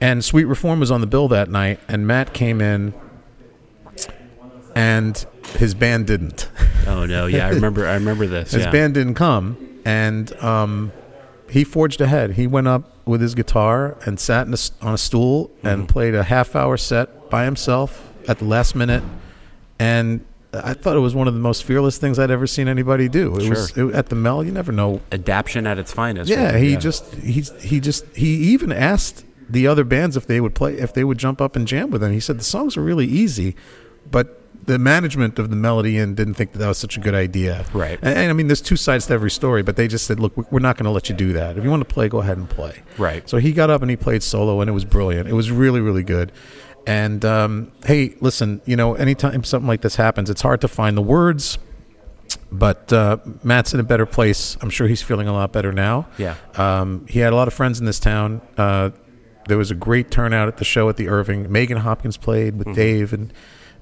And 0.00 0.24
Sweet 0.24 0.44
Reform 0.44 0.80
was 0.80 0.90
on 0.90 1.00
the 1.00 1.06
bill 1.06 1.28
that 1.28 1.48
night, 1.50 1.80
and 1.88 2.06
Matt 2.06 2.34
came 2.34 2.60
in, 2.60 2.92
and 4.74 5.24
his 5.56 5.74
band 5.74 6.06
didn't. 6.06 6.50
Oh 6.86 7.06
no, 7.06 7.26
yeah, 7.26 7.46
I 7.46 7.50
remember. 7.50 7.86
I 7.86 7.94
remember 7.94 8.26
this. 8.26 8.52
His 8.52 8.64
yeah. 8.64 8.70
band 8.70 8.94
didn't 8.94 9.14
come, 9.14 9.80
and 9.84 10.32
um, 10.42 10.92
he 11.50 11.64
forged 11.64 12.00
ahead. 12.00 12.32
He 12.32 12.46
went 12.46 12.68
up 12.68 12.92
with 13.06 13.20
his 13.20 13.34
guitar 13.34 13.96
and 14.04 14.20
sat 14.20 14.46
in 14.46 14.54
a 14.54 14.58
on 14.82 14.94
a 14.94 14.98
stool 14.98 15.48
Mm-hmm. 15.48 15.66
and 15.66 15.88
played 15.88 16.14
a 16.14 16.22
half-hour 16.24 16.76
set 16.76 17.30
by 17.30 17.44
himself 17.44 18.12
at 18.28 18.38
the 18.38 18.44
last 18.44 18.74
minute. 18.74 19.02
And 19.78 20.24
I 20.54 20.74
thought 20.74 20.96
it 20.96 21.00
was 21.00 21.14
one 21.14 21.26
of 21.28 21.34
the 21.34 21.40
most 21.40 21.64
fearless 21.64 21.98
things 21.98 22.18
I'd 22.18 22.30
ever 22.30 22.46
seen 22.46 22.68
anybody 22.68 23.08
do. 23.08 23.36
It 23.36 23.48
was 23.50 23.70
Sure. 23.72 23.90
it, 23.90 23.94
at 23.94 24.08
the 24.10 24.14
Mel. 24.16 24.42
You 24.44 24.52
never 24.52 24.72
know. 24.72 25.00
adaption 25.10 25.66
at 25.66 25.78
its 25.78 25.92
finest. 25.92 26.30
Yeah, 26.30 26.52
right? 26.52 26.62
he 26.62 26.76
just 26.76 27.14
he's 27.16 27.50
he 27.62 27.80
just 27.80 28.04
he 28.16 28.28
even 28.52 28.72
asked 28.72 29.24
the 29.48 29.66
other 29.66 29.84
bands 29.84 30.16
if 30.16 30.26
they 30.26 30.40
would 30.40 30.54
play 30.54 30.74
if 30.78 30.92
they 30.92 31.04
would 31.04 31.18
jump 31.18 31.40
up 31.40 31.56
and 31.56 31.66
jam 31.68 31.90
with 31.90 32.02
him. 32.02 32.12
He 32.12 32.20
said 32.20 32.38
the 32.38 32.44
songs 32.44 32.76
are 32.76 32.82
really 32.82 33.06
easy, 33.06 33.54
but 34.10 34.40
the 34.64 34.78
management 34.78 35.38
of 35.38 35.48
the 35.50 35.54
Melody 35.54 35.96
Inn 35.96 36.16
didn't 36.16 36.34
think 36.34 36.50
that 36.52 36.58
that 36.58 36.66
was 36.66 36.78
such 36.78 36.96
a 36.96 37.00
good 37.00 37.14
idea. 37.14 37.64
Right. 37.72 38.00
And, 38.02 38.18
and 38.18 38.30
I 38.30 38.32
mean, 38.32 38.48
there's 38.48 38.60
two 38.60 38.74
sides 38.76 39.06
to 39.06 39.12
every 39.14 39.30
story, 39.30 39.62
but 39.62 39.76
they 39.76 39.86
just 39.86 40.06
said, 40.06 40.18
"Look, 40.18 40.36
we- 40.36 40.44
we're 40.50 40.58
not 40.58 40.76
going 40.76 40.86
to 40.86 40.90
let 40.90 41.08
you 41.08 41.14
do 41.14 41.32
that. 41.34 41.56
If 41.56 41.62
you 41.62 41.70
want 41.70 41.86
to 41.86 41.94
play, 41.94 42.08
go 42.08 42.18
ahead 42.18 42.36
and 42.38 42.50
play." 42.50 42.82
Right. 42.98 43.28
So 43.30 43.36
he 43.36 43.52
got 43.52 43.70
up 43.70 43.82
and 43.82 43.90
he 43.90 43.96
played 43.96 44.22
solo, 44.24 44.60
and 44.60 44.68
it 44.68 44.72
was 44.72 44.84
brilliant. 44.84 45.28
It 45.28 45.34
was 45.34 45.50
really, 45.52 45.80
really 45.80 46.02
good. 46.02 46.32
And 46.88 47.24
um, 47.24 47.70
hey, 47.84 48.16
listen, 48.20 48.60
you 48.64 48.74
know, 48.76 48.94
anytime 48.94 49.44
something 49.44 49.68
like 49.68 49.82
this 49.82 49.96
happens, 49.96 50.30
it's 50.30 50.42
hard 50.42 50.60
to 50.62 50.68
find 50.68 50.96
the 50.96 51.02
words. 51.02 51.58
But 52.50 52.92
uh, 52.92 53.18
Matt's 53.42 53.74
in 53.74 53.80
a 53.80 53.84
better 53.84 54.06
place. 54.06 54.56
I'm 54.60 54.70
sure 54.70 54.86
he's 54.88 55.02
feeling 55.02 55.28
a 55.28 55.32
lot 55.32 55.52
better 55.52 55.72
now. 55.72 56.06
Yeah. 56.18 56.36
Um, 56.56 57.06
he 57.08 57.18
had 57.20 57.32
a 57.32 57.36
lot 57.36 57.48
of 57.48 57.54
friends 57.54 57.78
in 57.80 57.86
this 57.86 57.98
town. 58.00 58.40
Uh, 58.56 58.90
there 59.48 59.58
was 59.58 59.70
a 59.70 59.74
great 59.74 60.10
turnout 60.10 60.48
at 60.48 60.56
the 60.58 60.64
show 60.64 60.88
at 60.88 60.96
the 60.96 61.08
Irving. 61.08 61.50
Megan 61.50 61.78
Hopkins 61.78 62.16
played 62.16 62.54
Mm-hmm. 62.54 62.68
with 62.70 62.76
Dave, 62.76 63.12
and 63.12 63.32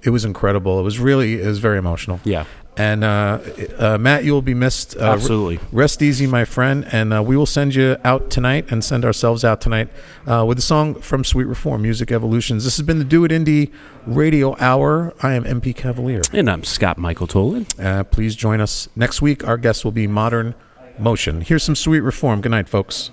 it 0.02 0.10
was 0.10 0.24
incredible. 0.24 0.78
It 0.80 0.82
was 0.82 0.98
really, 0.98 1.40
it 1.42 1.46
was 1.46 1.58
very 1.58 1.78
emotional. 1.78 2.20
Yeah. 2.24 2.44
And 2.76 3.04
uh, 3.04 3.38
uh, 3.78 3.98
Matt, 3.98 4.24
you 4.24 4.32
will 4.32 4.42
be 4.42 4.52
missed. 4.52 4.96
Uh, 4.96 5.02
Absolutely. 5.12 5.60
Rest 5.70 6.02
easy, 6.02 6.26
my 6.26 6.44
friend. 6.44 6.84
And 6.90 7.14
uh, 7.14 7.22
we 7.22 7.36
will 7.36 7.46
send 7.46 7.72
you 7.76 7.96
out 8.04 8.30
tonight 8.30 8.66
and 8.72 8.82
send 8.84 9.04
ourselves 9.04 9.44
out 9.44 9.60
tonight 9.60 9.88
uh, 10.26 10.44
with 10.44 10.58
a 10.58 10.62
song 10.62 10.96
from 10.96 11.22
Sweet 11.22 11.44
Reform, 11.44 11.82
Music 11.82 12.10
Evolutions. 12.10 12.64
This 12.64 12.76
has 12.76 12.84
been 12.84 12.98
the 12.98 13.04
Do 13.04 13.24
It 13.24 13.30
Indy 13.30 13.70
Radio 14.06 14.56
Hour. 14.58 15.14
I 15.22 15.34
am 15.34 15.44
MP 15.44 15.72
Cavalier. 15.74 16.22
And 16.32 16.50
I'm 16.50 16.64
Scott 16.64 16.98
Michael 16.98 17.28
Tolin. 17.28 17.64
Uh, 17.78 18.02
please 18.02 18.34
join 18.34 18.60
us 18.60 18.88
next 18.96 19.22
week. 19.22 19.46
Our 19.46 19.56
guest 19.56 19.84
will 19.84 19.92
be 19.92 20.08
Modern 20.08 20.56
Motion. 20.98 21.42
Here's 21.42 21.62
some 21.62 21.76
Sweet 21.76 22.00
Reform. 22.00 22.40
Good 22.40 22.50
night, 22.50 22.68
folks. 22.68 23.12